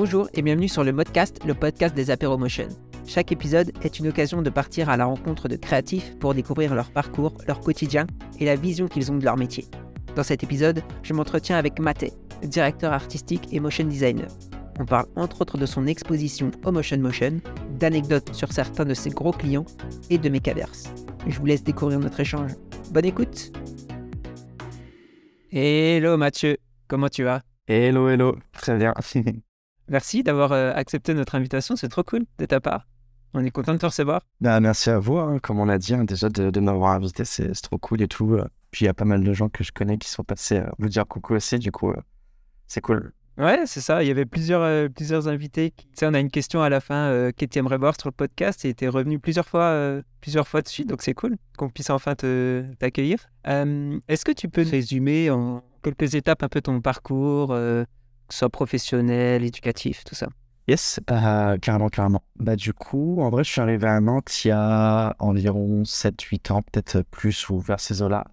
[0.00, 2.68] Bonjour et bienvenue sur le Modcast, le podcast des Apéromotion.
[3.04, 6.92] Chaque épisode est une occasion de partir à la rencontre de créatifs pour découvrir leur
[6.92, 8.06] parcours, leur quotidien
[8.38, 9.66] et la vision qu'ils ont de leur métier.
[10.14, 12.12] Dans cet épisode, je m'entretiens avec Maté,
[12.42, 14.28] directeur artistique et motion designer.
[14.78, 17.40] On parle entre autres de son exposition au Motion Motion,
[17.80, 19.66] d'anecdotes sur certains de ses gros clients
[20.10, 20.94] et de Mechaverse.
[21.26, 22.52] Je vous laisse découvrir notre échange.
[22.92, 23.50] Bonne écoute
[25.50, 27.42] Hello Mathieu, comment tu vas?
[27.66, 28.94] Hello, hello, très bien.
[29.88, 32.86] Merci d'avoir euh, accepté notre invitation, c'est trop cool de ta part.
[33.34, 34.22] On est content de te recevoir.
[34.40, 37.24] Bah, merci à vous, hein, comme on a dit, hein, déjà de, de m'avoir invité,
[37.24, 38.34] c'est trop cool et tout.
[38.34, 38.46] euh.
[38.70, 40.66] Puis il y a pas mal de gens que je connais qui sont passés euh,
[40.78, 41.96] vous dire coucou aussi, du coup, euh,
[42.66, 43.12] c'est cool.
[43.38, 44.02] Ouais, c'est ça.
[44.02, 45.70] Il y avait plusieurs, euh, plusieurs invités.
[45.70, 47.94] qui- Tu sais, on a une question à la fin euh, que tu aimerais voir
[47.98, 50.84] sur le podcast et tu es revenu plusieurs fois, euh, plusieurs fois dessus.
[50.84, 53.18] Donc c'est cool qu'on puisse enfin t'accueillir.
[53.46, 57.84] Euh, Est-ce que tu peux résumer en quelques étapes un peu ton parcours, euh,
[58.28, 60.28] que ce soit professionnel, éducatif, tout ça
[60.68, 62.22] Yes, euh, carrément, carrément.
[62.36, 66.52] Bah, du coup, en vrai, je suis arrivé à Nantes il y a environ 7-8
[66.52, 68.26] ans, peut-être plus, ou vers ces eaux-là.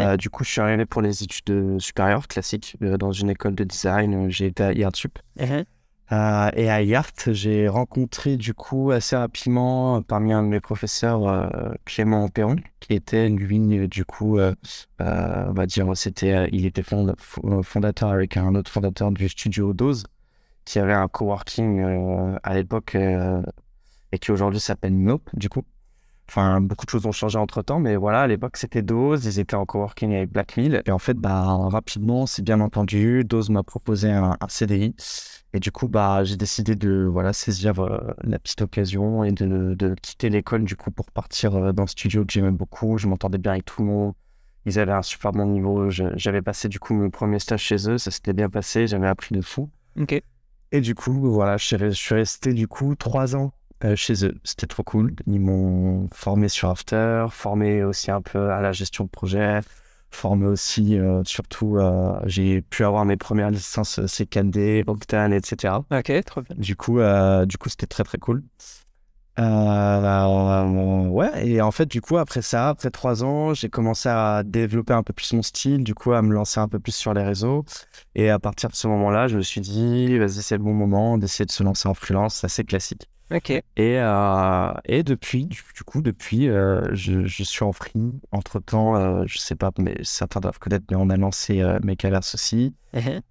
[0.00, 3.30] Euh, du coup, je suis arrivé pour les études euh, supérieures classiques euh, dans une
[3.30, 4.28] école de design.
[4.30, 5.16] J'ai été à IARTSUP.
[6.12, 10.60] Euh, et à IART, j'ai rencontré du coup assez rapidement euh, parmi un de mes
[10.60, 11.48] professeurs euh,
[11.84, 17.62] Clément Perron, qui était lui du coup, on va dire, c'était, il était fond- fo-
[17.62, 20.04] fondateur avec un autre fondateur du studio Dose,
[20.64, 21.82] qui avait un coworking
[22.42, 22.96] à l'époque
[24.12, 25.62] et qui aujourd'hui s'appelle Nope du coup.
[26.28, 29.38] Enfin, beaucoup de choses ont changé entre temps, mais voilà, à l'époque c'était Dose, ils
[29.38, 30.82] étaient en coworking avec Blackmill.
[30.84, 34.94] Et en fait, bah, rapidement, c'est bien entendu, Dose m'a proposé un CDI.
[35.56, 39.72] Et du coup, bah, j'ai décidé de voilà, saisir euh, la petite occasion et de,
[39.72, 42.98] de quitter l'école du coup pour partir euh, dans le studio que j'aimais beaucoup.
[42.98, 44.12] Je m'entendais bien avec tout le monde.
[44.66, 45.88] Ils avaient un super bon niveau.
[45.88, 47.96] J'avais passé du coup mon premier stage chez eux.
[47.96, 48.86] Ça s'était bien passé.
[48.86, 49.70] J'avais appris de fou.
[49.98, 50.20] Ok.
[50.72, 53.96] Et du coup, voilà, je suis, re- je suis resté du coup trois ans euh,
[53.96, 54.34] chez eux.
[54.44, 55.14] C'était trop cool.
[55.26, 59.60] Ils m'ont formé sur After, formé aussi un peu à la gestion de projet,
[60.10, 65.74] formé aussi, euh, surtout, euh, j'ai pu avoir mes premières licences euh, CKD, Octane, etc.
[65.90, 66.56] Ok, trop bien.
[66.56, 66.98] Du coup,
[67.46, 68.42] du coup, c'était très très cool.
[69.38, 74.94] Ouais, et en fait, du coup, après ça, après trois ans, j'ai commencé à développer
[74.94, 77.22] un peu plus mon style, du coup, à me lancer un peu plus sur les
[77.22, 77.64] réseaux.
[78.14, 81.18] Et à partir de ce moment-là, je me suis dit, vas-y, c'est le bon moment
[81.18, 83.08] d'essayer de se lancer en freelance, c'est assez classique.
[83.32, 83.50] Ok.
[83.50, 88.12] Et, euh, et depuis, du, du coup, depuis, euh, je, je suis en free.
[88.30, 92.34] Entre-temps, euh, je sais pas, mais certains doivent connaître, mais on a lancé euh, Mechaverse
[92.36, 92.74] aussi.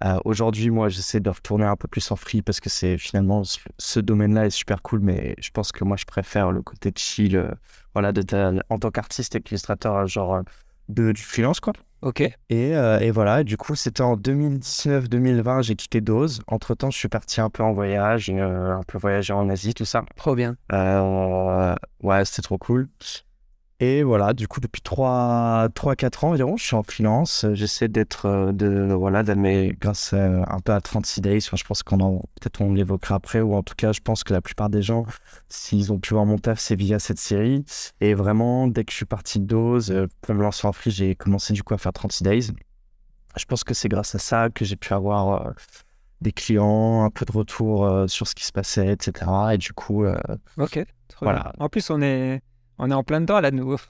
[0.04, 3.46] Euh, Aujourd'hui, moi, j'essaie de retourner un peu plus en free parce que c'est finalement
[3.46, 6.92] ce, ce domaine-là est super cool, mais je pense que moi, je préfère le côté
[6.96, 7.56] chill,
[7.94, 10.42] voilà, de ta- en tant qu'artiste et qu'illustrateur, genre
[10.90, 11.72] de, du freelance, quoi.
[12.06, 12.22] Ok.
[12.22, 16.40] Et, euh, et voilà, du coup, c'était en 2019-2020, j'ai quitté Dose.
[16.46, 19.86] Entre-temps, je suis parti un peu en voyage, euh, un peu voyager en Asie, tout
[19.86, 20.04] ça.
[20.16, 20.56] Trop bien.
[20.72, 21.74] Euh,
[22.04, 22.90] ouais, c'était trop cool.
[23.82, 27.46] Et voilà, du coup, depuis 3-4 ans environ, je suis en freelance.
[27.54, 31.40] J'essaie d'être, euh, de, voilà, d'aimer grâce à- un peu à 36 Days.
[31.46, 34.24] Enfin, je pense qu'on en, peut-être on l'évoquera après, ou en tout cas, je pense
[34.24, 35.06] que la plupart des gens,
[35.50, 37.66] s'ils ont pu voir mon taf, c'est via cette série.
[38.00, 40.92] Et vraiment, dès que je suis parti de dose, euh, pour me lancer en free,
[40.92, 42.48] j'ai commencé du coup à faire 36 Days.
[43.36, 45.52] Je pense que c'est grâce à ça que j'ai pu avoir euh,
[46.22, 49.30] des clients, un peu de retour euh, sur ce qui se passait, etc.
[49.52, 50.16] Et du coup, euh,
[50.58, 50.80] Ok.
[51.22, 51.40] Voilà.
[51.42, 51.52] bien.
[51.60, 52.42] En plus, on est,
[52.78, 53.78] on est en plein dedans là de nouveau.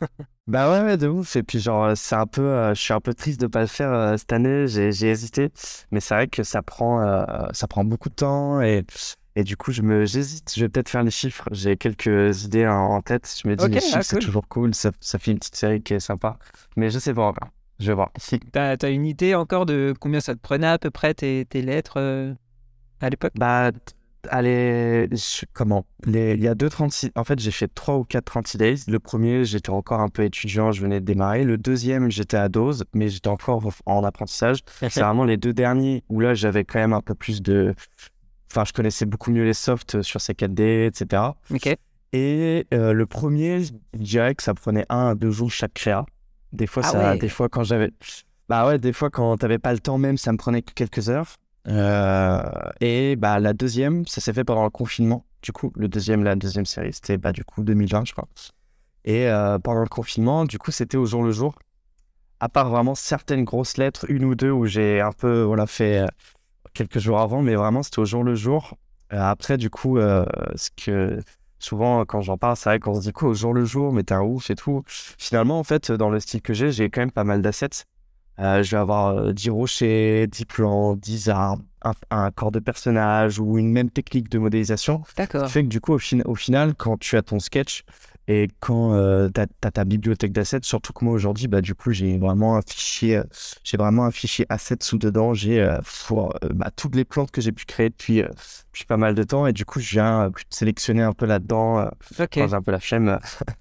[0.47, 1.35] Bah ouais, ouais, de ouf.
[1.38, 3.68] Et puis, genre, c'est un peu, euh, je suis un peu triste de pas le
[3.68, 4.68] faire euh, cette année.
[4.68, 5.50] J'ai, hésité.
[5.90, 8.62] Mais c'est vrai que ça prend, euh, ça prend beaucoup de temps.
[8.62, 8.85] Et,
[9.35, 10.53] et du coup, je me, j'hésite.
[10.56, 11.50] Je vais peut-être faire les chiffres.
[11.51, 13.28] J'ai quelques idées en, en tête.
[13.41, 14.25] Je me dis, Ok, les chiffres, ah, c'est cool.
[14.25, 14.75] toujours cool.
[14.75, 16.38] Ça, ça fait une petite série qui est sympa.
[16.78, 17.50] Mais je sais pas encore.
[17.79, 18.12] Je vais voir.
[18.52, 21.63] T'as as une idée encore de combien ça te prenait à peu près tes, tes
[21.63, 22.35] lettres
[23.02, 23.34] à l'époque?
[23.35, 23.72] Bah,
[24.31, 25.85] allez, je- comment?
[26.05, 27.11] Les, Il y a deux 36.
[27.15, 28.75] En fait, j'ai fait trois ou quatre 36 days.
[28.87, 31.43] Le premier, j'étais encore un peu étudiant, je venais de démarrer.
[31.43, 34.59] Le deuxième, j'étais à dose, mais j'étais encore en apprentissage.
[34.79, 37.73] C'est vraiment les deux derniers où là, j'avais quand même un peu plus de.
[38.51, 41.21] Enfin, je connaissais beaucoup mieux les softs sur ces 4D, etc.
[41.53, 41.75] Ok.
[42.13, 46.05] Et euh, le premier, je dirais que ça prenait un à deux jours chaque créa.
[46.53, 47.17] Des fois, Ah ça, ouais.
[47.17, 47.91] des fois quand j'avais,
[48.47, 51.09] bah ouais, des fois quand t'avais pas le temps même, ça me prenait que quelques
[51.09, 51.35] heures.
[51.67, 52.44] Euh,
[52.79, 55.26] et bah la deuxième, ça s'est fait pendant le confinement.
[55.41, 58.28] Du coup, le deuxième, la deuxième série, c'était bah du coup 2020, je crois.
[59.03, 61.56] Et euh, pendant le confinement, du coup, c'était au jour le jour.
[62.40, 66.00] À part vraiment certaines grosses lettres, une ou deux où j'ai un peu voilà fait
[66.00, 66.08] euh,
[66.73, 68.78] quelques jours avant, mais vraiment c'était au jour le jour.
[69.09, 71.20] Après, du coup, ce que
[71.59, 74.03] souvent quand j'en parle, c'est vrai qu'on se dit quoi au jour le jour, mais
[74.03, 74.84] t'es un ouf et tout.
[74.88, 77.85] Finalement, en fait, dans le style que j'ai, j'ai quand même pas mal d'assets.
[78.40, 83.40] Euh, je vais avoir 10 rochers, 10 plans, 10 arbres, un, un, corps de personnage
[83.40, 85.03] ou une même technique de modélisation.
[85.17, 85.49] D'accord.
[85.49, 87.85] fait que du coup, au, au, final, quand tu as ton sketch,
[88.28, 91.91] et quand euh, tu as, ta bibliothèque d'assets, surtout que moi aujourd'hui, bah, du coup,
[91.91, 93.23] j'ai vraiment un fichier, euh,
[93.64, 95.35] j'ai vraiment un fichier assets sous dedans.
[95.35, 95.78] J'ai euh,
[96.11, 98.23] euh, bah, toutes les plantes que j'ai pu créer depuis,
[98.75, 99.47] depuis pas mal de temps.
[99.47, 101.89] Et du coup, je viens sélectionner un peu là-dedans,
[102.19, 102.41] okay.
[102.41, 103.19] un peu la flemme.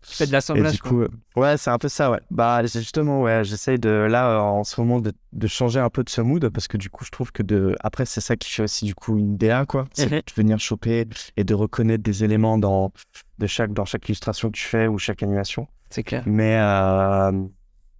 [0.08, 0.72] Tu fais de l'assemblage.
[0.72, 1.04] du coup,
[1.36, 2.20] ouais, c'est un peu ça, ouais.
[2.30, 6.10] Bah, justement, ouais, j'essaye de, là, en ce moment, de, de, changer un peu de
[6.10, 8.64] ce mood parce que du coup, je trouve que de, après, c'est ça qui fait
[8.64, 9.86] aussi, du coup, une DA, quoi.
[9.92, 11.06] C'est de venir choper
[11.36, 12.92] et de reconnaître des éléments dans,
[13.38, 15.68] de chaque, dans chaque illustration que tu fais ou chaque animation.
[15.90, 16.24] C'est clair.
[16.26, 17.30] Mais, euh,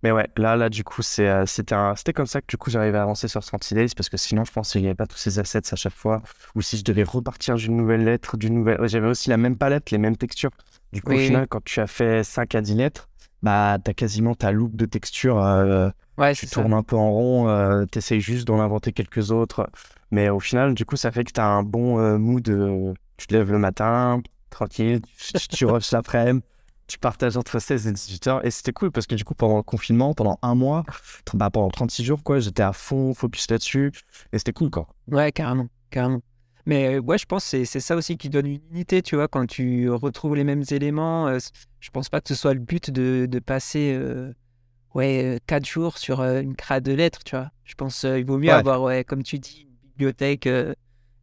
[0.05, 2.99] mais ouais, là, là, du coup, c'est, c'était, c'était comme ça que du coup, j'arrivais
[2.99, 5.39] à avancer sur Days parce que sinon, je pense qu'il n'y avait pas tous ces
[5.39, 6.23] assets à chaque fois.
[6.55, 8.79] Ou si je devais repartir d'une nouvelle lettre, d'une nouvelle.
[8.87, 10.51] J'avais aussi la même palette, les mêmes textures.
[10.93, 13.09] Du coup, au final, quand tu as fait 5 à 10 lettres,
[13.43, 15.43] bah, tu as quasiment ta look de texture.
[15.43, 19.31] Euh, ouais, tu tournes un peu en rond, euh, tu essayes juste d'en inventer quelques
[19.31, 19.69] autres.
[20.11, 22.45] Mais au final, du coup, ça fait que tu as un bon euh, mood.
[23.17, 24.21] tu te lèves le matin,
[24.51, 26.45] tranquille, tu, tu rushes l'après-midi,
[26.86, 28.46] tu partages entre 16 et 18 heures.
[28.46, 30.84] Et c'était cool parce que du coup, pendant le confinement, pendant un mois,
[31.34, 33.92] bah, pendant 36 jours, quoi, j'étais à fond focus là-dessus.
[34.32, 34.88] Et c'était cool, quoi.
[35.08, 36.20] Ouais, carrément, carrément.
[36.66, 39.28] Mais euh, ouais, je pense que c'est ça aussi qui donne une unité, tu vois,
[39.28, 41.28] quand tu retrouves les mêmes éléments.
[41.28, 41.38] Euh,
[41.81, 44.32] je pense pas que ce soit le but de, de passer euh,
[44.94, 47.50] ouais, 4 jours sur une crade de lettres, tu vois.
[47.64, 50.48] Je pense qu'il vaut mieux avoir, ouais, comme tu dis, une bibliothèque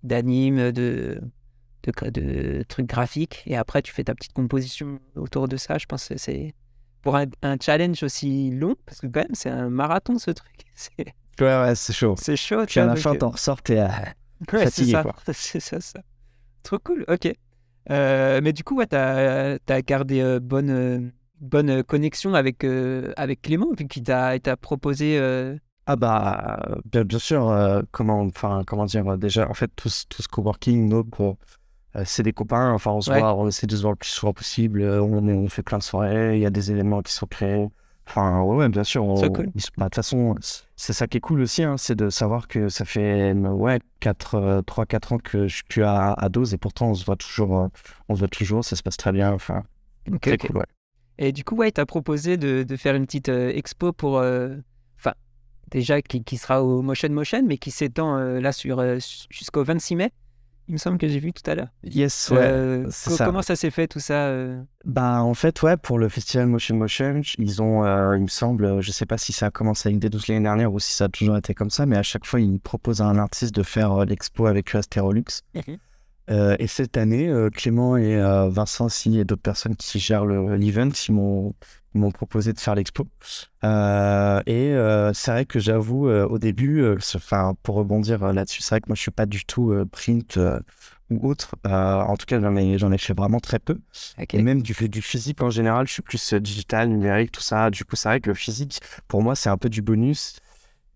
[0.03, 1.21] d'animes, de
[1.83, 5.78] de, de, trucs graphiques et après tu fais ta petite composition autour de ça.
[5.78, 6.54] Je pense que c'est
[7.01, 7.28] pour un,
[7.60, 10.51] challenge aussi long parce que quand même c'est un marathon ce truc.
[11.39, 12.16] Ouais, ouais, c'est chaud.
[12.19, 12.66] C'est chaud.
[12.68, 13.88] Puis à la fin, t'en ressors, t'es euh,
[14.50, 15.01] fatigué.
[15.33, 16.01] C'est ça, ça.
[16.62, 17.33] Trop cool, ok.
[17.89, 23.72] Euh, mais du coup, ouais, t'as as gardé euh, bonne, bonne connexion avec, avec Clément,
[23.75, 25.19] vu qu'il t'a proposé.
[25.88, 30.28] Ah bah, bien, bien sûr, comment, enfin, comment dire, déjà, en fait, tout, tout ce
[30.28, 31.33] coworking, nous, pour, euh,
[32.05, 34.33] c'est des copains, enfin on se voit, on essaie de se voir le plus souvent
[34.33, 37.27] possible, euh, on, on fait plein de soirées, il y a des éléments qui sont
[37.27, 37.67] créés.
[38.07, 39.05] Enfin, ouais, bien sûr.
[39.05, 40.35] Bah, de toute façon,
[40.75, 44.63] c'est ça qui est cool aussi, hein, c'est de savoir que ça fait ouais, 4,
[44.65, 47.59] 3, 4 ans que je suis à, à dose et pourtant on se voit toujours,
[47.59, 47.67] euh,
[48.09, 49.31] on se voit toujours, ça se passe très bien.
[49.31, 49.63] Enfin,
[50.11, 50.65] okay, cool, ouais.
[51.17, 54.15] Et du coup, ouais, tu as proposé de, de, faire une petite expo pour.
[54.15, 55.13] Enfin,
[55.69, 58.81] déjà qui, qui, sera au Motion Motion, mais qui s'étend là sur
[59.29, 60.11] jusqu'au 26 mai
[60.67, 61.67] il me semble que j'ai vu tout à l'heure.
[61.83, 62.37] Yes, ouais.
[62.39, 64.61] Euh, comment ça s'est fait tout ça euh?
[64.85, 68.81] Bah en fait ouais pour le festival Motion Motion ils ont euh, il me semble
[68.81, 71.05] je sais pas si ça a commencé avec des 12 l'année dernière ou si ça
[71.05, 73.63] a toujours été comme ça mais à chaque fois ils proposent à un artiste de
[73.63, 75.43] faire l'expo avec Asterolux.
[75.53, 75.77] Mhm.
[76.59, 78.17] et cette année Clément et
[78.49, 81.53] Vincent aussi et d'autres personnes qui gèrent l'event ils m'ont
[81.93, 83.07] m'ont proposé de faire l'expo.
[83.63, 86.85] Euh, et euh, c'est vrai que j'avoue, euh, au début,
[87.15, 90.39] enfin, pour rebondir là-dessus, c'est vrai que moi, je suis pas du tout print
[91.09, 91.55] ou autre.
[91.65, 93.77] en tout cas, j'en ai, j'en ai fait vraiment très peu.
[94.31, 97.69] Et même du, du physique en général, je suis plus digital, numérique, tout ça.
[97.69, 100.37] Du coup, c'est vrai que le physique, pour moi, c'est un peu du bonus.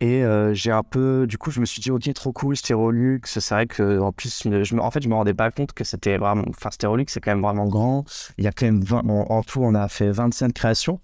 [0.01, 3.21] Et j'ai un peu, du coup, je me suis dit, ok, trop cool, Stérolux.
[3.25, 5.83] C'est vrai que, en plus, je me, en fait, je me rendais pas compte que
[5.83, 8.03] c'était vraiment, enfin, Stérolux, c'est quand même vraiment grand.
[8.38, 11.00] Il y a quand même 20, en, tout, on a fait 25 créations.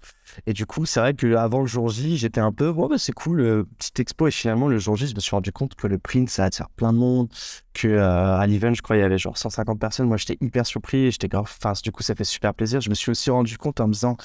[0.46, 3.12] Et du coup, c'est vrai qu'avant le jour J, j'étais un peu, ouais, bah, c'est
[3.12, 4.28] cool, petite expo.
[4.28, 6.68] Et finalement, le jour J, je me suis rendu compte que le print, ça attire
[6.70, 7.28] plein de monde.
[7.74, 10.06] Que à l'event, je crois, il y avait genre 150 personnes.
[10.06, 11.10] Moi, j'étais hyper surpris.
[11.10, 12.80] J'étais grave, enfin, du coup, ça fait super plaisir.
[12.80, 14.16] Je me suis aussi rendu compte en me disant,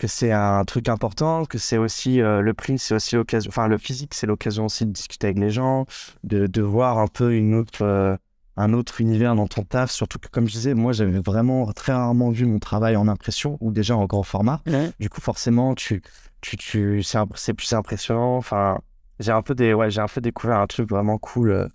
[0.00, 3.68] que c'est un truc important, que c'est aussi euh, le print, c'est aussi l'occasion, enfin
[3.68, 5.84] le physique, c'est l'occasion aussi de discuter avec les gens,
[6.24, 8.16] de, de voir un peu une autre, euh,
[8.56, 9.90] un autre univers dans ton taf.
[9.90, 13.58] Surtout que, comme je disais, moi j'avais vraiment très rarement vu mon travail en impression
[13.60, 14.62] ou déjà en grand format.
[15.00, 16.00] Du coup, forcément, tu,
[16.40, 18.38] tu, tu, c'est plus impressionnant.
[18.38, 18.80] Enfin,
[19.18, 21.68] j'ai un peu des, ouais, j'ai un peu découvert un truc vraiment cool euh,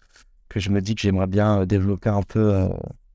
[0.50, 2.70] que je me dis que j'aimerais bien développer un peu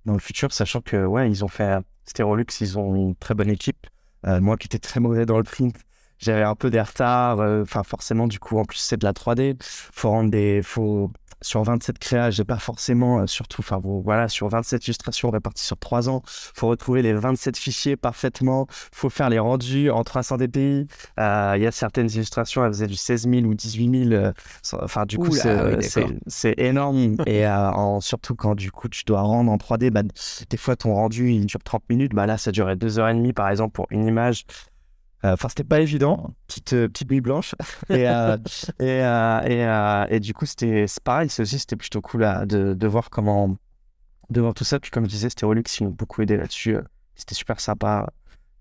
[0.05, 3.51] dans le futur, sachant que ouais, ils ont fait Stérolux, ils ont une très bonne
[3.51, 3.89] équipe.
[4.27, 5.77] Euh, moi qui étais très mauvais dans le print,
[6.19, 7.41] j'avais un peu des retards.
[7.41, 9.57] Euh, enfin, forcément, du coup, en plus, c'est de la 3D.
[9.61, 10.63] Faut rendre des.
[10.63, 11.11] Faut,
[11.43, 15.79] sur 27 créas, j'ai pas forcément, euh, surtout, enfin, voilà, sur 27 illustrations réparties sur
[15.79, 18.67] 3 ans, faut retrouver les 27 fichiers parfaitement.
[18.93, 20.87] Faut faire les rendus en 300 dpi.
[21.19, 24.33] Il y a certaines illustrations, elles faisaient du 16 000 ou 18 000.
[24.81, 25.33] enfin, du coup,
[26.27, 27.17] c'est énorme.
[27.27, 30.03] Et en, surtout quand, du coup, tu dois rendre en 3D, bah,
[30.49, 32.15] des fois, ton rendu, il dure 30 minutes.
[32.15, 34.45] Bah, là, ça durait 2h30, par exemple, pour une image.
[35.25, 37.55] Euh, enfin, c'était pas évident, petite euh, petite bille blanche.
[37.91, 38.37] et, euh,
[38.81, 41.29] et, et, du coup, c'était pareil.
[41.39, 43.57] aussi, c'était plutôt cool de, de, voir comment
[44.31, 44.81] de voir tout ça.
[44.81, 46.77] Puis comme je disais, Stérolux, ils m'ont beaucoup aidé là-dessus.
[47.15, 48.11] C'était super sympa.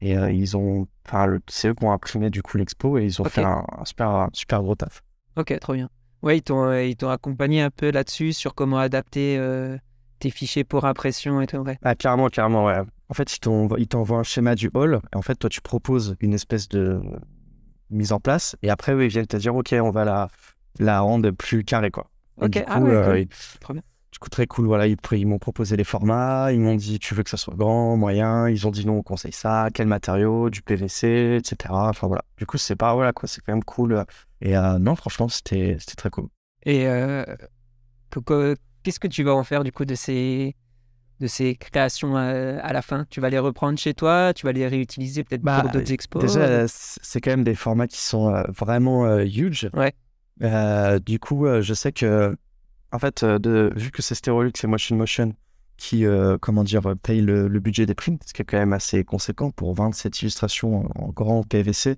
[0.01, 3.25] Et ils ont, enfin, c'est eux qui ont imprimé du coup l'expo et ils ont
[3.25, 5.03] fait un, super super gros taf.
[5.35, 5.89] Ok, trop bien.
[6.21, 9.77] Ouais, ils t'ont, ils t'ont accompagné un peu là-dessus sur comment adapter euh,
[10.19, 11.57] tes fichiers pour impression et tout.
[11.57, 11.77] Ouais.
[11.83, 12.79] Ah, clairement, clairement, ouais.
[13.09, 14.99] En fait, ils t'envoient, ils t'envoient un schéma du hall.
[15.13, 17.01] Et en fait, toi, tu proposes une espèce de
[17.89, 18.55] mise en place.
[18.61, 20.27] Et après, eux, ils viennent te dire, OK, on va la,
[20.79, 22.09] la rendre plus carrée, quoi.
[22.41, 23.25] Et Ok, du ah coup, ouais, euh,
[23.65, 23.81] cool.
[24.11, 24.67] du coup, très cool.
[24.67, 26.51] Voilà, ils, ils m'ont proposé les formats.
[26.51, 28.47] Ils m'ont dit, tu veux que ça soit grand, moyen?
[28.47, 29.69] Ils ont dit, non, on conseille ça.
[29.73, 31.73] Quel matériau, du PVC, etc.
[31.73, 32.23] Enfin, voilà.
[32.37, 33.27] Du coup, c'est pas, voilà, quoi.
[33.27, 34.05] C'est quand même cool.
[34.41, 36.27] Et euh, non, franchement, c'était, très cool.
[36.63, 37.25] Et euh,
[38.83, 40.55] qu'est-ce que tu vas en faire du coup de ces,
[41.19, 43.05] de ces créations euh, à la fin?
[43.09, 44.33] Tu vas les reprendre chez toi?
[44.33, 46.21] Tu vas les réutiliser peut-être Bah, pour d'autres expos?
[46.21, 49.69] Déjà, c'est quand même des formats qui sont euh, vraiment euh, huge.
[49.73, 49.93] Ouais.
[50.41, 52.35] Euh, du coup, je sais que,
[52.91, 55.33] en fait, de, vu que c'est Stereolux et Motion Motion
[55.75, 58.73] qui, euh, comment dire, paye le, le budget des prints, ce qui est quand même
[58.73, 61.95] assez conséquent pour 27 illustrations en, en grand PVC.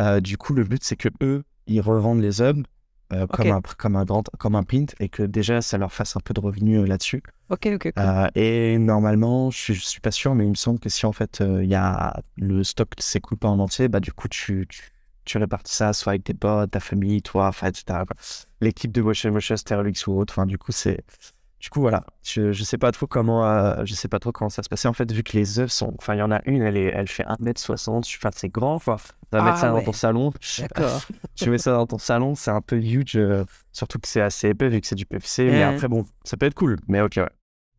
[0.00, 2.64] euh, du coup, le but, c'est que eux, ils revendent les hubs
[3.12, 6.16] euh, comme, un, comme, un grand, comme un print et que déjà, ça leur fasse
[6.16, 7.22] un peu de revenus euh, là-dessus.
[7.48, 7.92] Ok, ok, cool.
[7.98, 11.12] Euh, et normalement, je je suis pas sûr, mais il me semble que si en
[11.12, 14.90] fait il y a le stock s'écoule pas en entier, bah du coup tu, tu,
[15.24, 18.00] tu répartis ça soit avec tes potes, ta famille, toi, enfin etc.
[18.60, 20.34] L'équipe de Motion Motion, Stereolux ou autre.
[20.34, 21.02] Enfin du coup c'est,
[21.60, 24.48] du coup voilà, je, je sais pas trop comment, euh, je sais pas trop comment
[24.48, 26.40] ça se passait en fait vu que les œuvres sont, enfin il y en a
[26.46, 28.96] une, elle est, elle fait 1m60, enfin c'est grand, tu vas
[29.32, 29.80] Ah mettre ça ouais.
[29.80, 30.32] dans ton salon.
[30.58, 31.02] D'accord.
[31.34, 34.48] tu mets ça dans ton salon, c'est un peu huge, euh, surtout que c'est assez
[34.48, 35.44] épais vu que c'est du PVC.
[35.44, 37.28] Mais après bon, ça peut être cool, mais ok ouais.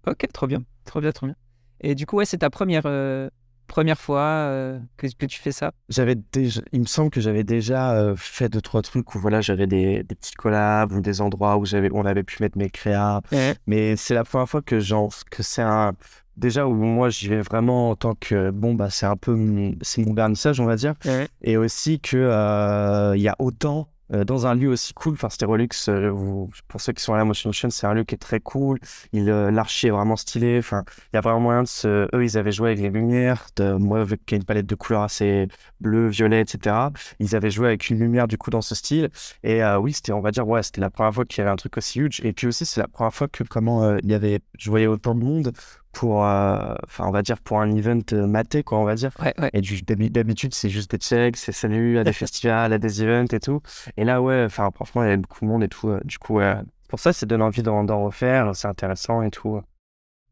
[0.08, 0.64] ok, trop bien.
[0.86, 1.36] Trop bien, trop bien.
[1.82, 3.30] Et du coup, ouais, c'est ta première, euh,
[3.72, 5.72] première fois euh, que, que tu fais ça?
[5.90, 9.42] J'avais déjà, il me semble que j'avais déjà euh, fait deux trois trucs où voilà
[9.42, 12.70] j'avais des, des petits collabs ou des endroits où j'avais on avait pu mettre mes
[12.70, 13.22] créas.
[13.68, 15.94] Mais c'est la première fois que j'en que c'est un
[16.38, 19.76] déjà où moi j'y vais vraiment en tant que bon bah c'est un peu mon-
[19.82, 20.94] c'est mon vernissage on va dire.
[21.06, 21.28] Ouais.
[21.42, 25.30] et aussi que euh, il y a autant euh, dans un lieu aussi cool enfin
[25.30, 28.16] Stereolux euh, vous- pour ceux qui sont à la Motion Motion c'est un lieu qui
[28.16, 28.80] est très cool.
[29.14, 32.24] Il euh, l'archi est vraiment stylé enfin il y a vraiment moyen de se eux
[32.24, 35.48] ils avaient joué avec les lumières moi vu a une palette de couleurs assez
[35.80, 36.76] bleu violet etc
[37.20, 39.10] ils avaient joué avec une lumière du coup dans ce style.
[39.44, 41.52] Et euh, oui c'était on va dire ouais c'était la première fois qu'il y avait
[41.52, 42.22] un truc aussi huge.
[42.24, 45.16] Et puis aussi c'est la première fois que comment il y avait je voyais autant
[45.16, 45.54] de monde
[45.92, 49.12] pour euh, enfin on va dire pour un event euh, maté quoi on va dire
[49.22, 49.50] Ouais, ouais.
[49.54, 49.62] et
[50.10, 53.62] d'habitude, c'est juste des checks, c'est salut à des festivals, à des events et tout.
[53.98, 55.90] Et là, ouais, enfin, franchement, il y a beaucoup de monde et tout.
[55.90, 56.40] euh, Du coup,
[56.88, 59.62] pour ça, ça donne envie d'en d'en refaire, c'est intéressant et tout.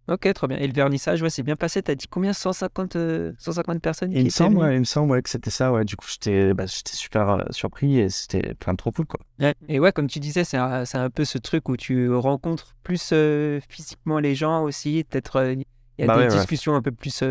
[0.10, 0.58] Ok, trop bien.
[0.58, 1.84] Et le vernissage, ouais, c'est bien passé.
[1.84, 2.34] T'as dit combien?
[2.34, 5.30] 150, euh, 150 personnes Et qui il me semble, ouais, il me semble ouais, que
[5.30, 5.86] c'était ça, ouais.
[5.86, 9.20] Du coup, j'étais bah, super euh, surpris et c'était plein de trop cool, quoi.
[9.40, 9.54] Ouais.
[9.68, 13.12] Et ouais, comme tu disais, c'est un, un peu ce truc où tu rencontres plus
[13.14, 15.06] euh, physiquement les gens aussi.
[15.10, 15.66] Peut-être il
[16.00, 17.24] y a Bah des discussions un peu plus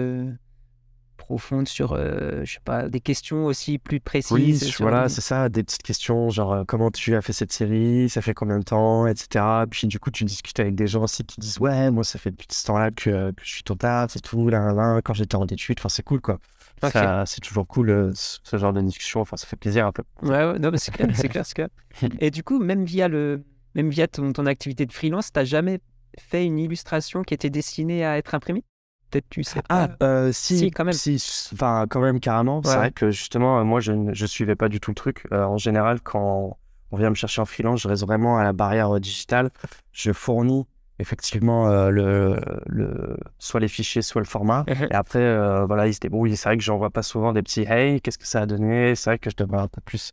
[1.19, 4.63] euh, profondes sur, euh, je sais pas, des questions aussi plus précises.
[4.63, 8.09] Oui, voilà, c'est ça, des petites questions, genre euh, comment tu as fait cette série,
[8.09, 9.45] ça fait combien de temps, etc.
[9.71, 12.31] Puis du coup, tu discutes avec des gens aussi qui disent ouais, moi ça fait
[12.31, 15.37] depuis ce temps-là que, que je suis ton taf, c'est tout, là, là, quand j'étais
[15.37, 16.39] en études, enfin c'est cool quoi.
[16.83, 16.93] Ok.
[16.93, 20.05] Ça, c'est toujours cool euh, ce genre de discussion, enfin ça fait plaisir un peu.
[20.23, 21.69] Ouais, ouais, non, mais c'est clair, c'est clair, clair.
[22.21, 23.43] Et du coup, même via, le,
[23.75, 25.81] même via ton, ton activité de freelance, t'as jamais
[26.19, 28.65] fait une illustration qui était destinée à être imprimée?
[29.11, 30.93] Peut-être tu sais Ah, euh, si, Si, quand même.
[30.93, 31.23] si,
[31.53, 32.63] enfin quand même carrément.
[32.63, 35.27] C'est vrai que justement, euh, moi je ne suivais pas du tout le truc.
[35.33, 36.59] Euh, en général, quand
[36.91, 39.51] on vient me chercher en freelance, je reste vraiment à la barrière digitale.
[39.93, 40.67] Je fournis
[40.99, 44.65] effectivement euh, le, le, soit les fichiers, soit le format.
[44.91, 46.37] Et après, voilà, ils se débrouillent.
[46.37, 48.95] C'est vrai que j'envoie pas souvent des petits Hey, qu'est-ce que ça a donné?
[48.95, 50.13] C'est vrai que je devrais un peu plus.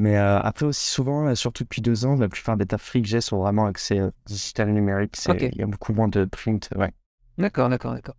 [0.00, 3.20] Mais après aussi souvent, surtout depuis deux ans, la plupart des tafs free que j'ai
[3.20, 5.16] sont vraiment axés digital numérique.
[5.40, 6.68] Il y a beaucoup moins de print.
[6.76, 6.92] Ouais.
[7.38, 8.16] D'accord, d'accord, d'accord.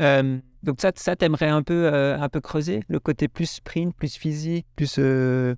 [0.00, 3.94] Euh, donc ça, ça t'aimerais un peu, euh, un peu creuser le côté plus print,
[3.94, 5.54] plus physique, plus euh,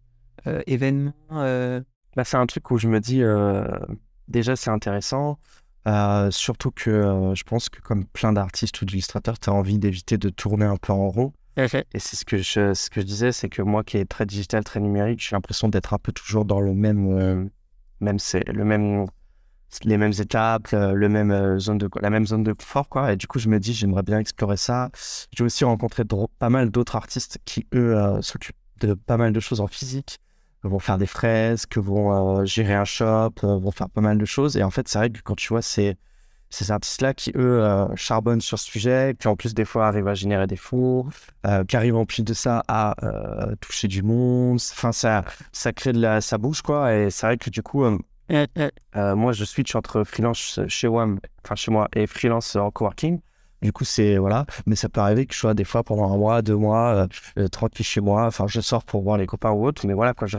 [0.66, 1.12] événement.
[1.32, 1.80] euh,
[2.16, 3.22] Bah, c'est un truc où je me dis,
[4.28, 5.38] déjà, c'est intéressant.
[6.30, 10.28] surtout que je pense que, comme plein d'artistes ou d'illustrateurs, tu as envie d'éviter de
[10.28, 11.32] tourner un peu en rond.
[11.92, 14.24] Et c'est ce que je, ce que je disais, c'est que moi qui est très
[14.26, 17.50] digital, très numérique, j'ai l'impression d'être un peu toujours dans le même,
[18.00, 19.06] même c'est le même,
[19.84, 23.12] les mêmes étapes, euh, le même euh, zone de, la même zone de confort, quoi.
[23.12, 24.90] Et du coup, je me dis, j'aimerais bien explorer ça.
[25.32, 26.04] J'ai aussi rencontré
[26.38, 30.18] pas mal d'autres artistes qui, eux, euh, s'occupent de pas mal de choses en physique,
[30.62, 34.56] vont faire des fresques, vont gérer un shop, vont faire pas mal de choses.
[34.56, 35.96] Et en fait, c'est vrai que quand tu vois ces,
[36.50, 37.64] ces artistes-là qui, eux,
[37.94, 41.08] charbonnent sur ce sujet, qui en plus, des fois, arrivent à générer des fours,
[41.46, 42.96] euh, qui arrivent en plus de ça à
[43.60, 44.58] toucher du monde.
[44.72, 46.20] Enfin, ça, ça crée de la.
[46.20, 46.92] Ça bouge, quoi.
[46.92, 47.84] Et c'est vrai que du coup,
[48.30, 48.46] euh,
[48.96, 53.20] euh, moi, je switch entre freelance chez WAM, enfin chez moi, et freelance en coworking.
[53.62, 54.44] Du coup, c'est voilà.
[54.66, 57.06] Mais ça peut arriver que je sois des fois pendant un mois, deux mois,
[57.38, 58.26] euh, tranquille chez moi.
[58.26, 59.86] Enfin, je sors pour voir les copains ou autre.
[59.86, 60.36] Mais voilà, quand je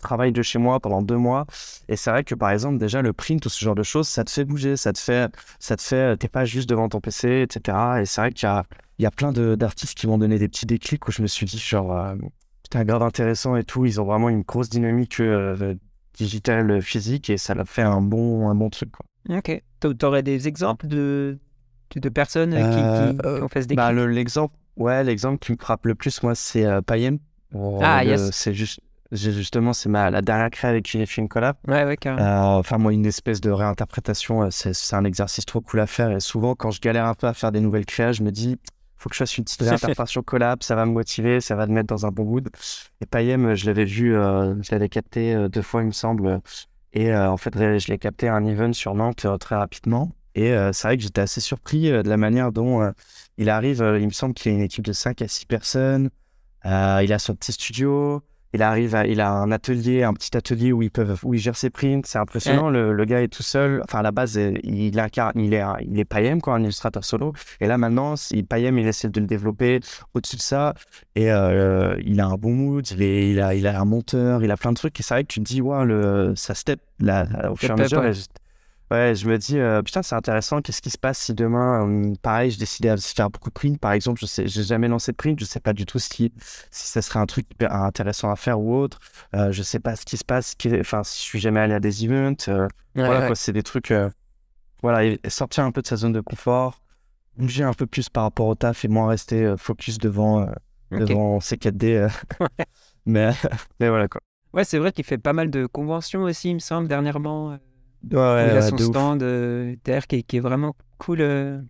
[0.00, 1.46] travaille de chez moi pendant deux mois.
[1.88, 4.24] Et c'est vrai que par exemple, déjà le print ou ce genre de choses, ça
[4.24, 7.42] te fait bouger, ça te fait, ça te fait, t'es pas juste devant ton PC,
[7.42, 7.78] etc.
[8.00, 8.64] Et c'est vrai qu'il y a,
[8.98, 11.58] y a plein d'artistes qui m'ont donné des petits déclics où je me suis dit
[11.58, 12.14] genre,
[12.64, 13.84] putain, grave intéressant et tout.
[13.86, 15.20] Ils ont vraiment une grosse dynamique
[16.14, 18.90] digitale, physique et ça l'a fait un bon, un bon truc.
[18.92, 19.38] Quoi.
[19.38, 19.62] Ok.
[19.80, 21.38] Tu aurais des exemples de,
[21.94, 24.14] de personnes qui, euh, ont fait ce bah, déclic?
[24.14, 27.18] L'exemple ouais, l'exemple qui me frappe le plus, moi, c'est euh, Payem.
[27.80, 28.30] Ah, yes.
[28.32, 28.80] C'est juste,
[29.12, 31.56] justement, c'est ma, la dernière créa avec qui j'ai fait une collab.
[31.68, 32.26] Ouais, ouais, carrément.
[32.26, 36.10] Euh, enfin, moi, une espèce de réinterprétation, c'est un exercice trop cool à faire.
[36.10, 38.58] Et souvent, quand je galère un peu à faire des nouvelles créas, je me dis,
[39.04, 41.72] faut que je fasse une petite réinterprétation collab, ça va me motiver, ça va me
[41.72, 42.48] mettre dans un bon mood.
[43.00, 46.40] Et Payem, je l'avais vu, je l'avais capté deux fois, il me semble.
[46.94, 50.12] Et euh, en fait, je l'ai capté à un event sur Nantes euh, très rapidement.
[50.36, 52.92] Et euh, c'est vrai que j'étais assez surpris de la manière dont
[53.36, 53.78] il arrive.
[54.00, 56.10] il me semble qu'il a une équipe de 5 à 6 personnes.
[56.64, 58.22] il a son petit studio
[58.54, 61.56] il arrive, il a un atelier, un petit atelier où il, peuvent, où il gère
[61.56, 62.02] ses prints.
[62.06, 62.70] C'est impressionnant.
[62.70, 63.82] Le, gars est tout seul.
[63.84, 67.32] Enfin, à la base, il, incarne, il est, il est Payem, quoi, un illustrateur solo.
[67.60, 69.80] Et là, maintenant, il, Payem, il essaie de le développer
[70.14, 70.74] au-dessus de ça.
[71.16, 74.44] Et euh, il a un bon mood, il, est, il, a, il a un monteur,
[74.44, 74.98] il a plein de trucs.
[75.00, 77.72] Et c'est vrai que tu te dis, ouais, le, ça step là, au fur et
[77.72, 78.00] à mesure.
[78.00, 78.12] Ouais,
[78.90, 80.60] je me dis, euh, putain, c'est intéressant.
[80.60, 83.78] Qu'est-ce qui se passe si demain, euh, pareil, je décidais de faire beaucoup de print,
[83.78, 86.32] par exemple, je sais, j'ai jamais lancé de print, je sais pas du tout si,
[86.70, 88.98] si ça serait un truc intéressant à faire ou autre.
[89.34, 91.80] Euh, je sais pas ce qui se passe, enfin, si je suis jamais allé à
[91.80, 92.68] des events.
[92.94, 93.92] voilà, quoi, c'est des trucs,
[94.82, 96.82] voilà, sortir un peu de sa zone de confort,
[97.36, 100.46] bouger un peu plus par rapport au taf et moins rester focus devant,
[100.90, 102.10] devant C4D.
[103.06, 103.32] mais,
[103.80, 104.20] mais voilà, quoi.
[104.52, 107.58] Ouais, c'est vrai qu'il fait pas mal de conventions aussi, il me semble, dernièrement.
[108.10, 111.60] Il a son stand euh, TR qui, est vraiment cool, euh,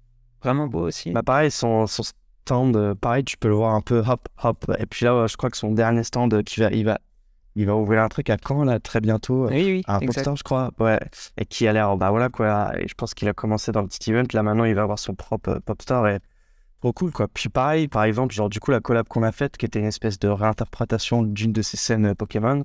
[0.43, 1.11] vraiment beau aussi.
[1.13, 2.03] Bah pareil, son, son
[2.45, 4.65] stand, euh, pareil, tu peux le voir un peu hop, hop.
[4.79, 6.99] Et puis là, je crois que son dernier stand, qui va, il va,
[7.57, 9.49] il va ouvrir un truc à Caen là très bientôt.
[9.49, 10.71] Oui, oui, un pop je crois.
[10.81, 11.01] Ouais.
[11.39, 12.73] Et qui a l'air, bah voilà quoi.
[12.79, 14.27] Et je pense qu'il a commencé dans le petit event.
[14.33, 16.19] Là maintenant, il va avoir son propre pop store et
[16.85, 17.29] trop cool quoi.
[17.33, 19.87] Puis pareil, par exemple, genre du coup la collab qu'on a faite, qui était une
[19.87, 22.63] espèce de réinterprétation d'une de ces scènes euh, Pokémon,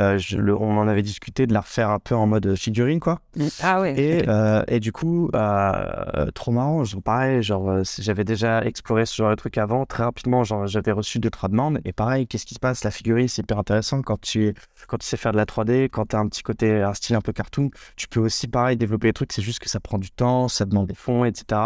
[0.00, 2.98] euh, je, le, on en avait discuté de la refaire un peu en mode figurine
[2.98, 3.20] quoi.
[3.36, 3.46] Mm.
[3.62, 3.94] Ah ouais.
[3.96, 9.06] Et, euh, et du coup, euh, trop marrant, genre pareil, genre euh, j'avais déjà exploré
[9.06, 12.26] ce genre de truc avant, très rapidement, genre j'avais reçu deux trois demandes et pareil,
[12.26, 12.82] qu'est-ce qui se passe?
[12.82, 14.52] La figurine, c'est hyper intéressant quand tu
[14.88, 17.14] quand tu sais faire de la 3D, quand tu as un petit côté, un style
[17.14, 19.32] un peu cartoon, tu peux aussi pareil développer des trucs.
[19.32, 21.60] C'est juste que ça prend du temps, ça demande des fonds, etc.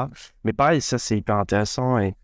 [0.45, 2.15] Mais pareil, ça c'est hyper intéressant et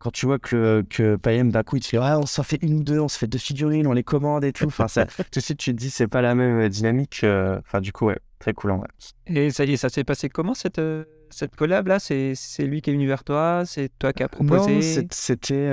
[0.00, 2.58] quand tu vois que, que Payem, d'un coup, il te dit ouais, on s'en fait
[2.62, 4.64] une ou deux, on se fait deux figurines, on les commande et tout.
[4.64, 7.20] Enfin, ça, tout de suite, tu te dis, c'est pas la même euh, dynamique.
[7.22, 8.88] Euh, enfin, du coup, ouais, très cool en vrai.
[9.26, 11.98] Et ça y est, ça s'est passé comment cette, euh, cette collab là?
[11.98, 13.64] C'est lui qui est venu vers toi?
[13.66, 15.06] C'est toi qui as proposé?
[15.10, 15.68] C'était.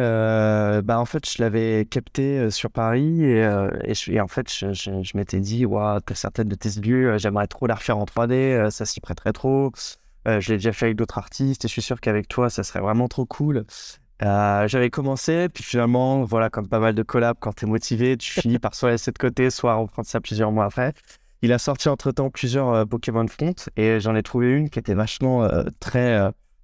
[0.83, 3.49] bah, en fait, je l'avais capté sur Paris et,
[3.85, 7.65] et, en fait, je, je, m'étais dit, ouais, t'as certaines de tes lieux, j'aimerais trop
[7.65, 9.71] la refaire en 3D, ça s'y prêterait trop.
[10.27, 12.81] Je l'ai déjà fait avec d'autres artistes et je suis sûr qu'avec toi, ça serait
[12.81, 13.65] vraiment trop cool.
[14.23, 18.17] Euh, j'avais commencé, puis finalement, voilà, comme pas mal de collabs, quand tu es motivé,
[18.17, 20.93] tu finis par soit laisser de côté, soit reprendre ça plusieurs mois après.
[21.43, 24.95] Il a sorti entre-temps plusieurs euh, Pokémon Front, et j'en ai trouvé une qui était
[24.95, 26.19] vachement euh, très...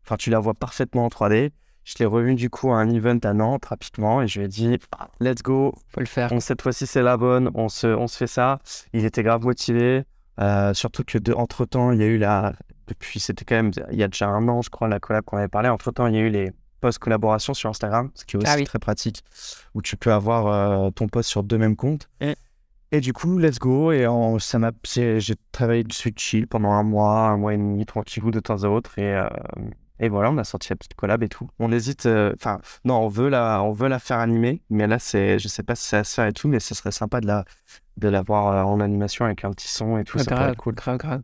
[0.05, 1.51] Enfin, tu la vois parfaitement en 3D.
[1.85, 4.49] Je l'ai revu du coup à un event à Nantes rapidement, et je lui ai
[4.49, 4.79] dit,
[5.19, 6.31] let's go, faut le faire.
[6.31, 8.59] On, cette fois-ci, c'est la bonne, on se, on se fait ça.
[8.93, 10.03] Il était grave motivé.
[10.73, 12.53] Surtout que de, entre temps, il y a eu la.
[12.87, 15.37] Depuis, c'était quand même il y a déjà un an, je crois, la collab qu'on
[15.37, 15.69] avait parlé.
[15.69, 16.51] Entre temps, il y a eu les,
[16.83, 19.23] post-collaboration sur Instagram, ce qui est aussi ah très pratique,
[19.73, 22.09] où tu peux avoir euh, ton post sur deux mêmes comptes.
[22.91, 23.93] Et, du coup, let's go.
[23.93, 24.05] Et
[24.39, 28.41] ça m'a, j'ai travaillé dessus chill pendant un mois, un mois et demi, tranquillou de
[28.41, 28.99] temps à autre.
[28.99, 29.27] Et, euh,
[29.99, 31.49] et voilà, on a sorti la petite collab et tout.
[31.59, 34.99] On hésite, euh, enfin, non, on veut, la, on veut la faire animer, mais là,
[34.99, 37.21] c'est, je sais pas si ça va se faire et tout, mais ce serait sympa
[37.21, 37.45] de la,
[37.97, 40.19] de l'avoir en animation avec un petit son et tout.
[40.19, 40.75] ça pourrait être cool.
[40.75, 41.21] Grave, grave.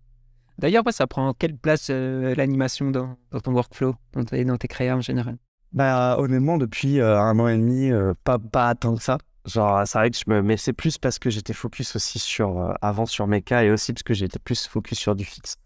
[0.57, 4.95] D'ailleurs, ça prend quelle place l'animation dans, dans, ton workflow, dans tes, dans tes créas
[4.95, 5.37] en général?
[5.71, 9.19] Bah, honnêtement, depuis euh, un an et demi, euh, pas, pas tant que ça.
[9.45, 10.41] Genre, c'est vrai que je me.
[10.41, 12.57] Mais c'est plus parce que j'étais focus aussi sur.
[12.59, 15.57] Euh, avant sur mes cas et aussi parce que j'étais plus focus sur du fixe.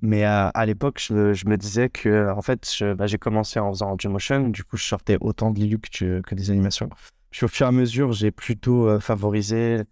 [0.00, 3.96] Mais à l'époque, je, je, me disais que, en fait, bah, j'ai commencé en faisant
[3.96, 4.48] du motion.
[4.48, 6.88] Du coup, je sortais autant de l'ILU que, que des animations.
[7.30, 9.82] Puis au fur et à mesure, j'ai plutôt favorisé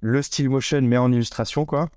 [0.00, 1.88] le style motion, mais en illustration, quoi.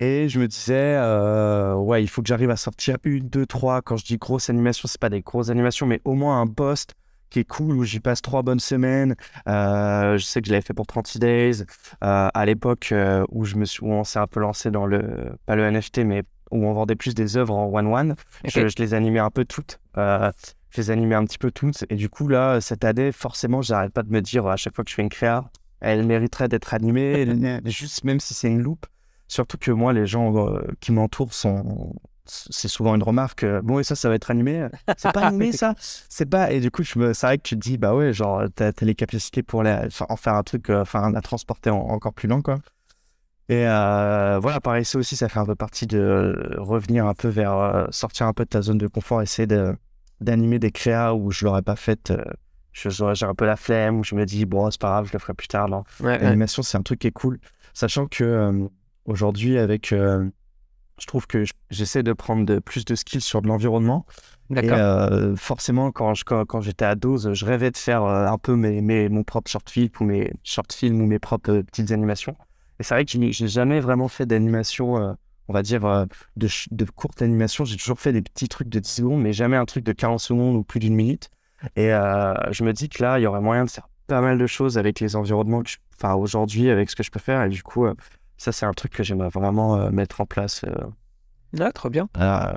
[0.00, 3.80] Et je me disais, euh, ouais, il faut que j'arrive à sortir une, deux, trois.
[3.80, 6.94] Quand je dis grosse animation, c'est pas des grosses animations, mais au moins un post
[7.34, 9.16] qui est cool où j'y passe trois bonnes semaines.
[9.48, 11.62] Euh, je sais que je l'avais fait pour 30 Days
[12.04, 12.94] euh, à l'époque
[13.28, 15.98] où je me suis, où on s'est un peu lancé dans le, pas le NFT,
[15.98, 18.14] mais où on vendait plus des œuvres en one-one.
[18.44, 20.30] Je, les animais un peu toutes Euh,
[20.70, 21.84] je les animais un petit peu toutes.
[21.90, 24.84] Et du coup, là, cette année, forcément, j'arrête pas de me dire à chaque fois
[24.84, 27.26] que je fais une créa, elle mériterait d'être animée,
[27.64, 28.86] juste même si c'est une loupe.
[29.26, 31.96] Surtout que moi, les gens euh, qui m'entourent sont.
[32.26, 33.42] C'est souvent une remarque.
[33.44, 34.66] euh, bon, et ça, ça va être animé.
[34.96, 35.74] C'est pas animé, ça?
[36.08, 36.52] C'est pas.
[36.52, 37.12] Et du coup, je me...
[37.12, 39.88] c'est vrai que tu te dis, bah ouais, genre, t'as as les capacités pour la...
[40.08, 42.58] en faire un truc, euh, enfin, la transporter en- encore plus loin, quoi.
[43.50, 47.28] Et euh, voilà, pareil, ça aussi, ça fait un peu partie de revenir un peu
[47.28, 47.52] vers.
[47.58, 49.76] euh, sortir un peu de ta zone de confort, essayer de
[50.20, 52.10] d'animer des créas où je l'aurais pas fait.
[52.10, 52.24] euh,
[52.72, 55.18] j'ai un peu la flemme, où je me dis, bon, c'est pas grave, je le
[55.18, 55.68] ferai plus tard.
[55.68, 55.84] Non.
[56.00, 56.18] Ouais, ouais.
[56.20, 57.38] L'animation, c'est un truc qui est cool.
[57.74, 58.66] Sachant que euh,
[59.04, 59.92] aujourd'hui, avec.
[60.98, 64.06] Euh, je trouve que j'essaie de prendre de, plus de skills sur de l'environnement.
[64.64, 68.26] Et euh, forcément, quand, je- quand, quand j'étais à Dose, je rêvais de faire euh,
[68.26, 71.50] un peu mes, mes, mon propre short film ou mes short films ou mes propres
[71.52, 72.36] euh, petites animations.
[72.78, 75.12] Et c'est vrai que je n'ai jamais vraiment fait d'animation, euh,
[75.48, 76.04] on va dire, euh,
[76.36, 77.64] de, de courte animation.
[77.64, 80.20] J'ai toujours fait des petits trucs de 10 secondes, mais jamais un truc de 40
[80.20, 81.30] secondes ou plus d'une minute.
[81.76, 84.36] Et euh, je me dis que là, il y aurait moyen de faire pas mal
[84.36, 87.42] de choses avec les environnements, que je- enfin aujourd'hui, avec ce que je peux faire.
[87.44, 87.94] Et du coup, euh,
[88.36, 90.62] ça, c'est un truc que j'aimerais vraiment euh, mettre en place.
[90.64, 90.74] euh,
[91.60, 92.08] Ah, trop bien.
[92.18, 92.52] euh,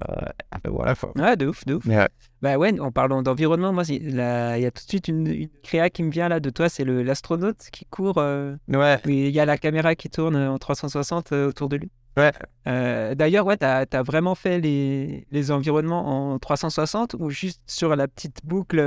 [0.65, 0.95] voilà.
[0.95, 1.11] quoi.
[1.15, 1.85] Ouais, de ouf, de ouf.
[1.85, 2.07] Mais ouais.
[2.41, 5.89] Bah ouais, en parlant d'environnement, moi, il y a tout de suite une, une créa
[5.89, 8.17] qui me vient là de toi, c'est l'astronaute qui court.
[8.17, 8.99] euh, Ouais.
[9.05, 11.91] Il y a la caméra qui tourne en 360 euh, autour de lui.
[12.15, 12.31] Ouais.
[12.67, 17.95] Euh, D'ailleurs, ouais, t'as as vraiment fait les, les environnements en 360 ou juste sur
[17.95, 18.79] la petite boucle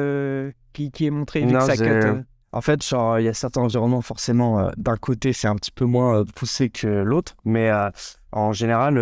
[0.73, 4.01] qui, qui est montrée vu Non, que En fait, genre, il y a certains environnements,
[4.03, 7.91] forcément, euh, d'un côté, c'est un petit peu moins euh, poussé que l'autre, mais euh,
[8.33, 8.97] en général,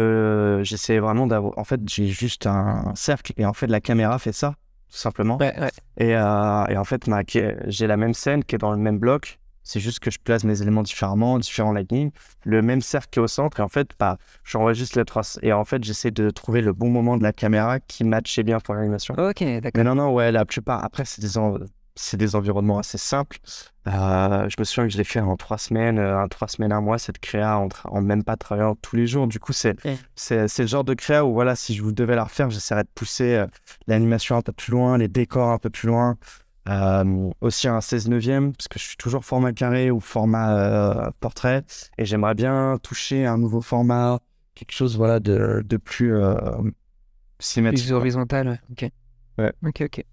[0.64, 1.56] j'essaie vraiment d'avoir.
[1.58, 4.54] En fait, j'ai juste un, un cercle et en fait, la caméra fait ça,
[4.90, 5.38] tout simplement.
[5.38, 5.70] Ouais, ouais.
[5.96, 7.22] Et, et en fait, ma-
[7.66, 9.38] j'ai la même scène qui est dans le même bloc.
[9.62, 12.10] C'est juste que je place mes éléments différemment, différents lightning,
[12.44, 13.60] le même cercle qui est au centre.
[13.60, 15.38] Et en fait, bah, j'enregistre les traces.
[15.42, 18.60] Et en fait, j'essaie de trouver le bon moment de la caméra qui matchait bien
[18.60, 19.14] pour l'animation.
[19.18, 19.72] Ok, d'accord.
[19.74, 20.82] Mais non, non, ouais, la plupart.
[20.82, 21.36] Après, c'est des,
[21.98, 23.38] c'est des environnements assez simples.
[23.86, 26.72] Euh, je me souviens que je l'ai fait en trois semaines, euh, en trois semaines,
[26.72, 29.26] un mois, cette créa, en, en même pas travaillant tous les jours.
[29.26, 29.96] Du coup, c'est Ouais.
[30.30, 33.34] le genre de créa où, voilà, si je vous devais la refaire, j'essaierais de pousser
[33.36, 33.46] euh,
[33.86, 36.16] l'animation un peu plus loin, les décors un peu plus loin.
[36.68, 41.10] Euh, aussi un 16 neuvième, parce que je suis toujours format carré ou format euh,
[41.18, 41.64] portrait.
[41.96, 44.18] Et j'aimerais bien toucher un nouveau format,
[44.54, 46.34] quelque chose voilà, de, de plus euh,
[47.38, 47.86] cinématique.
[47.86, 48.60] Plus horizontal, ouais.
[48.72, 48.90] ok.
[49.38, 49.52] Ouais.
[49.66, 50.04] Ok, ok.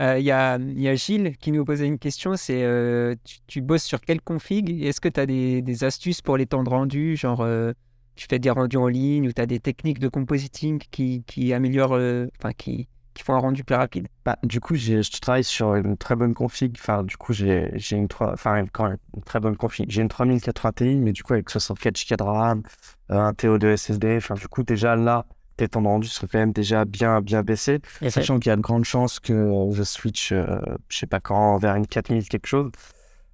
[0.00, 0.58] Euh, Il y, a,
[0.94, 4.82] Gilles qui nous posait une question, c'est euh, tu, tu bosses sur quelle config?
[4.82, 7.16] Est-ce que tu as des, astuces pour les temps de rendu?
[7.16, 7.72] Genre, euh,
[8.16, 11.98] tu fais des rendus en ligne ou tu as des techniques de compositing qui, améliorent,
[12.38, 12.88] enfin, qui,
[13.22, 14.08] font un rendu plus rapide?
[14.24, 16.74] Bah, du coup, je travaille sur une très bonne config.
[16.78, 19.90] Enfin, du coup, j'ai une, quand une très bonne config.
[19.90, 22.62] J'ai une 3080 Ti, mais du coup, avec 64 Go de RAM,
[23.10, 24.16] un TO2 SSD.
[24.16, 25.26] Enfin, du coup, déjà là,
[25.60, 27.80] tes temps de rendu sont quand même déjà bien, bien baissés.
[28.08, 31.20] Sachant qu'il y a de grandes chances que euh, je switch, euh, je sais pas
[31.20, 32.70] quand, vers une 4000 quelque chose.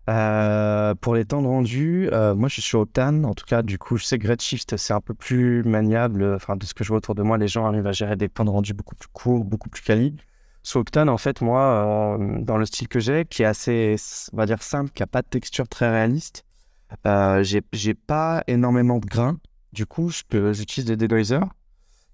[0.08, 3.24] Euh, pour les temps de rendu, euh, moi je suis sur Octane.
[3.24, 6.34] En tout cas, du coup, je sais que Redshift c'est un peu plus maniable.
[6.34, 8.28] Enfin, de ce que je vois autour de moi, les gens arrivent à gérer des
[8.28, 10.16] temps de rendu beaucoup plus courts, beaucoup plus quali.
[10.64, 13.94] Sur Octane, en fait, moi, euh, dans le style que j'ai, qui est assez,
[14.32, 16.44] on va dire simple, qui a pas de texture très réaliste,
[17.42, 19.36] j'ai pas énormément de grains.
[19.72, 21.46] Du coup, j'utilise des denoisers.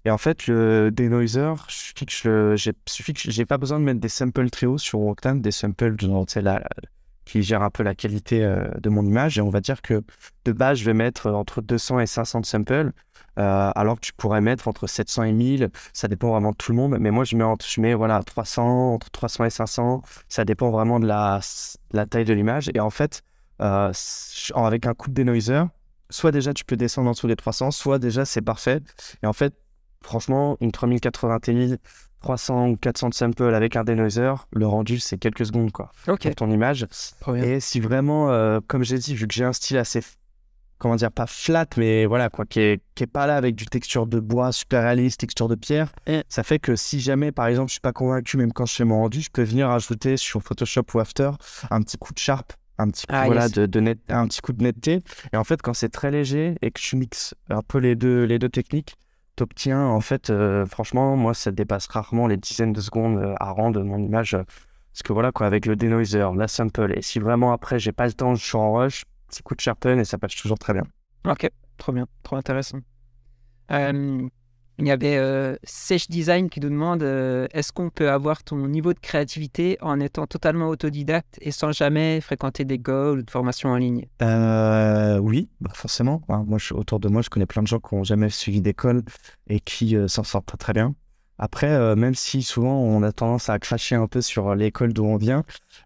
[0.05, 3.85] Et en fait, le denoiser, je fixe le, j'ai, suffit que j'ai pas besoin de
[3.85, 6.61] mettre des samples très sur Octane, des samples genre, la-
[7.25, 9.37] qui gèrent un peu la qualité euh, de mon image.
[9.37, 10.03] Et on va dire que
[10.45, 12.91] de base, je vais mettre entre 200 et 500 de samples,
[13.39, 15.69] euh, alors que tu pourrais mettre entre 700 et 1000.
[15.93, 16.97] Ça dépend vraiment de tout le monde.
[16.99, 20.01] Mais moi, je mets, entre, je mets voilà, 300, entre 300 et 500.
[20.27, 21.39] Ça dépend vraiment de la,
[21.91, 22.69] la taille de l'image.
[22.73, 23.23] Et en fait,
[23.61, 23.91] euh,
[24.55, 25.63] avec un coup de denoiser,
[26.09, 28.81] soit déjà tu peux descendre en dessous des 300, soit déjà c'est parfait.
[29.23, 29.53] Et en fait,
[30.03, 31.75] franchement, une 3080 Ti,
[32.21, 36.23] 300 ou 400 de sample avec un denoiser, le rendu c'est quelques secondes quoi Ok,
[36.23, 36.85] pour ton image.
[37.35, 40.01] Et si vraiment, euh, comme j'ai dit, vu que j'ai un style assez,
[40.77, 43.65] comment dire, pas flat, mais voilà quoi, qui est, qui est pas là avec du
[43.65, 45.89] texture de bois super réaliste, texture de pierre,
[46.29, 48.85] ça fait que si jamais, par exemple, je suis pas convaincu, même quand je fais
[48.85, 51.31] mon rendu, je peux venir ajouter sur Photoshop ou After
[51.71, 52.53] un petit coup de sharp.
[52.79, 53.51] Un petit coup, Ah, voilà, yes.
[53.51, 55.01] de, de net, un petit coup de netteté.
[55.31, 58.23] Et en fait, quand c'est très léger et que tu mixes un peu les deux,
[58.23, 58.95] les deux techniques,
[59.35, 63.51] t'obtiens, en fait, euh, franchement, moi, ça dépasse rarement les dizaines de secondes euh, à
[63.51, 64.33] rendre mon image.
[64.35, 64.43] euh,
[64.91, 68.05] parce que voilà, quoi, avec le denoiser, la sample, et si vraiment après, j'ai pas
[68.05, 69.05] le temps, je suis en rush,
[69.43, 70.83] coup de sharpen et ça passe toujours très bien.
[71.25, 72.79] Ok, trop bien, trop intéressant.
[74.79, 75.55] Il y avait euh,
[76.09, 80.25] Design qui nous demande euh, est-ce qu'on peut avoir ton niveau de créativité en étant
[80.25, 84.07] totalement autodidacte et sans jamais fréquenter des goals ou de formations en ligne?
[84.21, 86.21] Euh, oui, bah forcément.
[86.27, 89.03] Moi, autour de moi, je connais plein de gens qui n'ont jamais suivi d'école
[89.47, 90.95] et qui euh, s'en sortent très, très bien.
[91.39, 95.17] Après, même si souvent on a tendance à cracher un peu sur l'école d'où on
[95.17, 95.43] vient,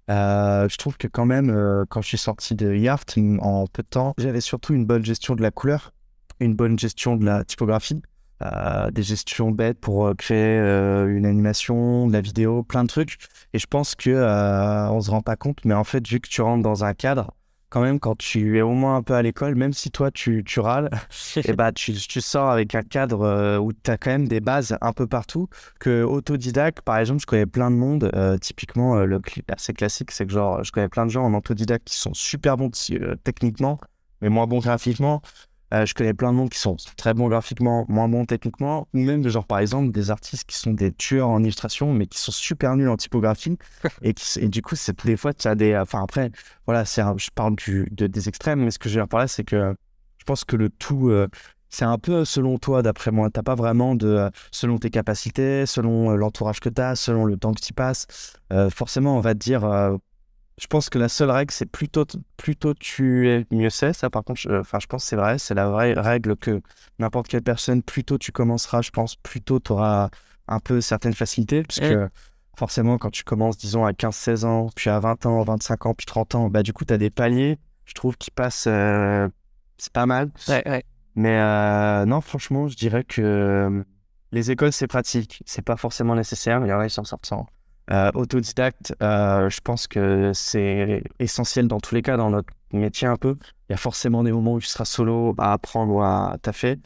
[0.10, 4.13] je trouve que quand même, quand je suis sorti de Yaft, en peu de temps,
[4.17, 5.93] j'avais surtout une bonne gestion de la couleur,
[6.41, 8.02] une bonne gestion de la typographie.
[8.43, 12.89] Euh, des gestions bêtes pour euh, créer euh, une animation, de la vidéo, plein de
[12.89, 13.17] trucs.
[13.54, 14.12] Et je pense que
[14.91, 17.34] on se rend pas compte, mais en fait, vu que tu rentres dans un cadre,
[17.69, 20.43] quand même, quand tu es au moins un peu à l'école, même si toi tu,
[20.45, 20.89] tu râles,
[21.36, 24.39] et eh bah, tu, tu, sors avec un cadre où tu as quand même des
[24.39, 25.50] bases un peu partout.
[25.80, 28.12] Que autodidacte, par exemple, je connais plein de monde.
[28.39, 29.19] typiquement, le
[29.50, 32.56] assez classique, c'est que genre, je connais plein de gens en autodidacte qui sont super
[32.56, 32.69] bons
[33.23, 33.80] techniquement,
[34.21, 35.21] mais moins bons graphiquement.
[35.74, 39.00] Euh, je connais plein de monde qui sont très bons graphiquement, moins bons techniquement, ou
[39.00, 42.20] même de genre par exemple des artistes qui sont des tueurs en illustration, mais qui
[42.20, 43.58] sont super nuls en typographie.
[44.02, 45.76] et, qui, et du coup, c'est des fois, tu as des.
[45.76, 46.32] Enfin, après,
[46.66, 49.28] voilà, je parle du, de, des extrêmes, mais ce que je veux dire par là,
[49.28, 49.76] c'est que
[50.18, 51.10] je pense que le tout.
[51.10, 51.28] Euh,
[51.70, 53.30] c'est un peu selon toi, d'après moi.
[53.30, 54.30] T'as pas vraiment de.
[54.52, 58.08] Selon tes capacités, selon euh, l'entourage que tu as, selon le temps que tu passes.
[58.70, 59.66] forcément, on va te dire
[60.60, 63.93] je pense que la seule règle, c'est plutôt, plutôt tu es, mieux c'est.
[63.93, 65.38] Ça, par contre, je, enfin, je pense que c'est vrai.
[65.38, 66.62] C'est la vraie règle que
[67.00, 70.10] n'importe quelle personne, plus tôt tu commenceras, je pense, plus tôt tu auras
[70.48, 71.63] un peu certaines facilités.
[71.63, 72.10] Parce que
[72.58, 76.06] forcément, quand tu commences, disons, à 15-16 ans, puis à 20 ans, 25 ans, puis
[76.08, 78.65] 30 ans, bah, du coup, tu as des paliers, je trouve, qui passent.
[78.67, 79.30] Euh,
[79.78, 80.32] c'est pas mal.
[81.15, 83.84] Mais euh, non, franchement, je dirais que euh,
[84.32, 85.43] les écoles, c'est pratique.
[85.46, 86.62] C'est pas forcément nécessaire.
[86.63, 87.48] Il y en a, ils s'en sortent sans.
[87.89, 93.08] Euh, autodidacte, euh, je pense que c'est essentiel dans tous les cas, dans notre métier
[93.08, 93.38] un peu.
[93.69, 96.78] Il y a forcément des moments où tu seras solo à apprendre ou à taffer.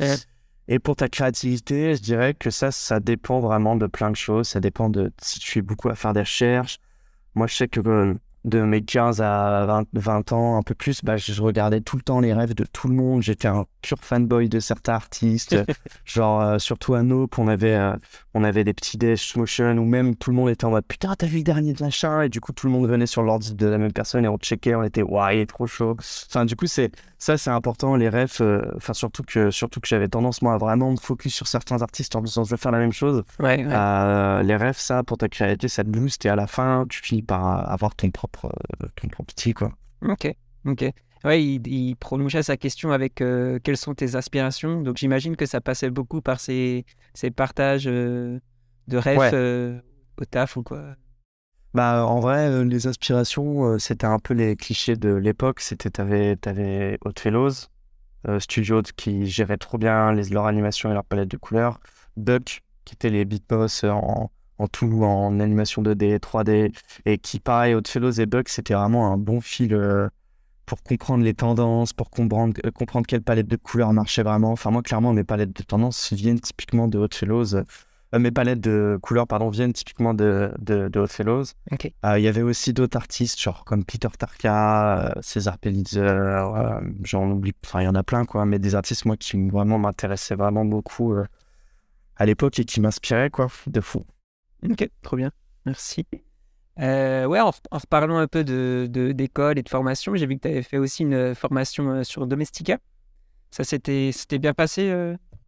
[0.67, 4.47] Et pour ta créativité, je dirais que ça, ça dépend vraiment de plein de choses.
[4.47, 6.79] Ça dépend de si tu es beaucoup à faire des recherches.
[7.33, 11.03] Moi, je sais que euh, de mes 15 à 20, 20 ans, un peu plus,
[11.03, 13.21] bah, je regardais tout le temps les rêves de tout le monde.
[13.21, 15.55] J'étais un pur fanboy de certains artistes.
[16.05, 17.95] genre, euh, surtout à Nope, on avait, euh,
[18.33, 21.13] on avait des petits dash motion où même tout le monde était en mode putain,
[21.15, 22.23] t'as vu le dernier de machin?
[22.23, 24.37] Et du coup, tout le monde venait sur l'ordi de la même personne et on
[24.37, 25.95] checkait, on était waouh, il est trop chaud.
[26.29, 28.37] Enfin, du coup, c'est ça, c'est important, les rêves.
[28.41, 31.81] Euh, enfin, surtout que, surtout que j'avais tendance, moi, à vraiment me focus sur certains
[31.81, 33.23] artistes en disant je vais faire la même chose.
[33.39, 37.01] Ouais, les rêves, ça, pour ta créativité, ça te booste et à la fin, tu
[37.01, 38.51] finis par avoir ton propre,
[38.95, 39.71] ton propre petit, quoi.
[40.01, 40.33] Ok,
[40.65, 40.91] ok.
[41.23, 44.81] Ouais, il, il, prolongeait sa question avec euh, quelles sont tes aspirations?
[44.81, 48.39] Donc j'imagine que ça passait beaucoup par ces, ces partages euh,
[48.87, 49.79] de rêves euh,
[50.19, 50.95] au taf ou quoi.
[51.73, 55.61] Bah, en vrai, les aspirations, c'était un peu les clichés de l'époque.
[55.61, 57.51] C'était, t'avais, t'avais Fellows,
[58.39, 61.79] Studio qui gérait trop bien les, leur animation et leur palette de couleurs.
[62.17, 67.75] Buck, qui était les beatbox en, en tout, en animation 2D, 3D, et qui, pareil,
[67.87, 69.73] Fellows et Buck, c'était vraiment un bon fil
[70.71, 74.53] pour comprendre les tendances, pour comprendre, euh, comprendre quelle palette de couleurs marchait vraiment.
[74.53, 77.55] Enfin, moi, clairement, mes palettes de tendances viennent typiquement de Hot Fellows.
[77.55, 77.63] Euh,
[78.19, 81.43] mes palettes de couleurs, pardon, viennent typiquement de, de, Fellows.
[82.05, 86.41] Euh, il y avait aussi d'autres artistes, genre comme Peter Tarka, César Pellitzer,
[87.03, 89.79] j'en oublie, enfin, il y en a plein, quoi, mais des artistes, moi, qui vraiment
[89.79, 91.15] m'intéressaient vraiment beaucoup
[92.17, 94.03] à l'époque et qui m'inspiraient, quoi, de fou.
[94.69, 95.31] Ok, trop bien.
[95.65, 96.05] Merci.
[96.79, 100.47] Euh, ouais, en, reparlant un peu d'école de, et de formation, j'ai vu que tu
[100.47, 102.79] avais fait aussi une euh, formation euh, sur Domestika.
[103.51, 104.93] Ça s'était bien passé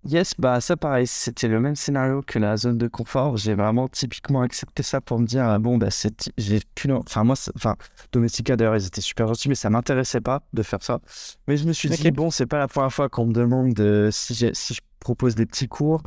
[0.05, 3.37] Yes, bah ça pareil, c'était le même scénario que la zone de confort.
[3.37, 7.23] J'ai vraiment typiquement accepté ça pour me dire ah bon bah c'est j'ai plus enfin
[7.23, 7.77] moi enfin
[8.11, 10.99] Domestika d'ailleurs ils étaient super gentils mais ça m'intéressait pas de faire ça.
[11.47, 14.09] Mais je me suis dit bon c'est pas la première fois qu'on me demande de,
[14.11, 16.01] si si je propose des petits cours.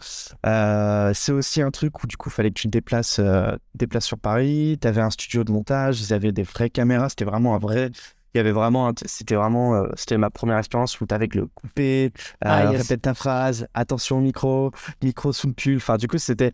[0.44, 4.06] Euh, c'est aussi un truc où du coup, fallait que tu te déplaces, euh, déplaces
[4.06, 4.78] sur Paris.
[4.80, 7.10] Tu avais un studio de montage, ils avaient des vraies caméras.
[7.10, 7.90] C'était vraiment un vrai.
[8.36, 11.46] Il y avait vraiment, c'était vraiment, euh, c'était ma première expérience où tu avais le
[11.46, 14.72] coupé, ah, répète ta phrase, attention au micro,
[15.02, 15.76] micro sous le pull.
[15.76, 16.52] Enfin, du coup, c'était.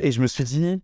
[0.00, 0.80] Et je me suis dit,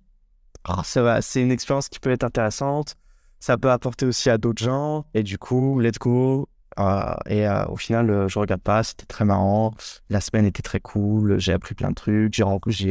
[0.68, 2.96] oh, c'est une expérience qui peut être intéressante.
[3.38, 5.06] Ça peut apporter aussi à d'autres gens.
[5.14, 9.06] Et du coup, let's go, euh, et euh, au final, euh, je regarde pas, c'était
[9.06, 9.74] très marrant.
[10.08, 12.34] La semaine était très cool, j'ai appris plein de trucs.
[12.34, 12.44] J'ai,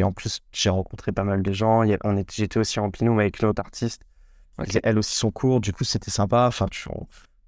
[0.03, 1.83] en plus, j'ai rencontré pas mal de gens.
[2.31, 4.03] j'étais aussi en binôme avec une autre artiste.
[4.83, 6.45] Elle aussi son cours, du coup, c'était sympa.
[6.47, 6.67] Enfin,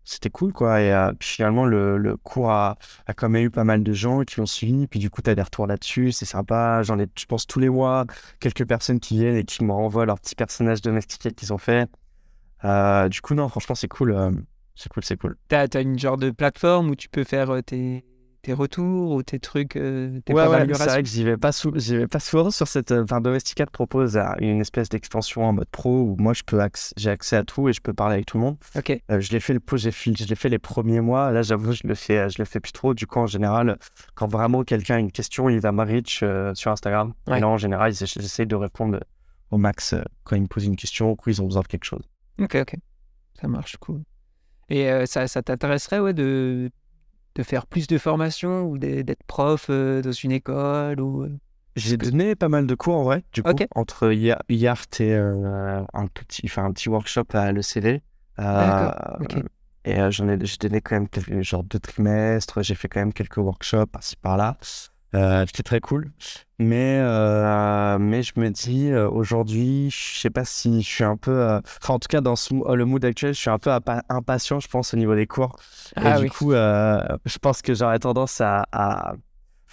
[0.04, 0.82] c'était cool, quoi.
[0.82, 4.46] Et finalement, le, cours a, a, quand même eu pas mal de gens qui l'ont
[4.46, 4.88] suivi.
[4.88, 6.82] Puis du coup, tu as des retours là-dessus, c'est sympa.
[6.84, 8.06] J'en ai, je pense, tous les mois,
[8.40, 11.90] quelques personnes qui viennent et qui me renvoient leurs petits personnages domestiqués qu'ils ont fait.
[13.10, 14.16] du coup, non, franchement, c'est cool.
[14.76, 15.38] C'est cool, c'est cool.
[15.50, 18.04] Tu as, une genre de plateforme où tu peux faire euh, tes,
[18.42, 21.52] tes retours ou tes trucs, euh, tes Ouais, ouais, c'est vrai que j'y vais pas
[21.52, 22.92] sou- j'y vais pas souvent sur cette.
[22.92, 26.42] euh, Enfin, Domestika te propose euh, une espèce d'extension en mode pro où moi je
[26.44, 28.58] peux acc- j'ai accès à tout et je peux parler avec tout le monde.
[28.76, 31.32] Ok, Euh, je l'ai fait le j'ai fait, je l'ai fait les premiers mois.
[31.32, 32.94] Là, j'avoue, je le fais, je le fais plus trop.
[32.94, 33.78] Du coup, en général,
[34.16, 37.14] quand vraiment quelqu'un a une question, il va me reach euh, sur Instagram.
[37.28, 37.38] Ouais.
[37.38, 39.00] Et là, en général, j'essa- j'essaie de répondre
[39.52, 41.84] au max quand ils me posent une question ou quand ils ont besoin de quelque
[41.86, 42.04] chose.
[42.40, 42.76] ok, ok.
[43.40, 44.02] Ça marche, cool.
[44.70, 46.72] Et ça, ça t'intéresserait ouais, de,
[47.36, 51.24] de faire plus de formations ou d'être prof euh, dans une école ou...
[51.24, 51.30] euh,
[51.76, 55.82] J'ai donné pas mal de cours en vrai, du coup, entre Ya- Yart et euh,
[55.94, 57.52] un, petit, enfin, un petit workshop à
[58.40, 59.38] Euh, ok.
[59.84, 63.00] Et euh, j'en ai, j'ai donné quand même quelques, genre deux trimestres, j'ai fait quand
[63.00, 64.58] même quelques workshops par-ci par-là.
[65.14, 66.12] Euh, C'était très cool.
[66.60, 71.18] Mais, euh, mais je me dis, euh, aujourd'hui, je sais pas si je suis un
[71.18, 71.60] peu.
[71.82, 74.60] Enfin, en tout cas, dans ce, le mood actuel, je suis un peu impa- impatient,
[74.60, 75.56] je pense, au niveau des cours.
[75.98, 76.30] Et Ah du oui.
[76.30, 79.14] coup, euh, je pense que j'aurais tendance à, à-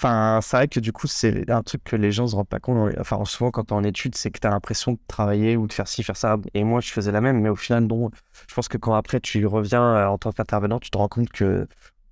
[0.01, 2.49] Enfin, c'est vrai que du coup, c'est un truc que les gens ne se rendent
[2.49, 2.95] pas compte.
[3.01, 5.67] Enfin, souvent, quand tu es en études, c'est que tu as l'impression de travailler ou
[5.67, 6.37] de faire ci, faire ça.
[6.55, 8.09] Et moi, je faisais la même, mais au final, non.
[8.49, 11.67] Je pense que quand après, tu reviens en tant qu'intervenant, tu te rends compte que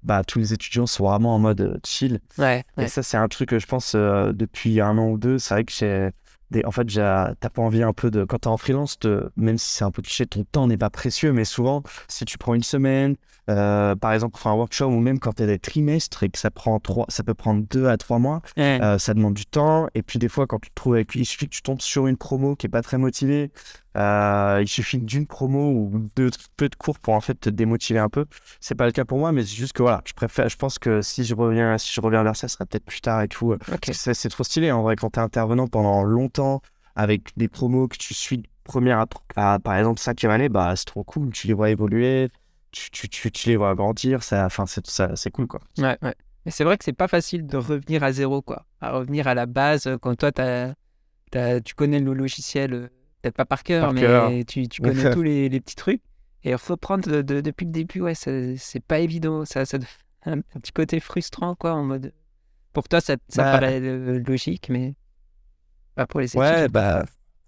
[0.07, 2.21] bah, tous les étudiants sont vraiment en mode euh, chill.
[2.39, 5.39] Ouais, Et ça, c'est un truc que je pense euh, depuis un an ou deux.
[5.39, 6.11] C'est vrai que j'ai.
[6.53, 6.65] Des...
[6.65, 8.25] En fait, t'as pas envie un peu de.
[8.25, 8.99] Quand t'es en freelance,
[9.37, 12.39] même si c'est un peu cliché, ton temps n'est pas précieux, mais souvent, si tu
[12.39, 13.17] prends une semaine,
[13.49, 16.51] euh, par exemple, pour un workshop, ou même quand t'as des trimestres et que ça
[16.51, 18.43] prend trois, ça peut prendre deux à trois mois,
[18.83, 19.89] euh, ça demande du temps.
[19.95, 21.15] Et puis, des fois, quand tu te trouves avec.
[21.15, 23.51] Il suffit que tu tombes sur une promo qui est pas très motivée.
[23.97, 27.99] euh, il suffit d'une promo ou de peu de cours pour en fait te démotiver
[27.99, 28.27] un peu.
[28.61, 30.49] C'est pas le cas pour moi, mais c'est juste que voilà, je préfère.
[30.49, 33.01] Je pense que si je reviens, si je reviens vers ça, ce sera peut-être plus
[33.01, 33.55] tard et tout.
[33.93, 36.61] c'est c'est trop stylé en vrai quand t'es intervenant pendant longtemps
[36.95, 38.99] avec des promos que tu suis de première
[39.37, 41.31] à, à, par exemple cinquième année, bah c'est trop cool.
[41.31, 42.29] Tu les vois évoluer,
[42.77, 45.61] tu, tu, tu, tu les vois grandir, ça, enfin c'est ça, c'est cool quoi.
[45.79, 46.15] Ouais, ouais.
[46.45, 48.67] Mais c'est vrai que c'est pas facile de revenir à zéro, quoi.
[48.81, 50.75] À revenir à la base euh, quand toi, t'as-
[51.31, 52.89] t'as- tu connais le logiciel, euh,
[53.23, 54.31] peut-être pas par cœur, Par mais cœur.
[54.47, 56.03] tu, tu connais tous les, les petits trucs.
[56.45, 59.45] Et reprendre de- de- depuis le début, ouais, c'est c'est pas évident.
[59.45, 59.79] Ça, ça
[60.25, 62.13] un, un petit côté frustrant, quoi, en mode.
[62.73, 63.53] Pour toi, ça, ça Bah.
[63.59, 64.95] paraît euh, logique, mais
[65.97, 66.39] pas pour les études.
[66.41, 67.05] Ouais, bah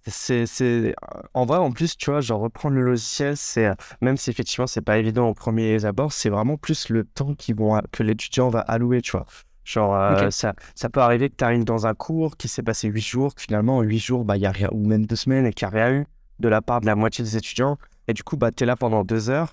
[0.08, 0.94] c'est c'est
[1.34, 4.66] en vrai en plus tu vois genre reprendre le logiciel c'est euh, même si effectivement
[4.66, 8.48] c'est pas évident au premier abord c'est vraiment plus le temps qu'ils vont que l'étudiant
[8.48, 9.26] va allouer tu vois.
[9.64, 12.88] Genre euh, ça ça peut arriver que tu arrives dans un cours qui s'est passé
[12.88, 15.16] huit jours que finalement en huit jours bah il y a rien ou même deux
[15.16, 16.06] semaines et qu'il n'y a rien eu
[16.38, 19.04] de la part de la moitié des étudiants et du coup bah t'es là pendant
[19.04, 19.52] deux heures.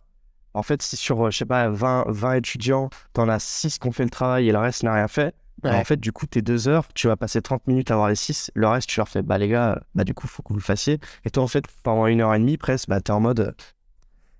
[0.54, 3.88] En fait si sur euh, je sais pas 20 20 étudiants t'en as six qui
[3.88, 5.72] ont fait le travail et le reste n'a rien fait Ouais.
[5.72, 8.16] en fait, du coup, tes deux heures, tu vas passer 30 minutes à voir les
[8.16, 8.52] 6.
[8.56, 10.62] Le reste, tu leur fais, bah les gars, bah du coup, faut que vous le
[10.64, 11.00] fassiez.
[11.24, 13.56] Et toi, en fait, pendant une heure et demie, presque, bah t'es en mode.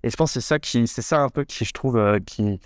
[0.02, 2.20] Et je pense que c'est ça qui, c'est ça un peu qui, je trouve, euh,
[2.20, 2.60] qui,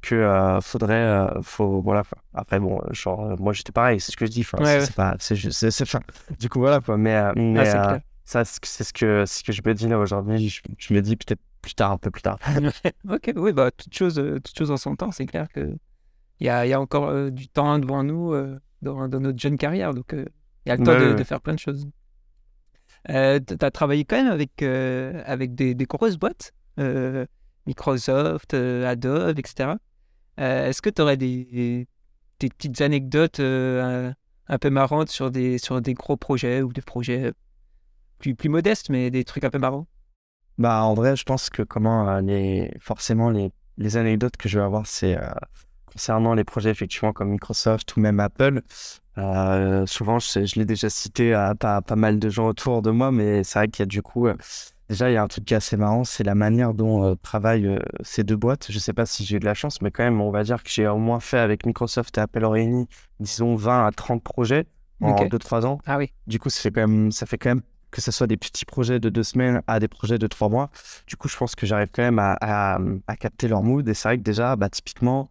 [0.00, 2.00] que euh, faudrait, euh, faut, voilà.
[2.00, 4.40] enfin, Après, bon, genre, moi, j'étais pareil, c'est ce que je dis.
[4.40, 4.80] Ouais, c'est ouais.
[4.86, 5.84] c'est pas, c'est juste, c'est,
[6.38, 6.96] du coup, voilà quoi.
[6.96, 8.00] Mais, mais Ah, c'est clair.
[8.24, 10.48] ça, c'est ce que, ce que je me dis là aujourd'hui.
[10.48, 12.38] Je, je me dis peut-être plus tard, un peu plus tard.
[13.10, 15.76] ok, oui, bah, toute chose, toute chose en son temps, c'est clair que
[16.40, 19.20] il y a, il y a encore euh, du temps devant nous euh, dans, dans
[19.20, 20.24] notre jeune carrière, donc euh,
[20.64, 21.14] il y a le temps Ouais, de, ouais.
[21.14, 21.86] de faire plein de choses.
[23.08, 26.52] Tu as travaillé quand même avec, avec des, des grosses boîtes,
[27.66, 29.74] Microsoft, Adobe, etc.
[30.36, 31.86] Est-ce que tu aurais des,
[32.40, 34.12] des petites anecdotes un,
[34.48, 37.32] un peu marrantes sur des, sur des gros projets ou des projets
[38.18, 39.86] plus, plus modestes, mais des trucs un peu marrants?
[40.58, 44.58] Bah, en vrai, je pense que comment euh, les forcément les, les anecdotes que je
[44.58, 45.28] vais avoir, c'est euh,
[45.96, 48.60] concernant les projets effectivement comme Microsoft ou même Apple.
[49.16, 53.10] Euh, souvent, je, l'ai déjà cité à pas, pas mal de gens autour de moi,
[53.10, 54.34] mais c'est vrai qu'il y a du coup, euh,
[54.90, 57.14] déjà, il y a un truc qui est assez marrant, c'est la manière dont euh,
[57.22, 58.66] travaillent ces deux boîtes.
[58.70, 60.62] Je sais pas si j'ai eu de la chance, mais quand même, on va dire
[60.62, 64.66] que j'ai au moins fait avec Microsoft et Apple réunis, disons 20 à 30 projets
[65.00, 65.30] en Ok.
[65.30, 65.78] 2-3 ans.
[65.86, 68.26] Ah oui, Du coup, ça fait quand même, ça fait quand même que ce soit
[68.26, 70.68] des petits projets de deux semaines à des projets de trois mois.
[71.06, 73.88] Du coup, je pense que j'arrive quand même à, à, à capter leur mood.
[73.88, 75.30] Et c'est vrai que déjà, bah, typiquement,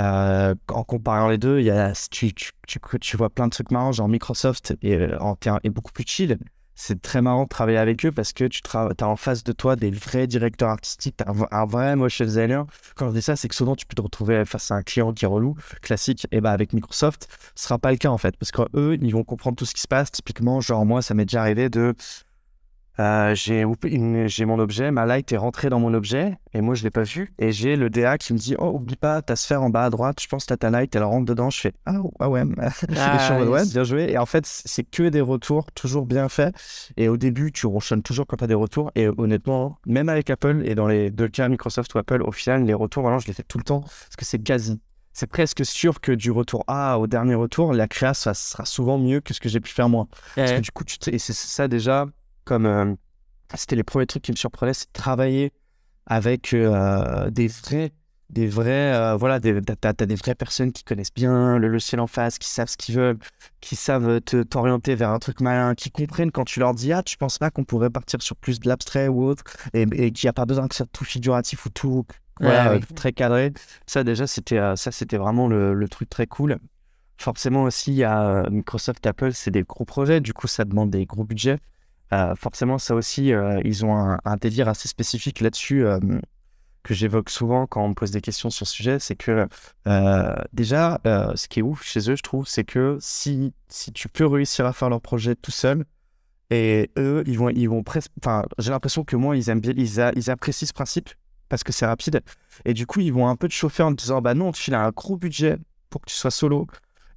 [0.00, 1.62] euh, en comparant les deux,
[2.10, 3.92] tu, vois plein de trucs marrants.
[3.92, 6.38] Genre Microsoft est, euh, est beaucoup plus chill.
[6.74, 9.76] C'est très marrant de travailler avec eux parce que tu as en face de toi
[9.76, 11.16] des vrais directeurs artistiques,
[11.50, 12.64] un vrai motion designer.
[12.96, 15.12] Quand je dis ça, c'est que souvent tu peux te retrouver face à un client
[15.12, 16.26] qui est relou, classique.
[16.32, 19.24] Et bah avec Microsoft, ce sera pas le cas en fait parce qu'eux, ils vont
[19.24, 20.10] comprendre tout ce qui se passe.
[20.10, 21.94] Typiquement, genre moi, ça m'est déjà arrivé de.
[23.00, 26.90] Euh, j'ai mon objet, ma light est rentrée dans mon objet et moi je l'ai
[26.90, 27.32] pas vu.
[27.38, 29.90] Et j'ai le DA qui me dit Oh, oublie pas ta sphère en bas à
[29.90, 31.48] droite, je pense que t'as ta light, elle rentre dedans.
[31.48, 32.44] Je fais Ah, ah ouais, et
[32.90, 33.72] je suis en ouais, yes.
[33.72, 34.10] bien joué.
[34.10, 36.54] Et en fait, c'est que des retours toujours bien faits.
[36.96, 38.90] Et au début, tu ronchonnes toujours quand tu as des retours.
[38.96, 42.64] Et honnêtement, même avec Apple, et dans les deux cas, Microsoft ou Apple, au final,
[42.64, 44.78] les retours, vraiment, je les fais tout le temps parce que c'est quasi.
[45.12, 48.98] c'est presque sûr que du retour A au dernier retour, la créa, ça sera souvent
[48.98, 50.06] mieux que ce que j'ai pu faire moi.
[50.34, 52.06] Parce que du coup, tu et c'est ça déjà,
[52.50, 52.96] comme euh,
[53.54, 55.52] c'était les premiers trucs qui me surprenaient, c'est de travailler
[56.06, 57.92] avec euh, des vrais,
[58.28, 62.08] des vrais, euh, voilà, des, t'as, des vraies personnes qui connaissent bien le logiciel en
[62.08, 63.20] face, qui savent ce qu'ils veulent,
[63.60, 67.04] qui savent te, t'orienter vers un truc malin, qui comprennent quand tu leur dis, ah,
[67.04, 70.26] tu penses pas qu'on pourrait partir sur plus de l'abstrait ou autre, et, et qu'il
[70.26, 72.04] n'y a pas besoin que ça soit tout figuratif ou tout,
[72.40, 73.52] voilà, très cadré.
[73.86, 76.58] Ça, déjà, c'était, ça, c'était vraiment le, le, truc très cool.
[77.16, 80.90] Forcément aussi, il y a Microsoft, Apple, c'est des gros projets, du coup, ça demande
[80.90, 81.60] des gros budgets.
[82.12, 85.98] Euh, forcément, ça aussi, euh, ils ont un, délire assez spécifique là-dessus euh,
[86.82, 88.98] que j'évoque souvent quand on me pose des questions sur ce sujet.
[88.98, 89.46] C'est que
[90.52, 94.26] déjà, ce qui est ouf chez eux, je trouve, c'est que si, si tu peux
[94.26, 95.84] réussir à faire leur projet tout seul,
[96.50, 98.10] et eux, ils vont, ils vont presque.
[98.20, 101.10] Enfin, j'ai l'impression que moi, ils aiment ils, ils apprécient ce principe
[101.48, 102.22] parce que c'est rapide.
[102.64, 104.74] Et du coup, ils vont un peu te chauffer en te disant, bah non, tu
[104.74, 105.58] as un gros budget
[105.90, 106.66] pour que tu sois solo.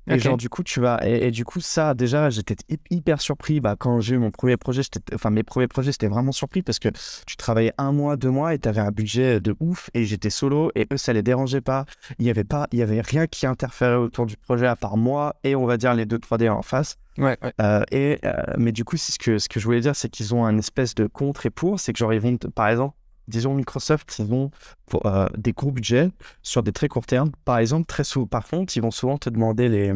[0.07, 0.99] Et genre, du coup, tu vas.
[1.05, 2.55] Et, du coup, ça, déjà, j'étais
[2.89, 3.59] hyper surpris.
[3.59, 4.81] Bah, quand j'ai eu mon premier projet,
[5.13, 6.89] enfin, mes premiers projets, j'étais vraiment surpris parce que
[7.25, 10.29] tu travaillais un mois, deux mois et tu avais un budget de ouf et j'étais
[10.29, 11.85] solo et eux, ça les dérangeait pas.
[12.19, 14.97] Il y avait pas, il y avait rien qui interférait autour du projet à part
[14.97, 16.97] moi et on va dire les deux 3D en face.
[17.17, 20.09] Ouais, euh, et, euh, mais du coup, ce que, ce que je voulais dire, c'est
[20.09, 21.79] qu'ils ont un espèce de contre et pour.
[21.79, 22.95] C'est que, genre, ils vont, par exemple,
[23.27, 24.49] disons Microsoft, ils
[24.85, 26.09] pour, euh, des gros budgets
[26.41, 27.31] sur des très courts termes.
[27.45, 29.93] Par exemple, très souvent, par contre, ils vont souvent te demander les,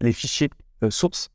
[0.00, 0.50] les fichiers
[0.82, 1.30] euh, sources.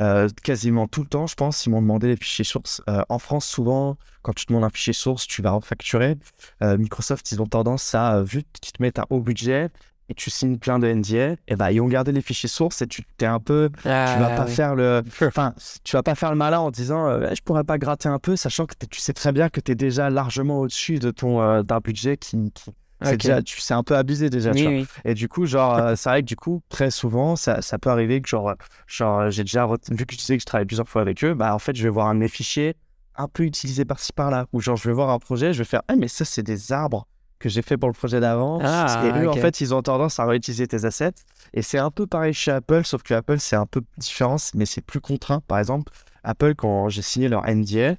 [0.00, 2.80] Euh, quasiment tout le temps, je pense, ils m'ont demandé les fichiers sources.
[2.86, 6.16] en France, souvent, quand tu demandes un fichier source, tu vas refacturer.
[6.62, 9.68] Microsoft, ils ont tendance à, vu qu'ils te mettent un haut budget,
[10.08, 12.86] et tu signes plein de NDA, et bah, ils ont gardé les fichiers sources et
[12.86, 15.54] tu t'es un peu, tu vas ah, pas faire le, enfin,
[15.84, 18.36] tu vas pas faire le malin en disant, euh, je pourrais pas gratter un peu,
[18.36, 21.62] sachant que tu sais très bien que tu es déjà largement au-dessus de ton euh,
[21.62, 24.52] d'un budget qui, qui c'est déjà, tu sais un peu abusé déjà.
[24.52, 24.86] tu vois.
[25.04, 27.90] Et du coup, genre, euh, c'est vrai que du coup, très souvent, ça, ça peut
[27.90, 28.54] arriver que genre,
[28.86, 31.54] genre, j'ai déjà vu que je disais que je travaille plusieurs fois avec eux, bah
[31.54, 32.74] en fait, je vais voir un de mes fichiers
[33.14, 35.82] un peu utilisé par-ci par-là, ou genre, je vais voir un projet, je vais faire,
[35.88, 37.06] ah mais ça c'est des arbres
[37.38, 38.58] que j'ai fait pour le projet d'avant.
[38.62, 41.14] Ah, et eux, en fait, ils ont tendance à réutiliser tes assets.
[41.54, 44.66] Et c'est un peu pareil chez Apple, sauf que Apple, c'est un peu différent, mais
[44.66, 45.40] c'est plus contraint.
[45.46, 45.92] Par exemple,
[46.24, 47.94] Apple, quand j'ai signé leur NDA,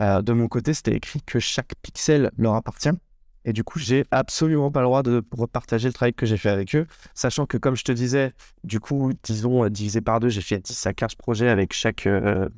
[0.00, 2.90] euh, de mon côté, c'était écrit que chaque pixel leur appartient.
[3.44, 6.50] Et du coup, j'ai absolument pas le droit de repartager le travail que j'ai fait
[6.50, 8.32] avec eux, sachant que, comme je te disais,
[8.64, 12.06] du coup, disons, euh, divisé par deux, j'ai fait 10 à 15 projets avec chaque,
[12.06, 12.48] euh,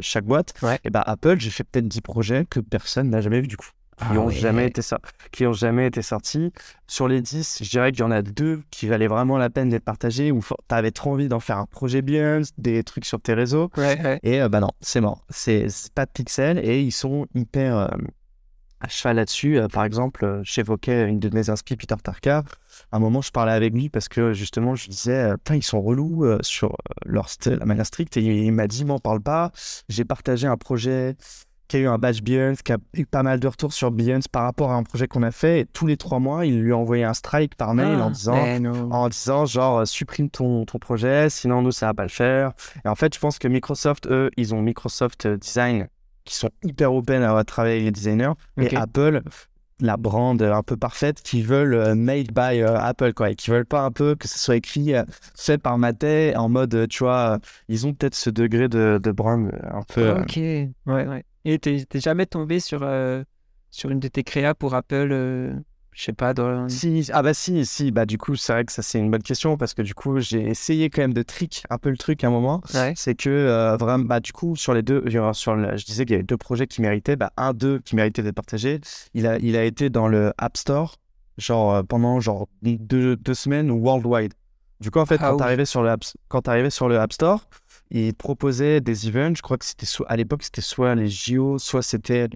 [0.00, 0.54] chaque boîte.
[0.84, 3.70] Et bah, Apple, j'ai fait peut-être 10 projets que personne n'a jamais vu du coup
[4.00, 4.82] qui n'ont ah jamais été
[5.32, 6.52] qui ont jamais été sortis.
[6.86, 9.68] Sur les 10, je dirais qu'il y en a deux qui valaient vraiment la peine
[9.68, 13.20] d'être partagés où tu avais trop envie d'en faire un projet bien, des trucs sur
[13.20, 13.70] tes réseaux.
[14.22, 15.24] Et euh, bah non, c'est mort.
[15.28, 17.88] C'est pas de pixels et ils sont hyper euh,
[18.80, 19.58] à cheval là-dessus.
[19.58, 22.42] Euh, par exemple, j'évoquais une de mes inscrits, Peter Tarka.
[22.90, 25.80] À un moment, je parlais avec lui parce que justement, je disais, putain, ils sont
[25.80, 28.16] relous sur leur la manière stricte.
[28.16, 29.52] Et il, il m'a dit, m'en parle pas.
[29.88, 31.16] J'ai partagé un projet
[31.70, 34.28] qui a eu un badge Beyoncé, qui a eu pas mal de retours sur Beyoncé
[34.30, 35.60] par rapport à un projet qu'on a fait.
[35.60, 38.10] Et tous les trois mois, il lui a envoyé un strike par mail en ah,
[38.10, 42.08] disant, en disant genre euh, supprime ton, ton projet, sinon nous ça va pas le
[42.08, 42.52] faire.
[42.84, 45.86] Et en fait, je pense que Microsoft, eux, ils ont Microsoft Design
[46.24, 48.32] qui sont hyper open à travailler avec les designers.
[48.58, 49.22] Et Apple,
[49.80, 53.50] la brand un peu parfaite qui veulent euh, made by euh, Apple quoi et qui
[53.50, 54.92] veulent pas un peu que ce soit écrit
[55.34, 59.50] fait par Maté en mode tu vois ils ont peut-être ce degré de, de brand
[59.72, 63.22] un peu ok ouais ouais et t'es jamais tombé sur, euh,
[63.70, 65.52] sur une de tes créas pour Apple euh,
[65.92, 66.34] Je sais pas.
[66.34, 66.68] Dans...
[66.68, 67.90] Si, ah bah si, si.
[67.90, 70.18] Bah du coup, c'est vrai que ça c'est une bonne question parce que du coup,
[70.20, 72.60] j'ai essayé quand même de trick un peu le truc à un moment.
[72.94, 76.16] C'est que euh, vraiment, bah du coup, sur les deux, sur je disais qu'il y
[76.16, 77.16] avait deux projets qui méritaient.
[77.16, 78.80] Bah un d'eux qui méritait d'être partagé,
[79.14, 80.96] il a, il a été dans le App Store,
[81.38, 84.34] genre pendant genre deux, deux semaines worldwide.
[84.80, 85.94] Du coup, en fait, ah, quand t'arrivais sur le
[86.28, 87.46] quand arrivais sur le App Store,
[87.90, 89.34] il proposait des events.
[89.36, 92.28] Je crois que c'était à l'époque, c'était soit les JO, soit c'était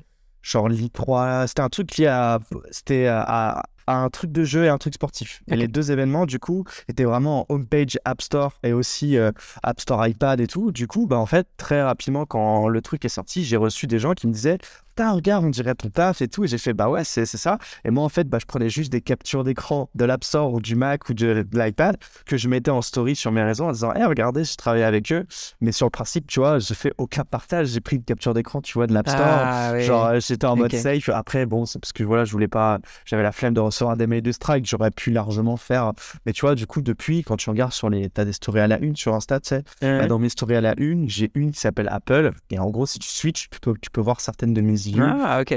[0.42, 1.46] genre l'I3.
[1.46, 2.38] C'était un truc lié à,
[2.70, 5.42] c'était à, un truc de jeu et un truc sportif.
[5.48, 9.30] Et les deux événements, du coup, étaient vraiment en homepage App Store et aussi euh,
[9.62, 10.72] App Store iPad et tout.
[10.72, 13.98] Du coup, bah, en fait, très rapidement, quand le truc est sorti, j'ai reçu des
[13.98, 14.58] gens qui me disaient
[14.94, 16.44] putain, regarde, on dirait ton taf et tout.
[16.44, 17.58] Et j'ai fait, bah ouais, c'est ça.
[17.84, 20.60] Et moi, en fait, bah, je prenais juste des captures d'écran de l'App Store ou
[20.60, 23.92] du Mac ou de, l'iPad que je mettais en story sur mes réseaux en disant,
[23.94, 25.26] hé, regardez, je travaillé avec eux.
[25.60, 27.68] Mais sur le principe, tu vois, je fais aucun partage.
[27.68, 29.24] J'ai pris une capture d'écran, tu vois, de l'App Store.
[29.24, 31.08] Ah, Genre, euh, j'étais en mode safe.
[31.08, 34.06] Après, bon, c'est parce que voilà, je voulais pas, j'avais la flemme de recevoir des
[34.06, 34.66] mails de strike.
[34.66, 35.92] J'aurais pu largement faire.
[36.24, 38.68] Mais tu vois, du coup, depuis, quand tu regardes sur les, t'as des stories à
[38.68, 41.50] la une sur Insta, tu sais, bah, dans mes stories à la une, j'ai une
[41.50, 42.30] qui s'appelle Apple.
[42.50, 45.00] Et en gros, si tu switches, tu peux, tu peux voir certaines de mes idées.
[45.02, 45.52] Ah, ok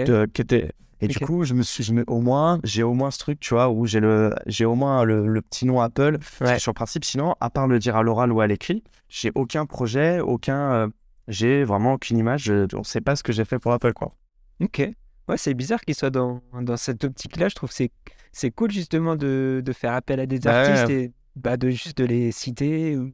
[1.00, 3.40] Et du coup, je me suis, je me, au moins, j'ai au moins ce truc,
[3.40, 6.18] tu vois, où j'ai le, j'ai au moins le, le, petit nom Apple.
[6.58, 9.66] Sur le principe, sinon, à part le dire à l'oral ou à l'écrit, j'ai aucun
[9.66, 10.88] projet, aucun, euh,
[11.28, 12.50] j'ai vraiment aucune image.
[12.50, 14.14] on ne sait pas ce que j'ai fait pour Apple, quoi.
[14.62, 14.90] Ok.
[15.28, 17.50] Ouais, c'est bizarre qu'il soit dans, dans cette optique-là.
[17.50, 17.92] Je trouve que c'est,
[18.32, 21.98] c'est cool justement de, de faire appel à des bah artistes et bah, de juste
[21.98, 23.12] de les citer, ou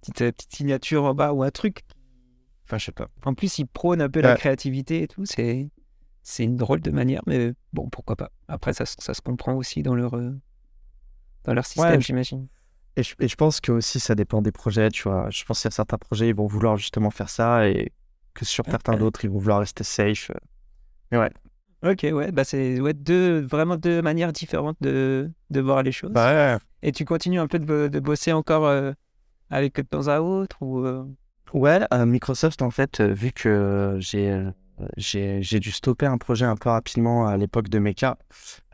[0.00, 1.84] petite, euh, petite signature en bas ou un truc.
[2.68, 3.08] Enfin, je sais pas.
[3.24, 5.24] En plus, il prône un peu la créativité et tout.
[5.24, 5.70] C'est
[6.22, 8.30] c'est une drôle de manière, mais bon, pourquoi pas.
[8.48, 10.38] Après, ça, ça se comprend aussi dans leur, euh,
[11.44, 12.48] dans leur système, j'imagine.
[12.96, 15.30] Et je, et je, pense que aussi, ça dépend des projets, tu vois.
[15.30, 17.92] Je pense qu'il y a certains projets, ils vont vouloir justement faire ça et
[18.34, 20.30] que sur certains d'autres, ils vont vouloir rester safe.
[21.10, 21.30] Mais ouais.
[21.82, 26.10] Ok, ouais, bah c'est ouais, deux, vraiment deux manières différentes de, de voir les choses.
[26.10, 26.58] Bah ouais.
[26.82, 28.92] Et tu continues un peu de, de bosser encore euh,
[29.48, 31.06] avec de temps à autre ou euh?
[31.54, 34.52] Ouais, Microsoft, en fait, vu que j'ai
[34.96, 38.16] j'ai dû stopper un projet un peu rapidement à l'époque de Mecha.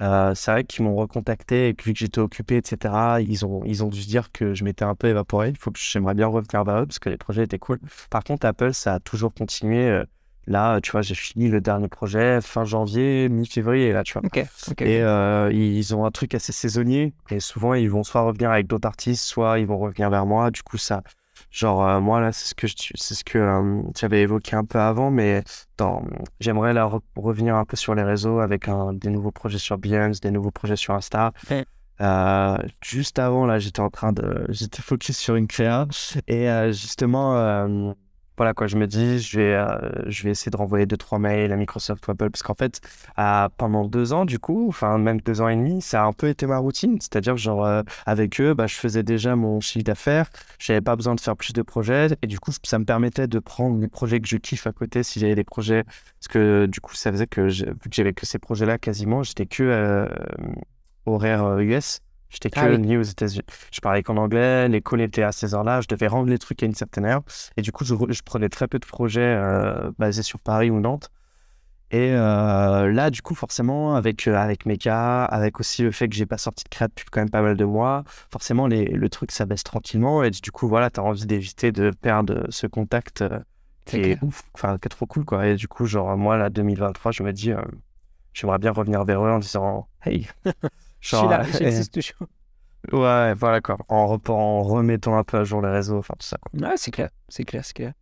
[0.00, 3.62] Euh, c'est vrai qu'ils m'ont recontacté et que vu que j'étais occupé, etc., ils ont,
[3.64, 5.50] ils ont dû se dire que je m'étais un peu évaporé.
[5.50, 7.78] Il faut que j'aimerais bien revenir vers eux parce que les projets étaient cool.
[8.10, 9.88] Par contre, Apple, ça a toujours continué.
[9.88, 10.04] Euh,
[10.46, 14.22] là, tu vois, j'ai fini le dernier projet fin janvier, mi-février, là, tu vois.
[14.80, 17.14] Et euh, ils ont un truc assez saisonnier.
[17.30, 20.50] Et souvent, ils vont soit revenir avec d'autres artistes, soit ils vont revenir vers moi.
[20.50, 21.02] Du coup, ça,
[21.54, 24.80] Genre, euh, moi, là, c'est ce que c'est ce que euh, j'avais évoqué un peu
[24.80, 25.44] avant, mais
[26.40, 30.20] j'aimerais là revenir un peu sur les réseaux avec un, des nouveaux projets sur Behance,
[30.20, 31.32] des nouveaux projets sur Insta.
[32.00, 34.46] Euh, juste avant, là, j'étais en train de.
[34.48, 35.86] J'étais focus sur une créa.
[36.26, 37.36] Et justement,
[38.36, 41.18] voilà quoi, je me dis, je vais, euh, je vais essayer de renvoyer deux trois
[41.18, 42.80] mails à Microsoft ou Apple parce qu'en fait,
[43.56, 46.28] pendant deux ans du coup, enfin même deux ans et demi, ça a un peu
[46.28, 46.98] été ma routine.
[47.00, 51.14] C'est-à-dire genre euh, avec eux, bah, je faisais déjà mon chiffre d'affaires, j'avais pas besoin
[51.14, 54.20] de faire plus de projets et du coup, ça me permettait de prendre les projets
[54.20, 57.26] que je kiffe à côté si j'avais des projets parce que du coup, ça faisait
[57.26, 60.08] que vu que j'avais que ces projets-là quasiment, j'étais que euh,
[61.06, 62.00] horaire US.
[62.34, 63.44] J'étais que ah aux États-Unis.
[63.72, 66.66] Je parlais qu'en anglais, l'école était à ces heures-là, je devais rendre les trucs à
[66.66, 67.22] une certaine heure.
[67.56, 71.10] Et du coup, je, prenais très peu de projets euh, basés sur Paris ou Nantes.
[71.92, 76.16] Et euh, là, du coup, forcément, avec, euh, avec Meka, avec aussi le fait que
[76.16, 79.08] j'ai pas sorti de créa depuis quand même pas mal de mois, forcément, les, le
[79.08, 80.24] truc, ça baisse tranquillement.
[80.24, 83.22] Et du coup, voilà, tu as envie d'éviter de perdre ce contact
[83.84, 85.46] qui est, ouf, enfin, qui est trop cool, quoi.
[85.46, 87.52] Et du coup, genre, moi, là, 2023, je me dis,
[88.32, 90.26] j'aimerais bien revenir vers eux en disant, hey,
[91.04, 92.28] je suis là, j'existe toujours.
[92.92, 93.76] Ouais, voilà quoi.
[93.88, 96.38] En, en, remettant un peu à jour les réseaux, enfin tout ça.
[96.38, 96.68] Quoi.
[96.68, 97.92] Ouais, c'est clair, c'est clair, c'est clair.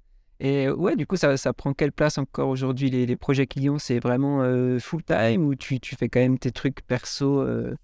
[0.41, 3.79] Et ouais, du coup, ça, ça prend quelle place encore aujourd'hui les, les, projets clients?
[3.79, 7.77] C'est vraiment euh, full time ou tu, tu, fais quand même tes trucs perso euh,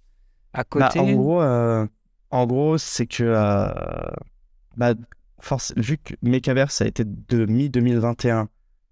[0.52, 0.98] à bah, côté?
[0.98, 1.86] En gros, euh,
[2.30, 3.32] en gros c'est que
[4.76, 4.94] bah,
[5.40, 8.46] force, vu que Mechaverse a été de mi-2021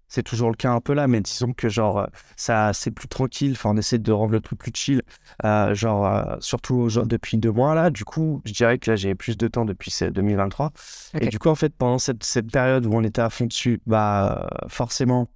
[0.07, 2.05] c'est toujours le cas un peu là, mais disons que genre euh,
[2.35, 3.51] ça c'est plus tranquille.
[3.53, 5.01] Enfin, on essaie de rendre le truc plus chill,
[5.43, 7.89] euh, genre euh, surtout depuis deux mois là.
[7.89, 10.71] Du coup, je dirais que là j'ai plus de temps depuis 2023.
[11.19, 13.81] Et du coup, en fait, pendant cette, cette, période où on était à fond dessus,
[13.85, 15.29] bah forcément.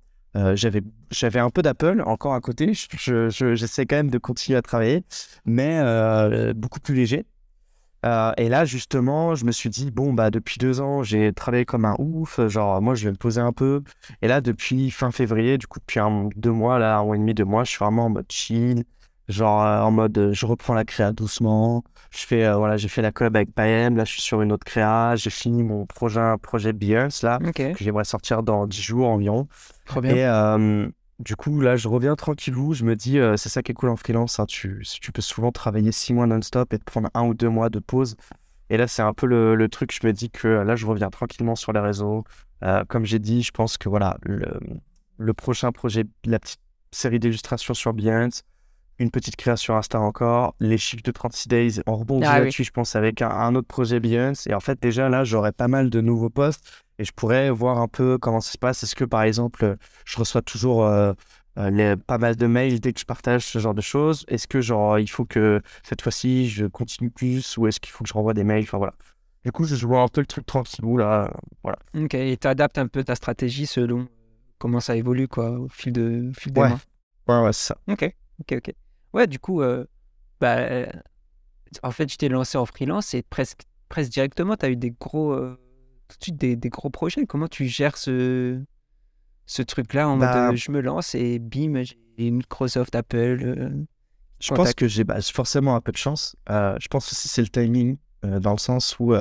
[0.53, 2.73] j'avais j'avais un peu d'Apple encore à côté.
[2.73, 5.03] J'essaie je, je, quand même de continuer à travailler,
[5.45, 7.25] mais beaucoup plus léger.
[8.05, 11.65] Euh, et là, justement, je me suis dit, bon, bah, depuis deux ans, j'ai travaillé
[11.65, 12.39] comme un ouf.
[12.47, 13.83] Genre, moi, je vais me poser un peu.
[14.21, 17.19] Et là, depuis fin février, du coup, depuis un, deux mois, là, un mois et
[17.19, 18.83] demi, deux mois, je suis vraiment en mode chill.
[19.27, 21.83] Genre, euh, en mode, euh, je reprends la créa doucement.
[22.09, 23.95] Je fais, voilà, j'ai fait la collab avec Payem.
[23.95, 25.15] Là, je suis sur une autre créa.
[25.15, 29.47] J'ai fini mon projet, projet Beyoncé, là, que j'aimerais sortir dans dix jours environ.
[29.85, 30.15] Trop bien.
[30.15, 30.91] Et,
[31.21, 32.73] du coup, là, je reviens tranquillou.
[32.73, 34.39] Je me dis, euh, c'est ça qui est cool en freelance.
[34.39, 34.45] Hein.
[34.47, 37.69] Tu, tu peux souvent travailler six mois non-stop et te prendre un ou deux mois
[37.69, 38.15] de pause.
[38.69, 39.93] Et là, c'est un peu le, le, truc.
[39.93, 42.23] Je me dis que là, je reviens tranquillement sur les réseaux.
[42.63, 44.59] Euh, comme j'ai dit, je pense que voilà, le,
[45.17, 46.61] le prochain projet, la petite
[46.91, 48.43] série d'illustrations sur Behance,
[48.99, 52.71] une petite création Insta encore, les chiffres de 36 Days, on rebondit ah là-dessus, je
[52.71, 54.47] pense, avec un, autre projet Behance.
[54.47, 57.79] Et en fait, déjà là, j'aurai pas mal de nouveaux posts et je pourrais voir
[57.79, 58.83] un peu comment ça se passe.
[58.83, 59.75] Est-ce que, par exemple,
[60.05, 61.13] je reçois toujours euh,
[61.57, 64.23] euh, les, pas mal de mails dès que je partage ce genre de choses?
[64.27, 68.03] Est-ce que, genre, il faut que cette fois-ci, je continue plus ou est-ce qu'il faut
[68.03, 68.63] que je renvoie des mails?
[68.63, 68.93] Enfin, voilà.
[69.43, 71.33] Du coup, je vois un peu le truc tranquillou, là.
[71.63, 71.79] Voilà.
[71.95, 74.07] Ok, et tu adaptes un peu ta stratégie selon
[74.59, 76.69] comment ça évolue, quoi, au fil, de, fil des ouais.
[76.69, 76.79] mois?
[77.27, 77.77] Ouais, ouais, c'est ça.
[77.87, 78.75] Ok, ok, ok.
[79.13, 79.85] Ouais, du coup, euh,
[80.39, 80.85] bah,
[81.81, 84.91] en fait, je t'ai lancé en freelance et presque, presque directement, tu as eu des
[84.91, 85.35] gros
[86.11, 87.25] tout de suite des, des, gros projets.
[87.25, 88.61] Comment tu gères ce,
[89.45, 93.69] ce truc-là en mode bah euh, je me lance et bim, j'ai Microsoft, Apple euh,
[94.39, 96.35] Je pense que j'ai bah, forcément un peu de chance.
[96.49, 97.97] Euh, je pense aussi c'est le timing.
[98.23, 99.13] dans le sens où,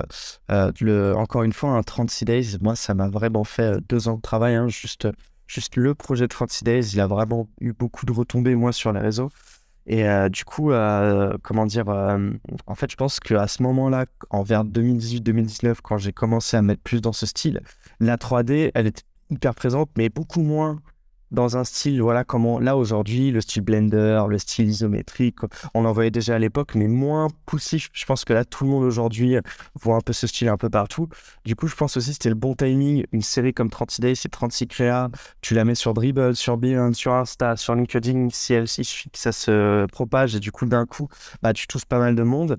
[0.51, 4.23] le, encore une fois, un 36 days, moi, ça m'a vraiment fait deux ans de
[4.23, 4.55] travail.
[4.55, 5.09] Hein, juste,
[5.47, 8.93] juste le projet de 36 Days, il a vraiment eu beaucoup de retombées, moi, sur
[8.93, 9.31] les réseaux.
[9.87, 12.31] Et euh, du coup, euh, comment dire, euh,
[12.67, 16.83] en fait, je pense qu'à ce moment-là, en vers 2018-2019, quand j'ai commencé à mettre
[16.83, 17.61] plus dans ce style,
[17.99, 20.81] la 3D, elle était hyper présente, mais beaucoup moins
[21.31, 25.39] dans un style, voilà, comment là aujourd'hui, le style Blender, le style isométrique,
[25.75, 27.89] on en voyait déjà à l'époque, mais moins poussif.
[27.93, 29.37] Je pense que là, tout le monde aujourd'hui
[29.75, 31.09] voit un peu ce style un peu partout.
[31.45, 33.05] Du coup, je pense aussi que c'était le bon timing.
[33.13, 35.09] Une série comme 36 Days, c'est 36 créas.
[35.41, 38.29] Tu la mets sur Dribble, sur Beyond, sur Insta, sur LinkedIn.
[38.31, 41.09] Si, elle, si ça se propage et du coup, d'un coup,
[41.43, 42.59] bah, tu touches pas mal de monde.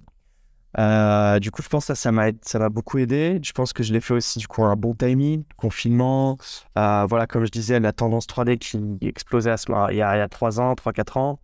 [0.77, 3.39] Euh, du coup, je pense que ça, m'a, ça m'a beaucoup aidé.
[3.43, 6.37] Je pense que je l'ai fait aussi, du coup, un bon timing, confinement.
[6.77, 10.15] Euh, voilà, comme je disais, la tendance 3D qui explosait à ce il y a,
[10.15, 11.39] il y a 3 ans, 3-4 ans.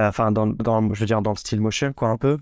[0.00, 2.38] Euh, enfin, dans, dans, je veux dire, dans le style motion, quoi, un peu.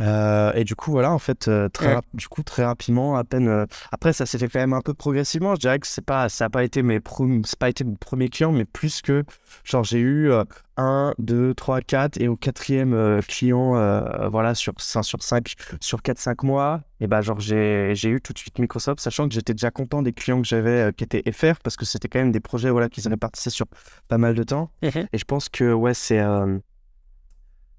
[0.00, 3.48] Euh, et du coup, voilà, en fait, euh, très, du coup, très rapidement, à peine.
[3.48, 5.54] Euh, après, ça s'est fait quand même un peu progressivement.
[5.54, 7.00] Je dirais que c'est pas, ça n'a pas été mes
[7.44, 9.24] c'est pas été mon premier client, mais plus que,
[9.64, 10.30] genre, j'ai eu
[10.76, 13.72] 1, 2, 3, 4, et au quatrième client,
[14.28, 18.20] voilà, sur 5, sur 5, sur 4, 5 mois, et ben, genre, j'ai, j'ai eu
[18.20, 21.30] tout de suite Microsoft, sachant que j'étais déjà content des clients que j'avais qui étaient
[21.30, 23.66] FR, parce que c'était quand même des projets, voilà, qui se répartissaient sur
[24.08, 24.70] pas mal de temps.
[24.82, 26.20] Mmh et je pense que, ouais, c'est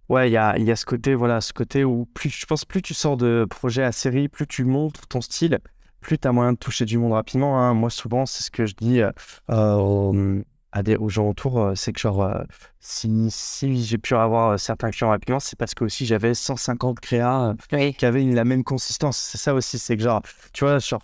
[0.10, 2.64] Ouais, il y a, y a ce côté, voilà, ce côté où plus, je pense,
[2.64, 5.60] plus tu sors de projet à série, plus tu montres ton style,
[5.99, 7.60] plus tu as moyen de toucher du monde rapidement.
[7.62, 7.74] Hein.
[7.74, 9.12] Moi, souvent, c'est ce que je dis euh,
[9.49, 10.16] aux,
[10.72, 12.43] à des, aux gens autour, euh, c'est que genre, euh,
[12.80, 17.55] si, si j'ai pu avoir certains clients rapidement, c'est parce que aussi j'avais 150 créas
[17.97, 19.18] qui avaient la même consistance.
[19.18, 20.22] C'est ça aussi, c'est que genre,
[20.53, 21.01] tu vois, genre,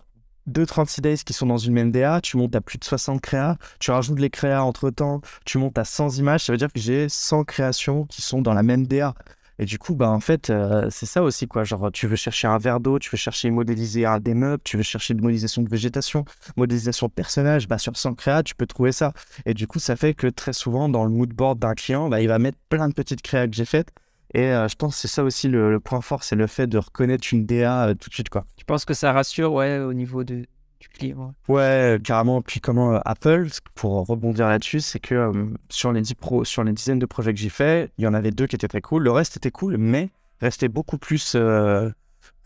[0.48, 3.22] deux 36 days qui sont dans une même DA, tu montes à plus de 60
[3.22, 6.72] créas, tu rajoutes les créas entre temps, tu montes à 100 images, ça veut dire
[6.72, 9.14] que j'ai 100 créations qui sont dans la même DA.
[9.60, 11.64] Et du coup, bah, en fait, euh, c'est ça aussi, quoi.
[11.64, 14.78] Genre, tu veux chercher un verre d'eau, tu veux chercher modéliser un des meubles, tu
[14.78, 16.26] veux chercher une modélisation de végétation,
[16.58, 19.14] modélisation de personnage, bah, sur 100 créas, tu peux trouver ça.
[19.46, 22.22] Et du coup, ça fait que très souvent, dans le mood board d'un client, bah,
[22.22, 23.90] il va mettre plein de petites créas que j'ai faites.
[24.34, 26.78] Et euh, je pense que c'est ça aussi le, point fort, c'est le fait de
[26.80, 28.46] reconnaître une DA euh, tout de suite, quoi.
[28.56, 30.46] Tu penses que ça rassure, ouais, au niveau de,
[30.80, 32.42] du client Ouais, carrément.
[32.42, 35.32] Puis comment euh, Apple, pour rebondir là-dessus, c'est que
[35.70, 38.32] sur, les pro, sur les dizaines de projets que j'ai fait, il y en avait
[38.32, 39.04] deux qui étaient très cool.
[39.04, 40.10] Le reste était cool, mais
[40.42, 41.36] restait beaucoup plus,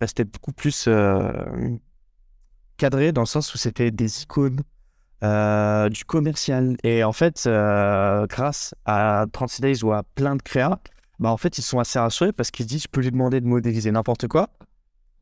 [0.01, 0.89] restait beaucoup plus
[2.75, 4.59] cadré dans le sens où c'était des icônes.
[5.21, 7.49] du commercial et en fait
[8.29, 10.79] grâce à 36 Days ou à plein de créas
[11.19, 13.41] bah en fait ils sont assez rassurés parce qu'ils se disent je peux lui demander
[13.41, 14.49] de modéliser n'importe quoi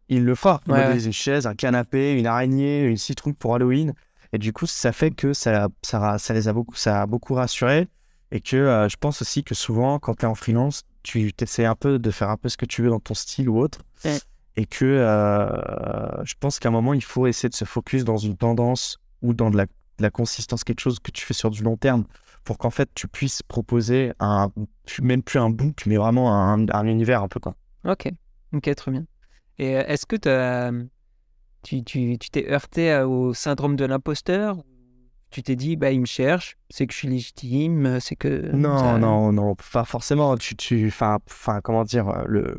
[0.10, 0.62] il le fera.
[0.68, 3.93] une chaise, un canapé, une araignée, une citrouille pour Halloween.
[4.34, 7.34] Et du coup, ça fait que ça, ça, ça les a beaucoup, ça a beaucoup
[7.34, 7.88] rassuré.
[8.32, 11.66] Et que euh, je pense aussi que souvent, quand tu es en freelance, tu essaies
[11.66, 13.80] un peu de faire un peu ce que tu veux dans ton style ou autre.
[14.58, 18.18] Et que euh, je pense qu'à un moment, il faut essayer de se focus dans
[18.18, 19.58] une tendance ou dans de
[20.00, 22.06] la, consistance, quelque chose que tu fais sur du long terme
[22.46, 24.50] pour qu'en fait tu puisses proposer un,
[25.02, 27.56] même plus un book, mais vraiment un, un univers un peu quoi.
[27.84, 28.10] Ok,
[28.54, 29.06] ok, très bien.
[29.58, 34.58] Et euh, est-ce que tu t'es tu, t'es heurté au syndrome de l'imposteur?
[35.32, 38.52] Tu t'es dit, bah, il me cherche, c'est que je suis légitime, c'est que.
[38.56, 40.38] Non, non, non, pas forcément.
[40.38, 41.20] Tu, tu, enfin,
[41.62, 42.58] comment dire, euh, le.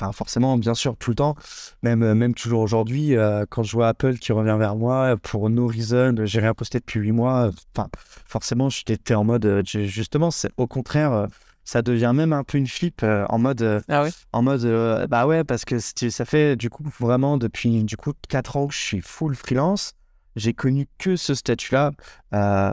[0.00, 1.34] Enfin, forcément, bien sûr, tout le temps,
[1.82, 3.14] même, euh, même toujours aujourd'hui,
[3.50, 7.00] quand je vois Apple qui revient vers moi pour no reason, j'ai rien posté depuis
[7.00, 7.88] 8 mois, enfin,
[8.26, 11.28] forcément, j'étais en mode, justement, c'est au contraire,
[11.68, 14.10] ça devient même un peu une flip euh, en mode euh, ah oui.
[14.32, 18.14] en mode euh, bah ouais parce que ça fait du coup vraiment depuis du coup
[18.30, 19.92] 4 ans que je suis full freelance
[20.34, 21.90] j'ai connu que ce statut là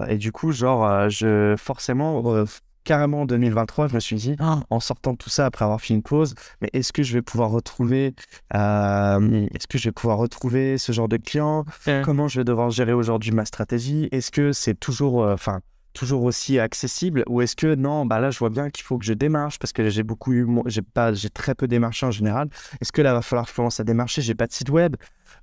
[0.07, 2.45] et du coup genre je forcément
[2.85, 4.61] carrément en 2023 je me suis dit ah.
[4.69, 7.21] en sortant de tout ça après avoir fait une pause mais est-ce que je vais
[7.21, 8.13] pouvoir retrouver
[8.53, 11.65] est-ce que je vais pouvoir retrouver ce genre de client?
[12.03, 14.07] Comment je vais devoir gérer aujourd'hui ma stratégie?
[14.11, 15.61] Est-ce que c'est toujours enfin
[15.93, 17.23] toujours aussi accessible?
[17.27, 19.73] Ou est-ce que non bah là je vois bien qu'il faut que je démarche parce
[19.73, 22.49] que j'ai beaucoup eu j'ai pas j'ai très peu démarché en général.
[22.81, 24.21] Est-ce que là va falloir que je commence à démarcher?
[24.21, 24.95] J'ai pas de site web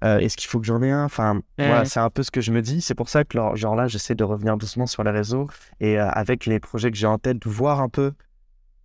[0.03, 1.05] euh, est-ce qu'il faut que j'en ai un?
[1.05, 3.77] Enfin voilà c'est un peu ce que je me dis c'est pour ça que genre
[3.77, 5.49] là j'essaie de revenir doucement sur les réseaux
[5.81, 8.13] et euh, avec les projets que j'ai en tête de voir un peu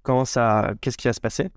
[0.03, 1.49] comment ça qu'est-ce qui va se passer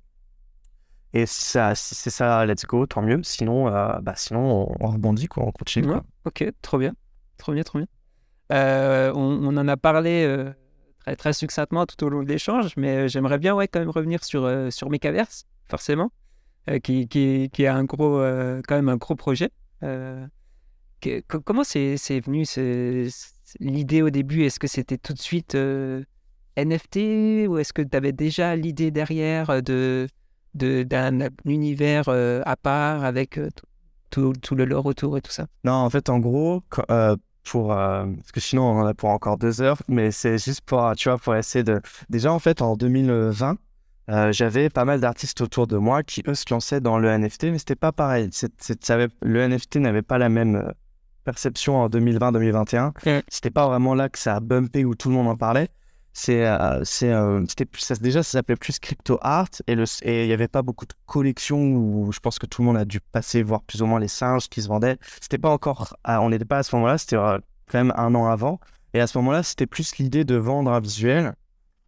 [1.13, 3.21] et si, ça, si c'est ça, let's go, tant mieux.
[3.25, 5.89] Sinon, euh, bah sinon on, rebondit, quoi, on continue.
[5.89, 6.05] Quoi.
[6.25, 6.93] ok, trop bien.
[7.37, 7.89] Trop bien, trop bien.
[9.13, 10.47] On, en a parlé
[11.01, 14.23] très, très succinctement tout au long de l'échange, mais j'aimerais bien ouais, quand même revenir
[14.23, 16.13] sur, sur Mecaverse, forcément,
[16.83, 18.21] qui, qui, a un gros,
[18.67, 19.51] quand même un gros projet.
[21.45, 22.45] comment c'est venu
[23.61, 24.45] l'idée au début?
[24.45, 25.57] Est-ce que c'était tout de suite
[26.57, 30.07] NFT ou est-ce que tu avais déjà l'idée derrière de
[30.55, 33.39] d'un univers à part avec
[34.11, 35.47] tout, le lore autour et tout ça?
[35.65, 36.63] Non, en fait, en gros,
[37.45, 40.63] pour euh, parce que sinon on en a pour encore deux heures, mais c'est juste
[40.63, 43.57] pour tu vois pour essayer de déjà en fait en 2020
[44.11, 47.45] euh, j'avais pas mal d'artistes autour de moi qui eux se lançaient dans le NFT,
[47.45, 48.29] mais c'était pas pareil.
[49.23, 50.73] le NFT n'avait pas la même euh,
[51.25, 53.23] perception en 2020-2021.
[53.29, 55.69] C'était pas vraiment là que ça a bumpé où tout le monde en parlait.
[56.13, 60.93] C'est, ça, déjà ça s'appelait plus crypto art et il y avait pas beaucoup de
[61.07, 64.01] collections où je pense que tout le monde a dû passer voir plus ou moins
[64.01, 64.99] les singes qui se vendaient.
[65.21, 67.39] C'était pas encore, on n'était pas à ce moment-là, c'était quand
[67.75, 68.59] même un an avant.
[68.93, 71.35] Et à ce moment-là, c'était plus l'idée de vendre un visuel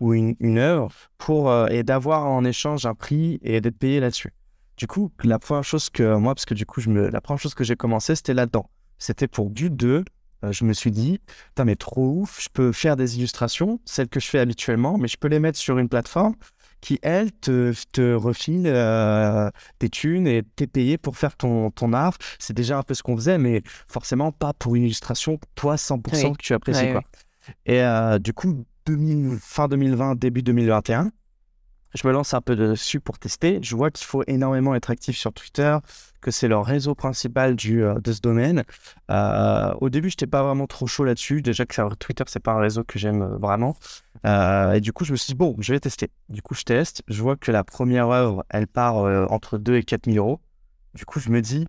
[0.03, 4.01] ou une, une œuvre pour, euh, et d'avoir en échange un prix et d'être payé
[4.01, 4.33] là-dessus.
[4.77, 7.41] Du coup, la première chose que moi, parce que du coup, je me, la première
[7.41, 8.69] chose que j'ai commencé, c'était là-dedans.
[8.99, 10.05] C'était pour du 2.
[10.45, 14.09] Euh, je me suis dit, putain, mais trop ouf, je peux faire des illustrations, celles
[14.09, 16.35] que je fais habituellement, mais je peux les mettre sur une plateforme
[16.81, 19.49] qui, elle, te, te refile euh,
[19.79, 22.17] tes thunes et t'es payé pour faire ton, ton art.
[22.41, 26.33] C'est déjà un peu ce qu'on faisait, mais forcément pas pour une illustration, toi, 100%
[26.33, 26.91] que tu apprécies.
[26.91, 27.03] quoi.
[27.67, 28.65] Et euh, du coup,
[29.41, 31.11] fin 2020, début 2021,
[31.95, 33.59] je me lance un peu dessus pour tester.
[33.63, 35.77] Je vois qu'il faut énormément être actif sur Twitter,
[36.21, 38.65] que c'est leur réseau principal du, euh, de ce domaine.
[39.11, 41.43] Euh, au début, je n'étais pas vraiment trop chaud là-dessus.
[41.43, 43.77] Déjà que Twitter, c'est pas un réseau que j'aime euh, vraiment.
[44.25, 46.11] et du coup, je me suis dit, bon, je vais tester.
[46.29, 47.03] Du coup, je teste.
[47.09, 48.97] Je vois que la première œuvre, elle part
[49.31, 50.41] entre 2 et 4 000 euros.
[50.95, 51.67] Du coup, je me dis,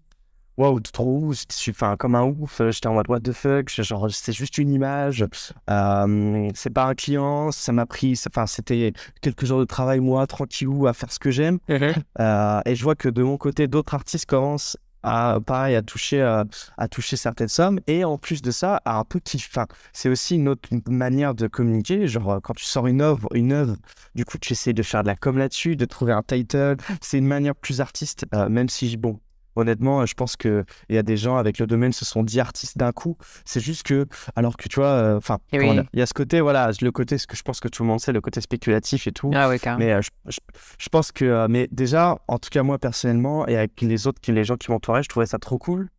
[0.58, 3.70] waouh, trop je suis enfin, comme un ouf, euh, j'étais en mode what the fuck,
[3.70, 5.26] genre c'est juste une image,
[5.70, 10.28] euh, c'est pas un client, ça m'a pris, enfin c'était quelques jours de travail moi,
[10.28, 11.96] tranquillou, à faire ce que j'aime, mm-hmm.
[12.20, 16.22] euh, et je vois que de mon côté, d'autres artistes commencent à pareil à toucher
[16.22, 17.82] à toucher certaines sommes.
[17.88, 21.48] Et en plus de ça à un peu enfin c'est aussi une autre manière de
[21.48, 22.08] communiquer.
[22.08, 23.76] Genre quand tu sors une œuvre une œuvre
[24.16, 26.78] du coup tu essaies de faire de la com là-dessus de trouver un title.
[27.02, 29.20] C'est une manière plus artiste même si bon
[29.56, 32.78] Honnêtement, je pense qu'il y a des gens avec le domaine se sont dit artistes
[32.78, 33.18] d'un coup.
[33.46, 36.72] C'est juste que, alors que tu vois, euh, enfin, il y a ce côté, voilà,
[36.82, 39.12] le côté, ce que je pense que tout le monde sait, le côté spéculatif et
[39.12, 39.32] tout.
[39.34, 43.48] Ah ouais, mais euh, je, pense que, euh, mais déjà, en tout cas, moi personnellement,
[43.48, 45.90] et avec les autres, les gens qui m'entouraient, je trouvais ça trop cool.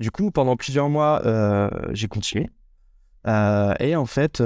[0.00, 1.22] Du coup, pendant plusieurs mois,
[1.92, 2.50] j'ai continué.
[3.26, 4.42] et en fait,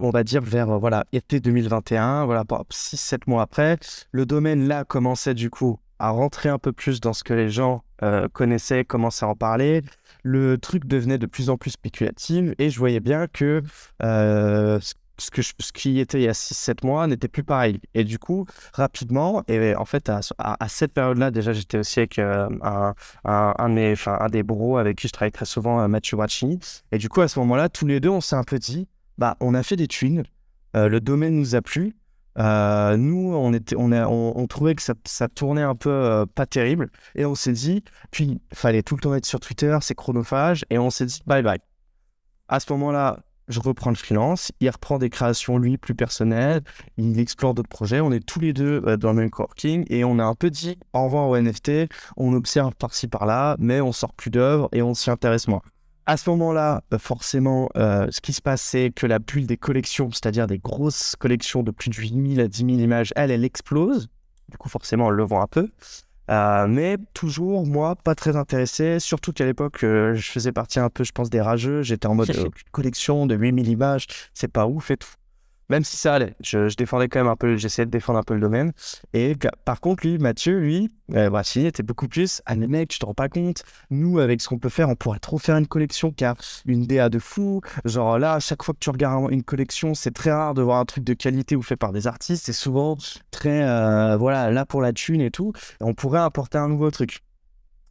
[0.00, 3.78] on va dire vers voilà été 2021, voilà, 6-7 mois après,
[4.12, 7.50] le domaine là commençait du coup à rentrer un peu plus dans ce que les
[7.50, 9.82] gens euh, connaissaient, commençaient à en parler.
[10.24, 13.62] Le truc devenait de plus en plus spéculatif et je voyais bien que
[14.02, 14.80] euh,
[15.18, 17.80] ce, qui était il y a 6-7 mois n'était plus pareil.
[17.92, 22.48] Et du coup, rapidement, et en fait, à, cette période-là, déjà, j'étais aussi avec euh,
[22.62, 22.94] un,
[23.24, 26.58] un, un, des bros avec qui je travaille très souvent, Mathieu Bracci.
[26.92, 28.88] Et du coup, à ce moment-là, tous les deux, on s'est un peu dit,
[29.18, 30.24] bah, on a fait des twins,
[30.72, 31.94] le domaine nous a plu,
[32.40, 36.90] euh, nous, on, trouvait que ça, tournait un peu euh, pas terrible.
[37.14, 40.64] Et on s'est dit, puis fallait tout le temps être sur Twitter, c'est chronophage.
[40.70, 41.58] Et on s'est dit, bye bye.
[42.48, 43.18] À ce moment-là,
[43.48, 44.52] je reprends le freelance.
[44.60, 46.62] Il reprend des créations, lui, plus personnelles.
[46.96, 48.00] Il explore d'autres projets.
[48.00, 49.84] On est tous les deux euh, dans le même coworking.
[49.90, 51.92] Et on a un peu dit au revoir au NFT.
[52.16, 55.62] On observe par-ci par-là, mais on sort plus d'œuvres et on s'y intéresse moins
[56.10, 59.56] à ce moment-là, euh, forcément, euh, ce qui se passe, c'est que la bulle des
[59.56, 63.44] collections, c'est-à-dire des grosses collections de plus de 8000 à 10 000 images, elle, elle
[63.44, 64.08] explose.
[64.48, 65.68] Du coup, forcément, on le vend un peu.
[66.28, 68.98] Euh, mais toujours, moi, pas très intéressé.
[68.98, 71.82] Surtout qu'à l'époque, je faisais partie un peu, je pense, des rageux.
[71.82, 72.32] J'étais en mode
[72.72, 75.10] collection de 8000 images, c'est pas ouf et tout
[75.70, 76.34] même si ça allait.
[76.40, 78.72] Je, défendais quand même un peu, j'essayais de défendre un peu le domaine.
[79.14, 82.42] Et par contre, lui, Mathieu, lui, euh, bah, il était beaucoup plus.
[82.44, 83.62] Ah, mais mec, tu te rends pas compte.
[83.90, 86.34] Nous, avec ce qu'on peut faire, on pourrait trop faire une collection a
[86.66, 87.60] une DA de fou.
[87.84, 90.78] Genre là, à chaque fois que tu regardes une collection, c'est très rare de voir
[90.78, 92.46] un truc de qualité ou fait par des artistes.
[92.46, 92.98] C'est souvent
[93.30, 95.52] très, euh, voilà, là pour la thune et tout.
[95.80, 97.20] on pourrait apporter un nouveau truc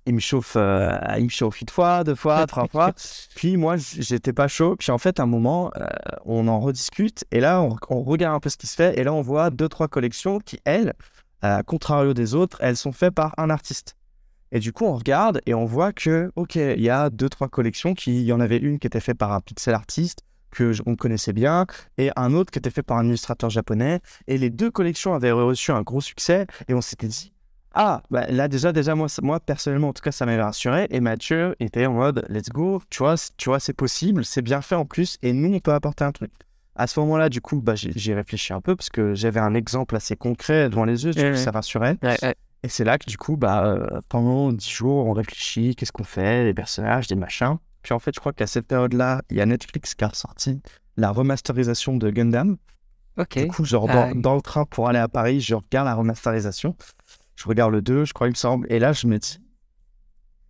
[0.10, 2.94] il me chauffe, euh, il me chauffe une fois, deux fois, trois fois.
[3.36, 4.76] Puis moi, j'étais pas chaud.
[4.76, 5.86] Puis en fait, à un moment, euh,
[6.26, 9.14] on en rediscute et là, on, regarde un peu ce qui se fait et là,
[9.14, 10.94] on voit deux, trois collections qui, elles,
[11.42, 13.96] à contrario des autres, elles sont faites par un artiste.
[14.52, 17.48] Et du coup, on regarde et on voit que, ok, il y a deux, trois
[17.48, 20.74] collections qui, il y en avait une qui était faite par un pixel artiste que
[20.88, 21.68] on connaissait bien
[22.00, 24.00] et un autre qui était fait par un illustrateur japonais.
[24.28, 27.32] Et les deux collections avaient reçu un gros succès et on s'était dit,
[27.74, 30.88] ah, bah, là déjà, déjà moi, moi personnellement, en tout cas, ça m'avait rassuré.
[30.90, 34.62] Et Mathieu était en mode, let's go, tu vois, tu vois c'est possible, c'est bien
[34.62, 36.32] fait en plus, et nous, on peut apporter un truc.
[36.76, 39.96] À ce moment-là, du coup, bah, j'ai réfléchi un peu parce que j'avais un exemple
[39.96, 41.98] assez concret devant les yeux, du coup, ça rassurait.
[42.62, 46.04] Et c'est là que, du coup, bah, euh, pendant dix jours, on réfléchit, qu'est-ce qu'on
[46.04, 47.58] fait, des personnages, des machins.
[47.84, 50.62] Puis en fait, je crois qu'à cette période-là, il y a Netflix qui a ressorti
[50.98, 52.58] la remasterisation de Gundam.
[53.18, 53.40] Ok.
[53.40, 55.96] Du coup, genre, dans, ah dans, le train pour aller à Paris, je regarde la
[55.96, 56.76] remasterisation.
[57.40, 58.68] Je regarde le 2, je crois, il me semble.
[58.70, 59.40] Et là, je me dis,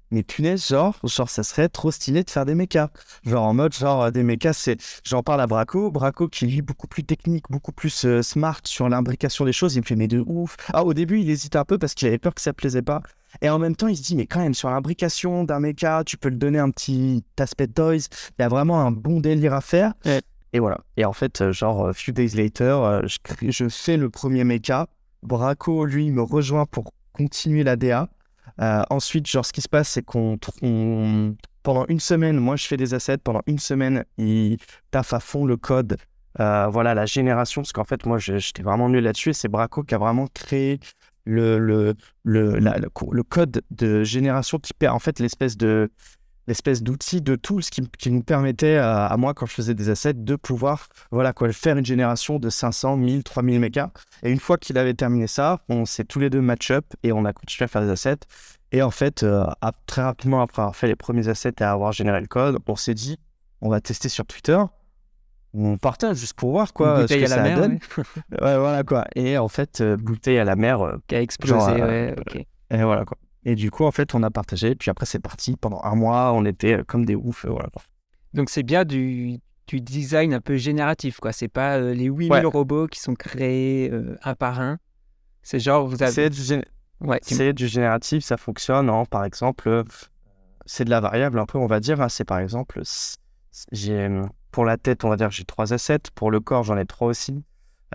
[0.09, 2.89] mais punaise, genre, genre, ça serait trop stylé de faire des mechas.
[3.23, 4.77] Genre, en mode, genre, des mechas, c'est.
[5.03, 5.91] J'en parle à Braco.
[5.91, 9.75] Braco, qui est beaucoup plus technique, beaucoup plus euh, smart sur l'imbrication des choses.
[9.75, 10.57] Il me fait, mais de ouf.
[10.73, 13.03] Ah, au début, il hésite un peu parce qu'il avait peur que ça plaisait pas.
[13.43, 16.17] Et en même temps, il se dit, mais quand même, sur l'imbrication d'un mecha, tu
[16.17, 18.07] peux le donner un petit aspect de toys.
[18.39, 19.93] Il y a vraiment un bon délire à faire.
[20.53, 20.79] Et voilà.
[20.97, 24.43] Et en fait, euh, genre, a few days later, euh, je, je fais le premier
[24.43, 24.87] mecha.
[25.23, 28.09] Braco, lui, me rejoint pour continuer la DA.
[28.61, 30.37] Euh, ensuite, genre, ce qui se passe, c'est qu'on
[31.63, 33.17] pendant une semaine, moi, je fais des assets.
[33.17, 34.57] Pendant une semaine, il
[34.91, 35.97] taffe à fond le code.
[36.39, 39.29] Euh, voilà, la génération, parce qu'en fait, moi, j'étais vraiment nul là-dessus.
[39.29, 40.79] Et c'est Braco qui a vraiment créé
[41.25, 45.91] le, le, le, le, code de génération qui perd en fait l'espèce de
[46.49, 50.15] l'espèce d'outil de tools qui, qui nous permettait à, moi quand je faisais des assets
[50.15, 53.91] de pouvoir voilà quoi faire une génération de 500 1000 3000 mechas
[54.23, 57.13] et une fois qu'il avait terminé ça on s'est tous les deux match up et
[57.13, 58.19] on a continué à faire des assets.
[58.71, 59.45] Et en fait euh,
[59.85, 62.95] très rapidement après avoir fait les premiers assets et avoir généré le code on s'est
[62.95, 63.17] dit
[63.61, 64.59] on va tester sur Twitter.
[65.53, 67.79] On partage juste pour voir quoi ce que ça mer, donne.
[68.41, 68.57] ouais.
[68.57, 69.05] voilà quoi.
[69.15, 72.15] Et en fait euh, bouteille à la mer euh, qui a explosé ouais
[72.71, 74.75] et voilà quoi et du coup, en fait, on a partagé.
[74.75, 75.55] Puis après, c'est parti.
[75.55, 77.45] Pendant un mois, on était euh, comme des oufs.
[77.45, 77.69] Euh, voilà.
[78.33, 81.31] Donc, c'est bien du, du, design un peu génératif, quoi.
[81.31, 83.91] C'est pas euh, les 8000 robots qui sont créés
[84.23, 84.77] un par un.
[85.41, 86.11] C'est genre, vous avez.
[86.11, 86.61] C'est du,
[87.01, 88.89] ouais, du génératif, ça fonctionne.
[88.89, 89.05] Hein.
[89.09, 89.83] Par exemple,
[90.65, 92.01] c'est de la variable un peu, on va dire.
[92.01, 92.09] Hein.
[92.09, 92.81] C'est par exemple,
[93.71, 94.09] j'ai
[94.51, 96.11] pour la tête, on va dire, j'ai trois assets.
[96.13, 97.41] Pour le corps, j'en ai trois aussi.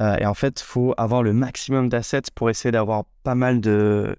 [0.00, 4.16] et en fait, il faut avoir le maximum d'assets pour essayer d'avoir pas mal de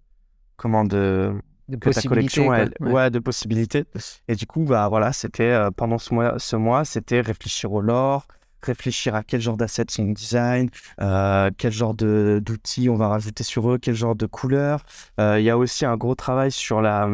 [0.57, 1.33] comment de,
[1.69, 3.09] de collection ouais.
[3.09, 3.85] de possibilités.
[4.27, 7.81] Et du coup bah voilà c'était euh, pendant ce mois ce mois c'était réfléchir au
[7.81, 8.27] lore
[8.61, 10.69] réfléchir à quel genre d'assets sont design
[11.01, 14.83] euh, quel genre de d'outils on va rajouter sur eux quel genre de couleurs.
[15.19, 17.09] Euh, il y a aussi un gros travail sur la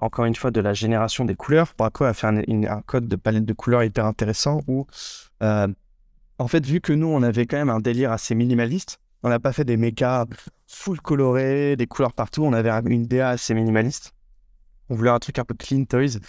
[0.00, 1.72] encore une fois de la génération des couleurs.
[1.78, 4.86] Braco a fait un, un code de palette de couleurs hyper intéressant où
[5.40, 9.40] en fait vu que nous on avait quand même un délire assez minimaliste on n'a
[9.40, 10.26] pas fait des mechas
[10.66, 12.44] full colorés, des couleurs partout.
[12.44, 14.12] On avait une DA assez minimaliste.
[14.90, 16.20] On voulait un truc un peu clean toys.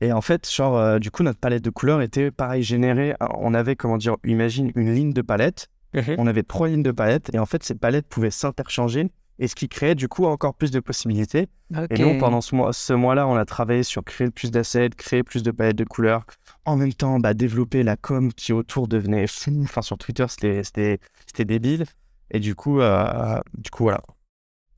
[0.00, 3.14] Et en fait, genre, euh, du coup, notre palette de couleurs était pareil, générée.
[3.38, 5.66] On avait, comment dire, imagine une ligne de palette.
[5.94, 6.14] Mhm.
[6.16, 7.34] On avait trois lignes de palette.
[7.34, 9.10] Et en fait, ces palettes pouvaient s'interchanger.
[9.40, 11.48] Et ce qui créait, du coup, encore plus de possibilités.
[11.90, 15.24] Et nous, pendant ce, mois, ce mois-là, on a travaillé sur créer plus d'assets, créer
[15.24, 16.24] plus de palettes de couleurs.
[16.64, 19.60] En même temps, bah, développer la com qui autour devenait fou.
[19.64, 21.00] Enfin, sur Twitter, c'était
[21.44, 21.84] débile.
[22.30, 24.00] Et du coup, euh, du coup voilà.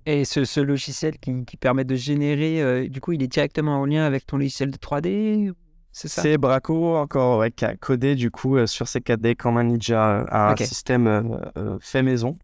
[0.04, 4.04] Et ce, logiciel qui, permet de générer, euh, du coup, il est directement en lien
[4.04, 5.52] avec ton logiciel de 3D
[5.90, 6.20] c'est ça?
[6.20, 10.26] C'est Braco encore qui a codé du coup euh, sur ces 4D comme un Ninja
[10.30, 11.40] un système
[11.80, 12.36] fait maison.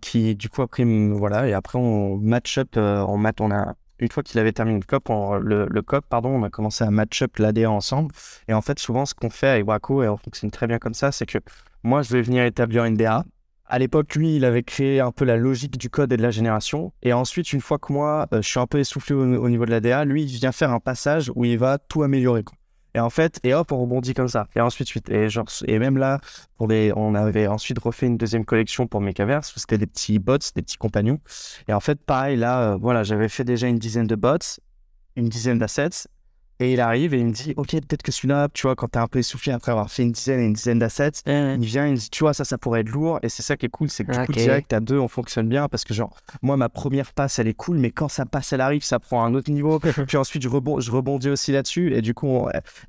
[0.00, 3.74] Qui du coup a pris voilà et après on match up on mat on a
[3.98, 5.08] une fois qu'il avait terminé le cop
[5.42, 8.14] le, le cop pardon on a commencé à match up l'ADA ensemble.
[8.46, 10.94] Et en fait souvent ce qu'on fait avec Braco et on fonctionne très bien comme
[10.94, 11.38] ça c'est que
[11.82, 13.24] moi je vais venir établir une DA
[13.70, 16.32] à l'époque, lui, il avait créé un peu la logique du code et de la
[16.32, 16.92] génération.
[17.02, 19.70] Et ensuite, une fois que moi, euh, je suis un peu essoufflé au, niveau de
[19.70, 22.44] la DA, lui, il vient faire un passage où il va tout améliorer.
[22.96, 24.48] Et en fait, et hop, on rebondit comme ça.
[24.56, 26.18] Et ensuite, et, genre, et même là,
[26.58, 30.62] on avait ensuite refait une deuxième collection pour Mechaverse, où c'était des petits bots, des
[30.62, 31.20] petits compagnons.
[31.68, 34.58] Et en fait, pareil, là, euh, voilà, j'avais fait déjà une dizaine de bots,
[35.14, 36.08] une dizaine d'assets.
[36.60, 38.98] Et il arrive et il me dit, OK, peut-être que celui-là, tu vois, quand t'es
[38.98, 41.92] un peu essoufflé après avoir fait une dizaine et une dizaine d'assets, il vient, il
[41.92, 43.18] me dit, tu vois, ça, ça pourrait être lourd.
[43.22, 45.48] Et c'est ça qui est cool, c'est que du coup, direct, à deux, on fonctionne
[45.48, 48.52] bien parce que, genre, moi, ma première passe, elle est cool, mais quand ça passe,
[48.52, 49.80] elle arrive, ça prend un autre niveau.
[50.06, 51.94] Puis ensuite, je, rebond, je rebondis aussi là-dessus.
[51.94, 52.28] Et du coup,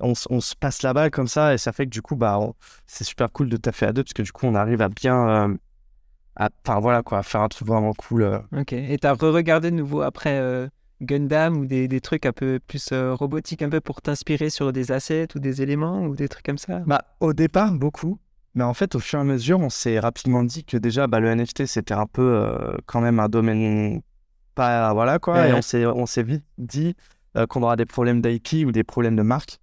[0.00, 1.54] on, on, se passe la balle comme ça.
[1.54, 2.38] Et ça fait que, du coup, bah,
[2.86, 5.28] c'est super cool de taffer à deux parce que, du coup, on arrive à bien.
[5.28, 5.56] Euh,
[6.38, 8.22] enfin, voilà, quoi, à faire un truc vraiment cool.
[8.22, 8.38] Euh.
[8.54, 8.74] Ok.
[8.74, 10.38] Et t'as re-regardé de nouveau après.
[10.38, 10.68] Euh,
[11.02, 14.72] Gundam ou des, des, trucs un peu plus euh, robotiques, un peu pour t'inspirer sur
[14.72, 16.80] des assets ou des éléments ou des trucs comme ça?
[16.86, 18.18] Bah, Au départ, beaucoup.
[18.54, 21.20] Mais en fait, au fur et à mesure, on s'est rapidement dit que déjà, bah,
[21.20, 24.02] le NFT, c'était un peu euh, quand même un domaine
[24.54, 24.92] pas.
[24.92, 25.48] Voilà quoi.
[25.48, 26.94] Et on s'est vite dit
[27.36, 29.58] euh, qu'on aura des problèmes d'IP ou des problèmes de marque.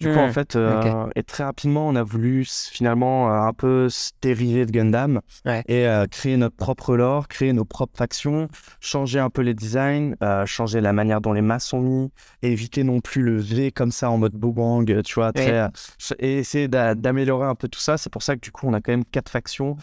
[0.00, 3.88] Du coup, en fait, euh, et très rapidement, on a voulu finalement euh, un peu
[3.88, 8.48] se dériver de Gundam et euh, créer notre propre lore, créer nos propres factions,
[8.80, 10.14] changer un peu les designs,
[10.46, 12.10] changer la manière dont les masses sont mis,
[12.42, 15.68] éviter non plus le V comme ça en mode boomerang, tu vois, très,
[16.18, 17.96] et essayer d'améliorer un peu tout ça.
[17.96, 19.76] C'est pour ça que du coup, on a quand même quatre factions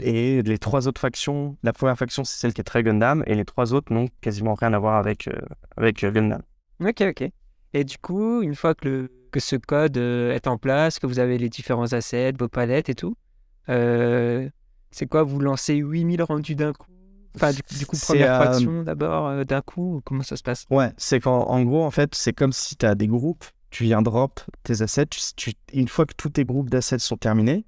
[0.00, 3.34] et les trois autres factions, la première faction, c'est celle qui est très Gundam et
[3.34, 5.28] les trois autres n'ont quasiment rien à voir avec,
[5.76, 6.42] avec Gundam.
[6.80, 7.30] Ok, ok.
[7.74, 11.06] Et du coup, une fois que le que ce code euh, est en place, que
[11.06, 13.16] vous avez les différents assets, vos palettes et tout.
[13.68, 14.48] Euh,
[14.90, 16.86] c'est quoi Vous lancez 8000 rendus d'un coup?
[17.36, 20.64] Enfin, du, coup, première fraction d'abord, d'un coup, comment ça se passe?
[20.70, 24.02] Ouais, c'est qu'en gros, en fait, c'est comme si tu as des groupes, tu viens
[24.02, 25.10] drop tes assets,
[25.72, 27.64] une fois que tous tes groupes d'assets sont terminés,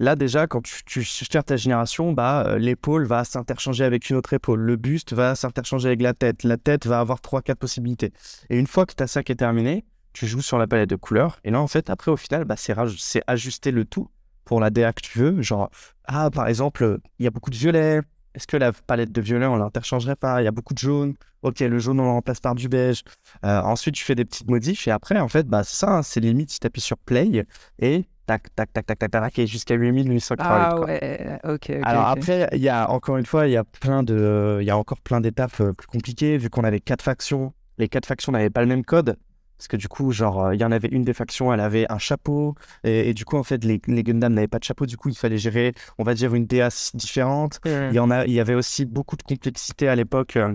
[0.00, 4.16] Là, déjà, quand tu, tu cherches ta génération, bah, euh, l'épaule va s'interchanger avec une
[4.16, 4.60] autre épaule.
[4.60, 6.44] Le buste va s'interchanger avec la tête.
[6.44, 8.12] La tête va avoir trois, quatre possibilités.
[8.48, 9.84] Et une fois que tu as ça qui est terminé,
[10.18, 11.38] tu joues sur la palette de couleurs.
[11.44, 14.08] Et là, en fait, après, au final, bah, c'est ajuster le tout
[14.44, 15.42] pour la DA que tu veux.
[15.42, 15.70] Genre,
[16.06, 18.00] ah, par exemple, il y a beaucoup de violet.
[18.34, 20.42] Est-ce que la palette de violet, on l'interchangerait pas?
[20.42, 21.14] Il y a beaucoup de jaune.
[21.42, 23.02] Ok, le jaune, on le remplace par du beige.
[23.44, 24.88] Euh, ensuite, tu fais des petites modifs.
[24.88, 27.46] Et après, en fait, bah, ça, hein, c'est limite si tu appuies sur play
[27.78, 30.46] et tac, tac, tac, tac, tac, tac, et jusqu'à 8880.
[30.50, 31.70] Ah ouais, ok.
[31.82, 34.70] Alors après, il y a encore une fois, il y a plein de, il y
[34.70, 37.54] a encore plein d'étapes euh, plus compliquées vu qu'on avait quatre factions.
[37.78, 39.16] Les quatre factions n'avaient pas le même code.
[39.58, 41.90] Parce que du coup, genre, euh, il y en avait une des factions, elle avait
[41.90, 42.54] un chapeau.
[42.84, 44.86] Et, du coup, en fait, les, les Gundam n'avaient pas de chapeau.
[44.86, 47.58] Du coup, il fallait gérer, on va dire, une DA différente.
[47.64, 50.36] Il, y en a, il y avait aussi beaucoup de complexité à l'époque.
[50.36, 50.54] Euh,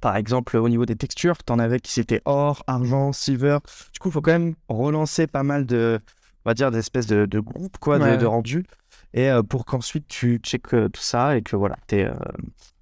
[0.00, 3.58] par exemple, au niveau des textures, tu en avais qui c'était or, argent, silver.
[3.92, 6.00] Du coup, il faut quand même relancer pas mal de,
[6.44, 8.66] on va dire, des espèces de, de groupes quoi, de, de rendu.
[9.14, 12.10] Et euh, pour qu'ensuite tu checkes tout ça et que voilà, tu es,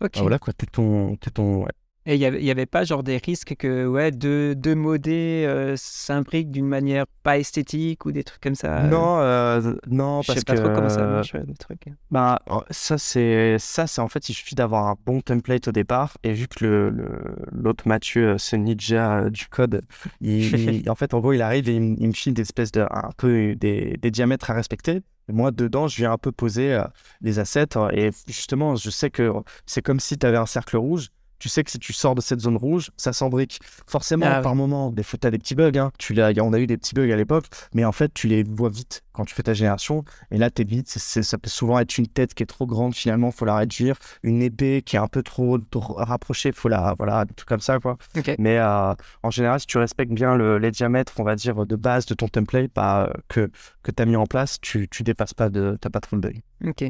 [0.01, 1.67] bah, voilà, quoi, es ton, es ton,
[2.07, 5.75] et il n'y avait, avait, pas genre des risques que ouais, deux, deux modés euh,
[5.77, 8.89] s'imbriquent d'une manière pas esthétique ou des trucs comme ça euh?
[8.89, 11.87] Non, euh, non, Je parce sais pas que trop comment ça marche, le truc.
[12.11, 16.19] Bah, ça c'est ça c'est en fait il suffit d'avoir un bon template au départ
[16.25, 17.15] et vu que le
[17.53, 19.81] l'autre Mathieu, ce ninja du code,
[20.21, 23.11] il, en fait en gros il arrive et il, me file des espèces de un
[23.17, 25.01] peu des, des diamètres à respecter.
[25.29, 26.79] Moi, dedans, je viens un peu poser
[27.23, 27.79] les assets.
[27.95, 29.33] Et justement, je sais que
[29.65, 32.21] c'est comme si tu avais un cercle rouge tu sais que si tu sors de
[32.21, 33.61] cette zone rouge, ça s'embrique.
[33.87, 35.77] Forcément, ah par moment, des fois, tu as des petits bugs.
[35.77, 35.91] Hein.
[35.99, 38.71] Tu on a eu des petits bugs à l'époque, mais en fait, tu les vois
[38.71, 40.05] vite quand tu fais ta génération.
[40.31, 40.89] Et là, tu es vite.
[40.89, 43.97] ça peut souvent être une tête qui est trop grande, finalement, faut la réduire.
[44.23, 45.59] Une épée qui est un peu trop,
[45.97, 46.95] rapprochée, faut la.
[46.99, 47.99] Voilà, tout comme ça, quoi.
[48.39, 51.77] Mais euh, en général, si tu respectes bien le, les diamètres, on va dire, de
[51.77, 53.51] base de ton template bah, que,
[53.83, 55.79] que tu as mis en place, tu, tu dépasses pas de.
[55.81, 56.41] Tu pas trop de bugs.
[56.69, 56.83] Ok.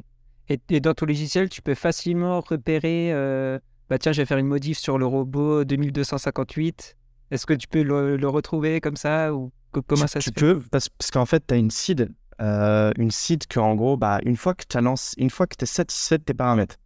[0.49, 3.12] Et, et, dans ton logiciel, tu peux facilement repérer.
[3.12, 3.59] Euh,
[3.89, 6.97] bah tiens, je vais faire une modif sur le robot 2258.
[7.30, 10.61] Est-ce que tu peux le, retrouver comme ça ou comment ça se fait Tu peux,
[10.70, 14.37] parce, qu'en fait, tu as une seed, euh, une seed que en gros, bah, une
[14.37, 14.78] fois que tu
[15.18, 16.76] une fois que tu es satisfait de tes paramètres,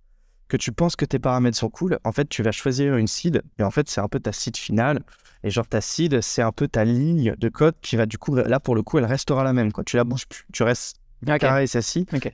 [0.48, 3.42] que tu penses que tes paramètres sont cool, en fait, tu vas choisir une seed
[3.58, 5.02] et en fait, c'est un peu ta seed finale.
[5.44, 8.34] Et genre, ta seed, c'est un peu ta ligne de code qui va du coup,
[8.34, 9.70] là, pour le coup, elle restera la même.
[9.70, 9.84] Quoi.
[9.84, 10.46] Tu la bouges plus.
[10.52, 11.38] Tu restes okay.
[11.38, 11.66] carré et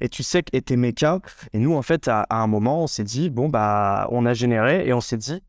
[0.00, 1.20] Et tu sais que tes mécas.
[1.52, 4.86] Et nous, en fait, à, un moment, on s'est dit, bon, bah, on a généré
[4.86, 5.42] et on s'est dit,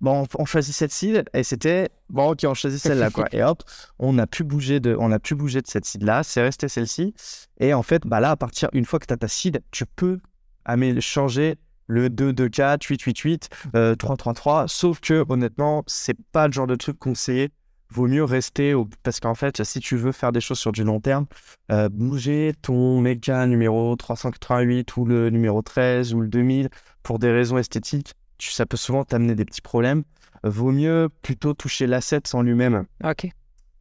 [0.00, 1.24] bon, on, choisit cette seed.
[1.32, 3.26] Et c'était, bon, ok, on choisit celle-là, quoi.
[3.32, 3.62] et hop,
[3.98, 6.22] on a pu bouger de, on a pu bouger de cette seed-là.
[6.22, 7.14] C'est resté celle-ci.
[7.58, 9.86] Et en fait, bah là, à partir, une fois que tu as ta seed, tu
[9.86, 10.18] peux
[11.00, 13.48] changer le 2, 2, 4, 8, 8, 8,
[13.98, 14.68] 3, 3, 3.
[14.68, 17.50] Sauf que, honnêtement, c'est pas le genre de truc conseillé
[17.92, 18.88] vaut mieux rester au...
[19.02, 21.26] parce qu'en fait, si tu veux faire des choses sur du long terme,
[21.70, 26.68] euh, bouger ton méga numéro 388 ou le numéro 13 ou le 2000
[27.02, 30.02] pour des raisons esthétiques, ça peut souvent t'amener des petits problèmes.
[30.42, 32.86] vaut mieux plutôt toucher l'asset en lui-même.
[33.04, 33.28] Ok.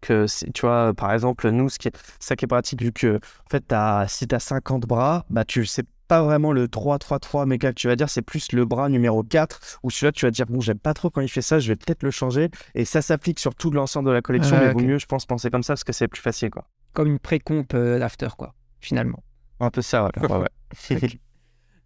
[0.02, 3.18] Que tu vois, par exemple, nous, ce qui est, ça qui est pratique, vu que
[3.18, 7.46] en fait, as, si tu as 50 bras, bah, tu sais pas vraiment le 3-3-3
[7.46, 10.32] méga que tu vas dire, c'est plus le bras numéro 4 où celui-là tu vas
[10.32, 12.84] dire bon j'aime pas trop quand il fait ça, je vais peut-être le changer et
[12.84, 15.64] ça s'applique sur tout l'ensemble de la collection, mais vaut mieux je pense penser comme
[15.64, 16.66] ça parce que c'est plus facile quoi.
[16.92, 19.24] Comme une pré-comp euh, d'after quoi, finalement.
[19.62, 21.10] Un peu ça, ouais.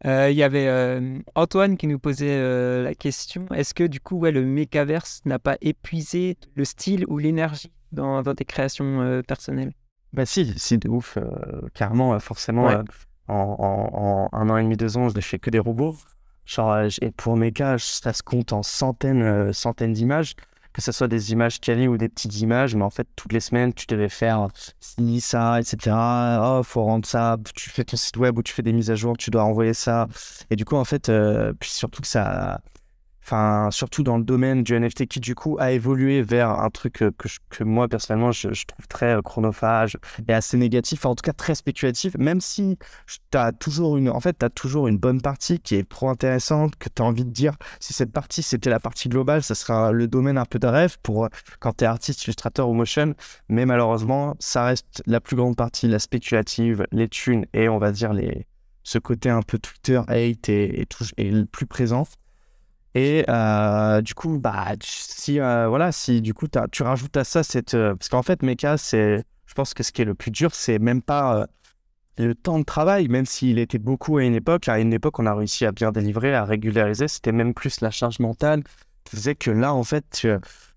[0.06, 4.18] Euh, il y avait euh, Antoine qui nous posait la question est-ce que du coup
[4.18, 9.74] ouais, le Mechaverse n'a pas épuisé le style ou l'énergie dans, dans, tes créations personnelles?
[10.14, 11.18] Bah si, si de ouf,
[11.74, 12.70] carrément, forcément
[13.28, 15.96] en, un an et demi, deux ans, je n'ai fait que des robots.
[16.46, 20.36] Genre, euh, et pour mes cas, ça se compte en centaines, euh, centaines d'images,
[20.74, 23.40] que ce soit des images quali ou des petites images, mais en fait, toutes les
[23.40, 24.48] semaines, tu devais faire
[24.80, 25.96] ci, ça, etc.
[26.42, 27.38] Oh, faut rendre ça.
[27.56, 29.74] Tu fais ton site web ou tu fais des mises à jour, tu dois envoyer
[29.74, 30.08] ça.
[30.50, 32.62] Et du coup, en fait, euh, puis surtout que ça,
[33.26, 36.94] enfin surtout dans le domaine du NFT qui du coup a évolué vers un truc
[36.94, 37.12] que,
[37.50, 39.98] que, moi personnellement je, trouve très euh, chronophage
[40.28, 42.78] et assez négatif, en tout cas très spéculatif, même si
[43.32, 46.76] tu as toujours une en fait as toujours une bonne partie qui est trop intéressante
[46.76, 49.92] que tu as envie de dire si cette partie c'était la partie globale, ça sera
[49.92, 53.16] le domaine un peu de rêve pour euh, quand tu es artiste, illustrateur ou motion,
[53.50, 57.92] mais malheureusement, ça reste la plus grande partie la spéculative, les thunes et on va
[57.92, 58.46] dire les
[58.84, 60.86] ce côté un peu Twitter hate et,
[61.18, 62.06] et, le plus présent.
[62.96, 67.44] Et euh, du coup, bah, si, euh, voilà, si du coup tu rajoutes à ça
[67.44, 67.74] cette.
[67.74, 68.78] Euh, parce qu'en fait, Mecha.
[68.78, 71.48] Je pense que ce qui est le plus dur, c'est même pas
[72.18, 75.26] le temps de travail, même s'il était beaucoup à une époque, à une époque, on
[75.26, 77.08] a réussi à bien délivrer, à régulariser.
[77.08, 78.64] C'était même plus la charge mentale
[79.06, 80.28] qui faisait que là, en fait,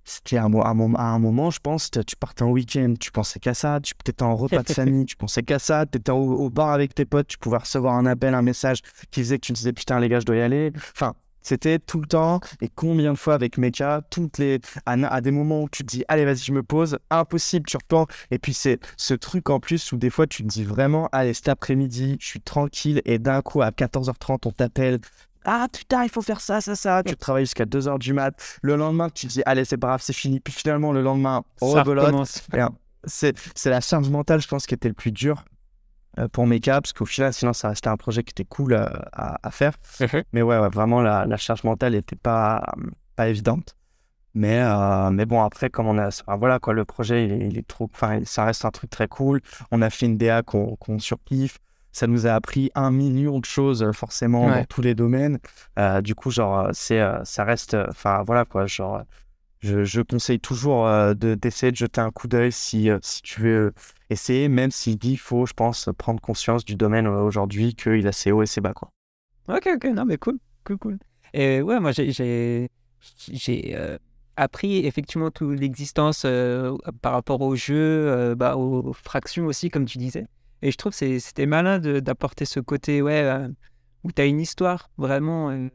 [0.05, 3.95] c'était à, un moment, je pense, tu partais en week-end, tu pensais qu'à ça, tu
[4.07, 7.05] étais en repas de famille, tu pensais qu'à ça, tu étais au, bar avec tes
[7.05, 10.09] potes, tu pouvais recevoir un appel, un message qui faisait que tu disais putain, les
[10.09, 10.73] gars, je dois y aller.
[10.95, 11.15] Enfin,
[11.49, 12.41] c'était tout le temps.
[12.61, 16.05] Et combien de fois avec Mecha, toutes les, à, des moments où tu te dis,
[16.09, 18.07] allez, vas-y, je me pose, impossible, tu reprends.
[18.31, 21.35] Et puis, c'est ce truc en plus où des fois, tu te dis vraiment, allez,
[21.35, 23.01] cet après-midi, je suis tranquille.
[23.05, 24.99] Et d'un coup, à 14h30, on t'appelle.
[25.45, 27.03] Ah putain, il faut faire ça, ça, ça.
[27.03, 28.35] Tu travailles jusqu'à 2h du mat.
[28.61, 30.41] Le lendemain, tu te dis, allez, c'est pas grave, c'est fini.
[30.41, 32.43] Puis finalement, le lendemain, on recommence.
[33.07, 35.45] C'est la charge mentale, je pense, qui était le plus dur.
[36.19, 38.87] Euh, pour Meka, parce qu'au final, sinon, ça restait un projet qui était cool euh,
[39.13, 39.75] à, faire.
[40.01, 40.23] Mhm.
[40.33, 42.65] Mais ouais, vraiment, la, charge mentale n'était pas,
[43.17, 43.77] pas évidente.
[44.35, 46.11] Mais, euh, mais bon, après, comme on a.
[46.37, 47.91] voilà, quoi, le projet, il est, trop.
[47.93, 49.41] Enfin, ça reste un truc très cool.
[49.71, 51.59] On a fait une DA qu'on qu surkiffe.
[51.91, 55.39] Ça nous a appris un million de choses, forcément, dans tous les domaines.
[56.03, 57.77] du coup, genre, c'est, ça reste.
[57.89, 59.03] Enfin, voilà, quoi, genre.
[59.61, 63.73] Je, conseille toujours d'essayer de, jeter un coup d'œil si, si tu veux
[64.11, 68.07] essayer, même s'il dit, il faut, je pense, prendre conscience du domaine euh, aujourd'hui, qu'il
[68.07, 68.73] a ses hauts et ses bas.
[68.73, 68.91] Quoi.
[69.49, 70.99] Ok, ok, non, mais cool, cool, cool.
[71.35, 72.71] Et ouais, moi, j'ai,
[73.75, 73.99] euh,
[74.37, 79.99] appris effectivement toute l'existence euh, par rapport aux jeux, bah, aux, fractions aussi, comme tu
[79.99, 80.27] disais.
[80.63, 83.47] Et je trouve que c'était malin d'apporter ce côté, ouais,
[84.05, 85.69] où tu as une histoire vraiment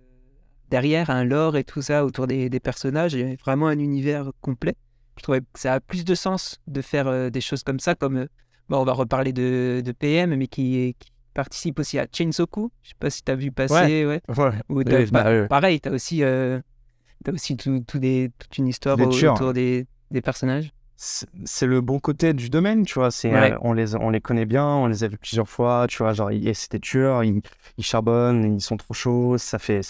[0.73, 4.75] derrière, un lore et tout ça autour des, des personnages, et vraiment un univers complet
[5.17, 7.95] je trouvais que ça a plus de sens de faire euh, des choses comme ça,
[7.95, 8.27] comme, euh,
[8.69, 10.95] bon, on va reparler de, de PM, mais qui,
[11.33, 12.71] participe aussi à Chainsoku.
[12.83, 14.05] Je sais pas si tu as vu passer.
[14.05, 14.05] Ouais.
[14.07, 14.21] ouais.
[15.11, 16.59] Bah, pareil, tu as aussi, euh,
[17.27, 22.33] as aussi tout, des, toute une histoire autour des, des personnages c'est le bon côté
[22.33, 23.11] du domaine, tu vois.
[23.11, 25.97] C'est, euh, on, les, on les connaît bien, on les a vus plusieurs fois, tu
[25.97, 26.13] vois.
[26.13, 27.41] Genre, c'était tueurs, ils,
[27.77, 29.37] ils, charbonnent, ils sont trop chauds.
[29.37, 29.81] Ça fait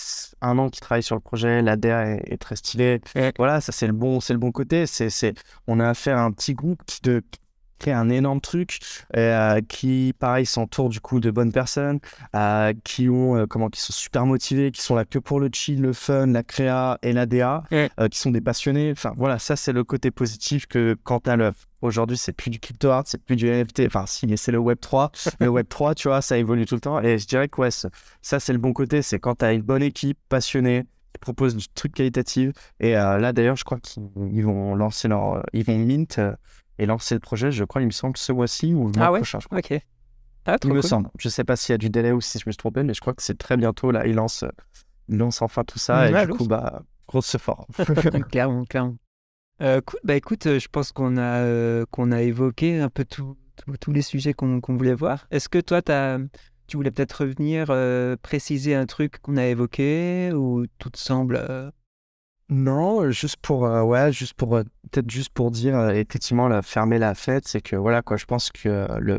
[0.42, 3.02] un an qu'ils travaillent sur le projet, l'ADA est, est très stylé.
[3.38, 4.86] Voilà, ça, c'est le bon, c'est le bon côté.
[4.86, 5.36] C'est, c'est,
[5.68, 7.22] on a affaire à un petit groupe qui, de,
[7.92, 8.80] un énorme truc
[9.16, 12.00] euh, qui, pareil, s'entoure du coup de bonnes personnes
[12.36, 15.50] euh, qui ont, euh, comment, qui sont super motivés, qui sont là que pour le
[15.52, 17.64] chill, le fun, la créa et la DA,
[18.12, 18.92] qui sont des passionnés.
[18.92, 21.58] Enfin, voilà, ça, c'est le côté positif que quand à l'œuvre.
[21.82, 23.82] Aujourd'hui, c'est plus du crypto art, c'est plus du NFT.
[23.88, 25.12] Enfin, si, c'est le Web 3.
[25.40, 27.02] le Web 3, tu vois, ça évolue tout le temps.
[27.02, 29.02] Et je dirais que ouais, ça, c'est le bon côté.
[29.02, 32.52] C'est quand tu as une bonne équipe passionnée, qui propose du truc qualitatif.
[32.80, 35.44] Et là, d'ailleurs, je crois qu'ils vont lancer leur.
[35.54, 36.20] Ils vont mint
[36.80, 39.12] et lancer le projet, je crois, il me semble, ce mois-ci ou le mois ah
[39.12, 39.40] ouais prochain.
[39.40, 39.60] Je crois.
[39.60, 39.80] Ok.
[40.46, 41.10] Ah, il me semble.
[41.18, 42.84] Je ne sais pas s'il y a du délai ou si je me suis trompé,
[42.84, 43.92] mais je crois que c'est très bientôt.
[43.92, 44.44] Là, il lance,
[45.08, 46.10] il lance enfin tout ça.
[46.10, 47.68] et du coup, bah, grosse fort.
[48.30, 48.98] clairement, clairement.
[49.62, 50.00] Euh, cool.
[50.04, 54.02] Bah écoute, euh, je pense qu'on a, euh, qu'on a évoqué un peu tous les
[54.02, 55.28] sujets qu'on voulait voir.
[55.32, 56.18] Est-ce que toi, as,
[56.68, 57.68] tu voulais peut-être revenir
[58.22, 61.72] préciser un truc qu'on a évoqué ou tout te semble
[62.50, 66.62] non, juste pour, euh, ouais, juste pour, euh, peut-être juste pour dire, euh, effectivement, la,
[66.62, 69.18] fermer la fête, c'est que, voilà, quoi, je pense que le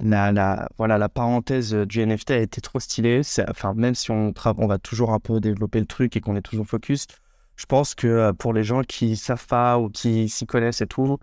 [0.00, 3.22] la, la, voilà, la parenthèse du NFT a été trop stylée.
[3.48, 6.42] Enfin, même si on, on va toujours un peu développer le truc et qu'on est
[6.42, 7.06] toujours focus,
[7.56, 11.18] je pense que pour les gens qui savent pas ou qui s'y connaissent et tout,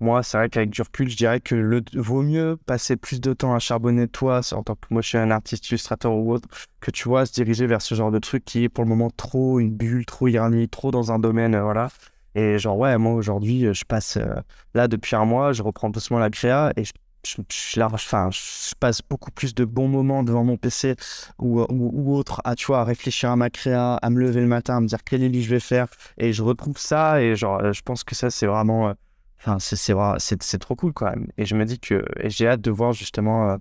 [0.00, 3.54] moi, c'est vrai qu'avec du recul, je dirais que vaut mieux passer plus de temps
[3.54, 6.48] à charbonner toi en tant que motion artiste, illustrateur ou autre,
[6.80, 9.10] que tu vois, se diriger vers ce genre de truc qui est pour le moment
[9.10, 11.90] trop une bulle, trop ironie, trop dans un domaine, euh, voilà.
[12.34, 14.36] Et genre, ouais, moi aujourd'hui, euh, je passe euh,
[14.74, 16.92] là depuis un mois, je reprends doucement la créa et je,
[17.26, 20.96] je, je, enfin, je passe beaucoup plus de bons moments devant mon PC
[21.38, 24.46] ou, ou, autre à, tu vois, à réfléchir à ma créa, à me lever le
[24.46, 25.88] matin, à me dire quel lit je vais faire.
[26.16, 28.94] Et je retrouve ça et genre, je pense que ça, c'est vraiment
[29.40, 29.76] Enfin, c'est
[30.40, 31.26] c'est trop cool quand même.
[31.38, 33.56] Et je me dis que j'ai hâte de voir justement euh,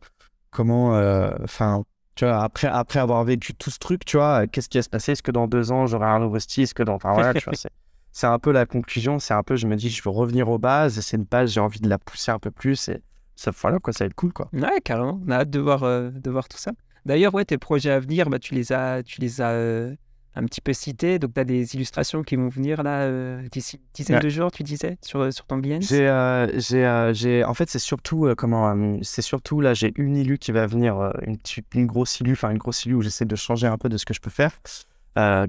[0.52, 1.84] comment, euh, enfin,
[2.16, 4.90] tu vois, après, après avoir vécu tout ce truc, tu vois, qu'est-ce qui va se
[4.90, 5.14] passer?
[5.14, 6.64] Est-ce que dans deux ans j'aurai un nouveau style?
[6.64, 7.54] Est-ce que dans, enfin voilà, tu vois,
[8.12, 9.20] c'est un peu la conclusion.
[9.20, 11.00] C'est un peu, je me dis, je veux revenir aux bases.
[11.00, 12.90] C'est une page, j'ai envie de la pousser un peu plus.
[12.90, 13.02] Et
[13.38, 14.50] ça, voilà, quoi, ça va être cool, quoi.
[14.52, 15.22] Ouais, carrément.
[15.26, 16.72] On a hâte de voir, euh, de voir tout ça.
[17.06, 19.92] D'ailleurs, ouais, tes projets à venir, bah, tu les as, tu les as
[20.40, 21.20] un petit peu cité.
[21.20, 24.52] Donc, tu as des illustrations qui vont venir là euh, d'ici une dizaine de jours,
[24.52, 28.34] tu disais, sur, sur ton bien J'ai, euh, j'ai, euh, j'ai, en fait, c'est surtout,
[28.38, 31.38] comment, c'est surtout là, j'ai une illu qui va venir, une,
[31.74, 34.06] une grosse illu, enfin, une grosse illu où j'essaie de changer un peu de ce
[34.06, 34.52] que je peux faire.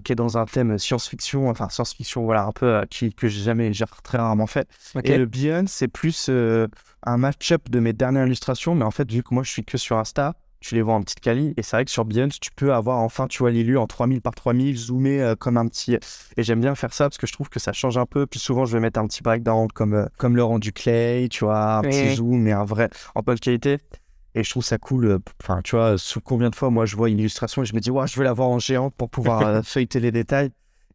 [0.05, 3.73] qui est dans un thème science-fiction, enfin science-fiction, voilà, un peu qui, que j'ai jamais,
[3.73, 4.69] j'ai très rarement fait.
[5.05, 6.31] Et le Beyond, c'est plus
[7.03, 9.79] un match-up de mes dernières illustrations, mais en fait, vu que moi je suis que
[9.79, 11.55] sur Insta, tu les vois en petite quali.
[11.57, 14.20] Et c'est vrai que sur Beyond, tu peux avoir enfin, tu vois, l'élu en 3000
[14.20, 15.95] par 3000, zoomé euh, comme un petit.
[16.37, 18.27] Et j'aime bien faire ça parce que je trouve que ça change un peu.
[18.27, 21.45] Plus souvent, je vais mettre un petit breakdown comme, euh, comme le rendu clay, tu
[21.45, 23.78] vois, un petit zoom, mais un vrai, en bonne qualité.
[24.35, 25.07] Et je trouve ça cool.
[25.07, 27.74] euh, Enfin, tu vois, sous combien de fois, moi, je vois une illustration et je
[27.74, 30.51] me dis, ouais, je veux l'avoir en géant pour pouvoir euh, feuilleter les détails.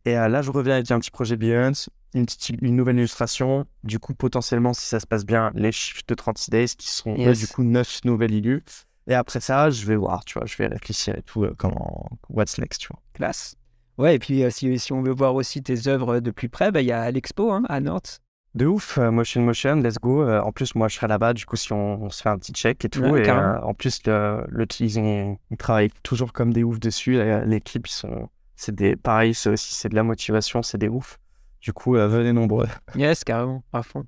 [0.06, 3.66] Et euh, là, je reviens avec un petit projet Behance, une, petite, une nouvelle illustration.
[3.84, 7.14] Du coup, potentiellement, si ça se passe bien, les chiffres de 36 days qui sont,
[7.16, 7.40] eux, Yes.
[7.40, 8.64] du coup, 9 nouvelles illus.
[9.07, 12.10] Et après ça, je vais voir, tu vois, je vais réfléchir et tout, euh, comment,
[12.30, 12.99] what's next, tu vois.
[13.14, 13.56] Classe.
[13.98, 16.72] Ouais, et puis euh, si, si on veut voir aussi tes œuvres de plus près,
[16.72, 18.19] bah, il y a l'expo hein, à Nantes.
[18.56, 20.22] De ouf, euh, Motion Motion, let's go.
[20.23, 22.38] Euh, en plus, moi, je serai là-bas, du coup, si on, on se fait un
[22.38, 23.02] petit check et tout.
[23.02, 26.80] Ouais, et euh, en plus, le, le, ils, ont- ils travaillent toujours comme des oufs
[26.80, 27.18] dessus.
[27.18, 30.77] Euh, Les clips, ils sont, c'est des, pareil, c'est aussi, c'est de la motivation, c'est
[30.77, 31.19] des oufs.
[31.60, 32.68] Du coup, euh, venez nombreux.
[32.95, 34.06] Yes, carrément, à fond.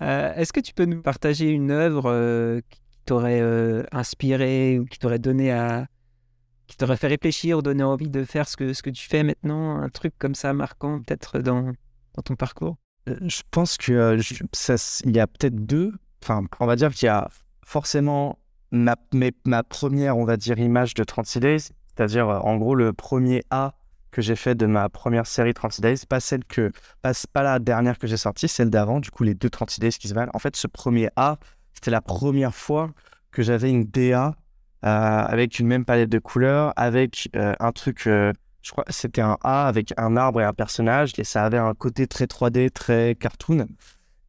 [0.00, 2.60] Euh, Est-ce que tu peux nous partager une œuvre euh,
[3.04, 5.86] t'aurait euh, inspiré ou qui t'aurait donné à.
[6.66, 9.22] qui t'aurait fait réfléchir ou donné envie de faire ce que, ce que tu fais
[9.22, 11.72] maintenant Un truc comme ça marquant, peut-être dans,
[12.14, 12.76] dans ton parcours?
[13.08, 14.22] Euh, Je pense que euh,
[15.04, 15.92] il y a peut-être deux.
[16.22, 17.28] Enfin, on va dire qu'il y a
[17.64, 18.38] forcément
[18.70, 18.96] ma,
[19.44, 23.74] ma première, on va dire, image de 36 Days, c'est-à-dire en gros le premier A
[24.14, 26.70] que j'ai fait de ma première série 36 Days, pas celle que,
[27.02, 29.90] pas, pas la dernière que j'ai sortie, celle d'avant, du coup les deux 36 Days
[29.90, 30.30] qui se valent.
[30.34, 31.38] En fait, ce premier A,
[31.74, 32.90] c'était la première fois
[33.30, 34.36] que j'avais une DA
[34.84, 39.22] euh, avec une même palette de couleurs, avec euh, un truc, euh, je crois c'était
[39.22, 42.70] un A avec un arbre et un personnage, et ça avait un côté très 3D,
[42.70, 43.66] très cartoon.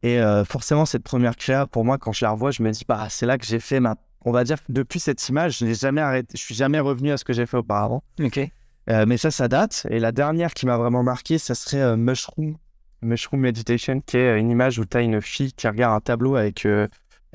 [0.01, 3.07] Et forcément, cette première créa, pour moi, quand je la revois, je me dis, bah,
[3.09, 3.95] c'est là que j'ai fait ma.
[4.23, 7.17] On va dire depuis cette image, je n'ai jamais arrêté, je suis jamais revenu à
[7.17, 8.03] ce que j'ai fait auparavant.
[8.21, 8.39] Ok.
[8.87, 9.87] Mais ça, ça date.
[9.89, 12.55] Et la dernière qui m'a vraiment marqué, ça serait Mushroom,
[13.01, 16.35] Mushroom Meditation, qui est une image où tu as une fille qui regarde un tableau
[16.35, 16.67] avec,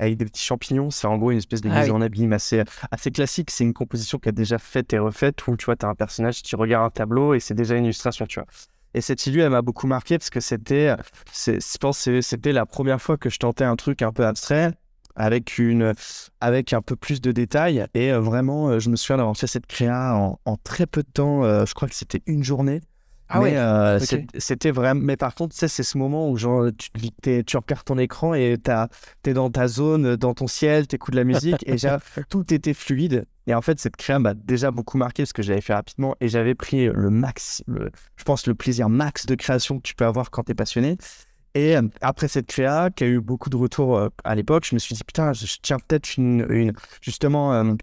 [0.01, 0.91] avec des petits champignons.
[0.91, 1.91] C'est en gros une espèce de Ah mise oui.
[1.91, 3.51] en abîme assez, assez classique.
[3.51, 5.95] C'est une composition qui a déjà faite et refaite où tu vois, tu as un
[5.95, 8.47] personnage qui regarde un tableau et c'est déjà une illustration, tu vois.
[8.93, 10.95] Et cette illu, elle m'a beaucoup marqué parce que c'était,
[11.33, 14.73] je pense c'était la première fois que je tentais un truc un peu abstrait
[15.15, 15.93] avec une
[16.39, 19.45] avec un peu plus de détails et euh, vraiment euh, je me souviens d'avoir fait
[19.47, 22.79] cette créa en, en très peu de temps euh, je crois que c'était une journée
[23.33, 23.57] Ah mais ouais.
[23.57, 23.99] euh,
[24.37, 26.89] c'était vraiment mais par contre tu sais, c'est ce moment où genre tu,
[27.43, 28.57] tu regardes ton écran et
[29.23, 31.75] t'es dans ta zone dans ton ciel t'écoutes de la musique et
[32.29, 33.25] tout était fluide.
[33.47, 36.27] Et en fait cette créa m'a déjà beaucoup marqué parce que j'avais fait rapidement et
[36.29, 40.05] j'avais pris le max le- je pense le plaisir max de création que tu peux
[40.05, 40.97] avoir quand t'es passionné.
[41.53, 44.73] Et euh, après cette créa, qui a eu beaucoup de retours euh, à l'époque, je
[44.73, 46.71] me suis dit, putain, je, tiens peut-être une, une-
[47.01, 47.75] Justement,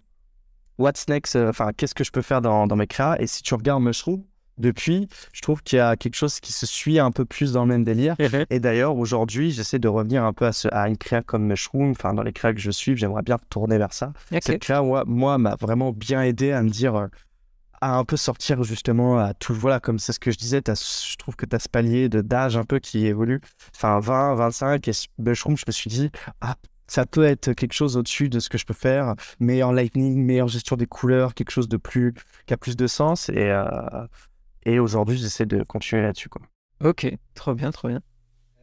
[0.77, 3.17] what's next Enfin, qu'est-ce que je peux faire dans, dans mes créas?
[3.19, 4.23] Et si tu regardes Mushroom,
[4.59, 7.63] depuis, je trouve qu'il y a quelque chose qui se suit un peu plus dans
[7.63, 8.15] le même délire.
[8.49, 11.91] Et d'ailleurs, aujourd'hui, j'essaie de revenir un peu à, ce- à une créa comme Mushroom.
[11.91, 14.13] Enfin, dans les créas que je suis, j'aimerais bien tourner vers ça.
[14.53, 17.07] Cette créa, moi, m'a vraiment bien aidé à me dire, euh,
[17.81, 19.53] à un peu sortir justement à tout.
[19.53, 22.57] Voilà, comme c'est ce que je disais, je trouve que tu as ce palier d'âge
[22.57, 23.39] un peu qui évolue.
[23.73, 26.11] Enfin, 20, 25, et Mushroom, je me suis dit,
[26.41, 26.55] ah,
[26.87, 29.13] ça peut être quelque chose au-dessus de ce que je peux faire.
[29.39, 32.13] Meilleur lightning, meilleure gestion des couleurs, quelque chose de plus,
[32.47, 33.29] qui a plus de sens.
[33.29, 33.63] Et, euh,
[34.63, 36.41] et aujourd'hui, j'essaie de continuer là-dessus, quoi.
[36.83, 38.01] Ok, trop bien, trop bien.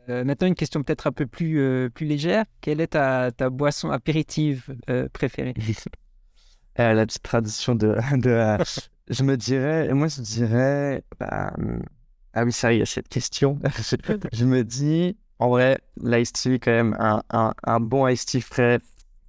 [0.09, 2.45] Euh, maintenant, une question peut-être un peu plus, euh, plus légère.
[2.61, 5.55] Quelle est ta, ta boisson apéritive euh, préférée?
[6.79, 8.59] Euh, la petite tradition de, de euh,
[9.09, 11.83] je me dirais, moi je dirais, bah, hum,
[12.35, 13.59] ah oui, ça y est, cette question.
[14.33, 18.43] je, me dis, en vrai, l'ice tea, quand même, un, un, un bon ice tea
[18.43, 18.81] frais,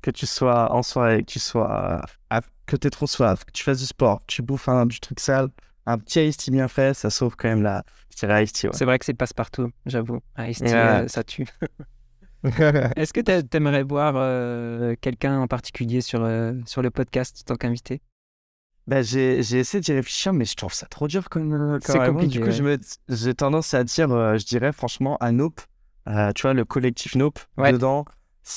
[0.02, 2.02] que tu sois en soirée, que tu sois,
[2.34, 5.00] euh, que t'aies trop soif, que tu fasses du sport, que tu bouffes un, du
[5.00, 5.50] truc sale,
[5.88, 8.68] un petit ice tea bien fait, ça sauve quand même la, je dirais ice tea,
[8.74, 10.20] C'est vrai que c'est passe-partout, j'avoue.
[10.36, 10.74] Ah, Ice-T, Ouais.
[10.74, 11.48] euh, ça tue.
[12.96, 17.54] Est-ce que t'a- t'aimerais voir euh, quelqu'un en particulier sur, euh, sur le podcast en
[17.54, 18.02] tant qu'invité?
[18.86, 22.28] Bah, j'ai, j'ai essayé d'y réfléchir, mais je trouve ça trop dur comme, C'est compliqué,
[22.28, 22.52] Du coup, ouais.
[22.54, 22.78] je me,
[23.10, 25.60] j'ai tendance à dire, euh, je dirais franchement, à Nope,
[26.08, 27.74] euh, tu vois, le collectif Nope, Ouais.
[27.74, 28.06] dedans,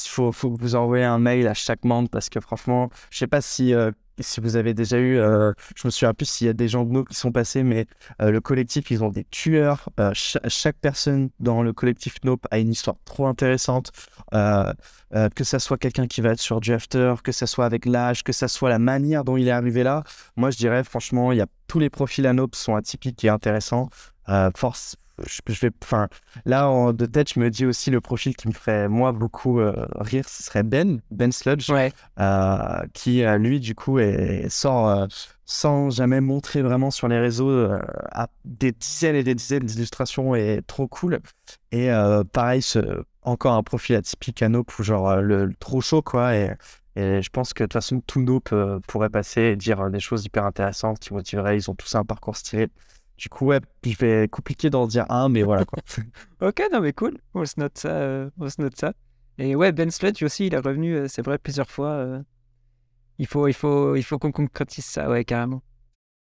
[0.06, 3.26] il faut, faut vous envoyez un mail à chaque membre parce que franchement, je sais
[3.26, 6.50] pas si, euh, si vous avez déjà eu, euh, je me souviens plus s'il y
[6.50, 7.86] a des gens de Nope qui sont passés, mais
[8.20, 9.88] euh, le collectif, ils ont des tueurs.
[9.98, 13.90] Euh, cha- chaque personne dans le collectif Nope a une histoire trop intéressante.
[14.32, 18.22] Que ça soit quelqu'un qui va être sur du after, que ça soit avec l'âge,
[18.22, 20.04] que ça soit la manière dont il est arrivé là.
[20.36, 23.28] Moi, je dirais, franchement, il y a tous les profils à Nope sont atypiques et
[23.28, 23.88] intéressants.
[24.54, 24.94] Force,
[25.26, 26.09] je, je vais, enfin,
[26.44, 29.60] là, en, de tête, je me dis aussi le profil qui me ferait, moi, beaucoup
[29.60, 31.92] euh, rire, ce serait Ben, Ben Sludge, Ouais.
[32.18, 35.06] euh, qui, euh, lui, du coup, est, sort euh,
[35.44, 37.68] sans jamais montrer vraiment sur les réseaux
[38.44, 41.20] des dizaines et des dizaines d'illustrations et trop cool.
[41.72, 41.90] Et
[42.32, 42.78] pareil, ce,
[43.22, 46.36] encore un profil atypique à Nope, où genre le, le trop chaud, quoi.
[46.36, 46.52] Et,
[46.94, 48.55] et je pense que de toute façon, tout Nope
[48.86, 51.56] pourrait passer et dire des choses hyper intéressantes qui motiveraient.
[51.56, 52.68] Ils ont tous un parcours stylé.
[53.20, 55.78] Du coup, ouais, je vais compliqué d'en dire un, mais voilà, quoi.
[56.40, 57.18] Ok, non mais cool.
[57.34, 57.90] On se note ça.
[57.90, 58.94] euh, on se note ça.
[59.36, 61.90] Et ouais, Ben Sludge aussi, il est revenu, euh, c'est vrai, plusieurs fois.
[61.90, 62.22] euh,
[63.18, 65.62] il faut, il faut, il faut qu'on concrétise ça, ouais, carrément.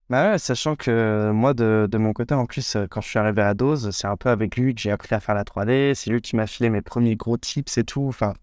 [0.08, 3.42] Bah ouais, sachant que moi, de, de, mon côté, en plus, quand je suis arrivé
[3.42, 5.94] à Dose, c'est un peu avec lui que j'ai appris à faire la 3D.
[5.94, 8.06] C'est lui qui m'a filé mes premiers gros tips et tout.
[8.06, 8.34] Enfin,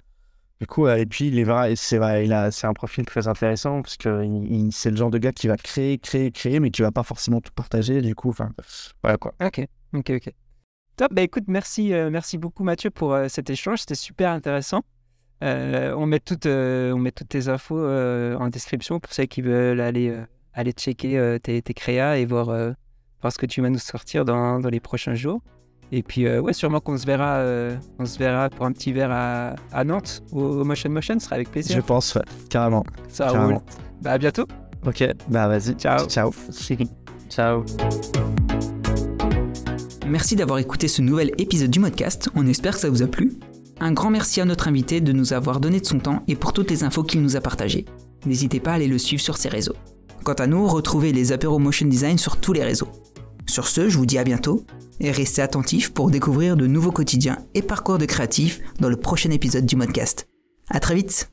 [0.62, 3.98] du coup, et puis, il est vrai, c'est vrai, c'est un profil très intéressant parce
[3.98, 4.26] que
[4.72, 7.42] c'est le genre de gars qui va créer, créer, créer, mais qui va pas forcément
[7.42, 8.02] tout partager.
[8.02, 8.52] Du coup, enfin,
[9.04, 9.34] voilà quoi.
[9.44, 10.34] Ok, ok, ok.
[10.96, 11.14] Top.
[11.14, 13.80] Bah écoute, merci, merci beaucoup Mathieu pour cet échange.
[13.80, 14.84] C'était super intéressant.
[15.42, 20.16] on met toutes, on met toutes tes infos en description pour ceux qui veulent aller
[20.54, 22.72] aller checker euh, tes, créas et voir, euh,
[23.22, 25.42] voir ce que tu vas nous sortir dans, dans les prochains jours.
[25.91, 27.43] Et puis, euh, ouais, sûrement qu'on se verra,
[27.99, 31.35] on se verra pour un petit verre à, à Nantes au, Motion Motion, ce sera
[31.35, 31.76] avec plaisir.
[31.76, 32.84] Je pense, ouais, carrément.
[33.09, 33.59] Ça roule.
[34.01, 34.45] Bah, à bientôt.
[34.85, 35.73] Ok, bah vas-y.
[35.76, 36.07] Ciao.
[36.07, 36.31] Ciao.
[37.30, 37.63] Ciao.
[40.07, 42.30] Merci d'avoir écouté ce nouvel épisode du podcast.
[42.35, 43.34] On espère que ça vous a plu.
[43.80, 46.51] Un grand merci à notre invité de nous avoir donné de son temps et pour
[46.51, 47.85] toutes les infos qu'il nous a partagées.
[48.26, 49.76] N'hésitez pas à aller le suivre sur ses réseaux.
[50.23, 52.89] Quant à nous, retrouvez les apéros Motion Design sur tous les réseaux.
[53.47, 54.65] Sur ce, je vous dis à bientôt
[54.99, 59.31] et restez attentifs pour découvrir de nouveaux quotidiens et parcours de créatifs dans le prochain
[59.31, 60.27] épisode du podcast.
[60.69, 61.31] À très vite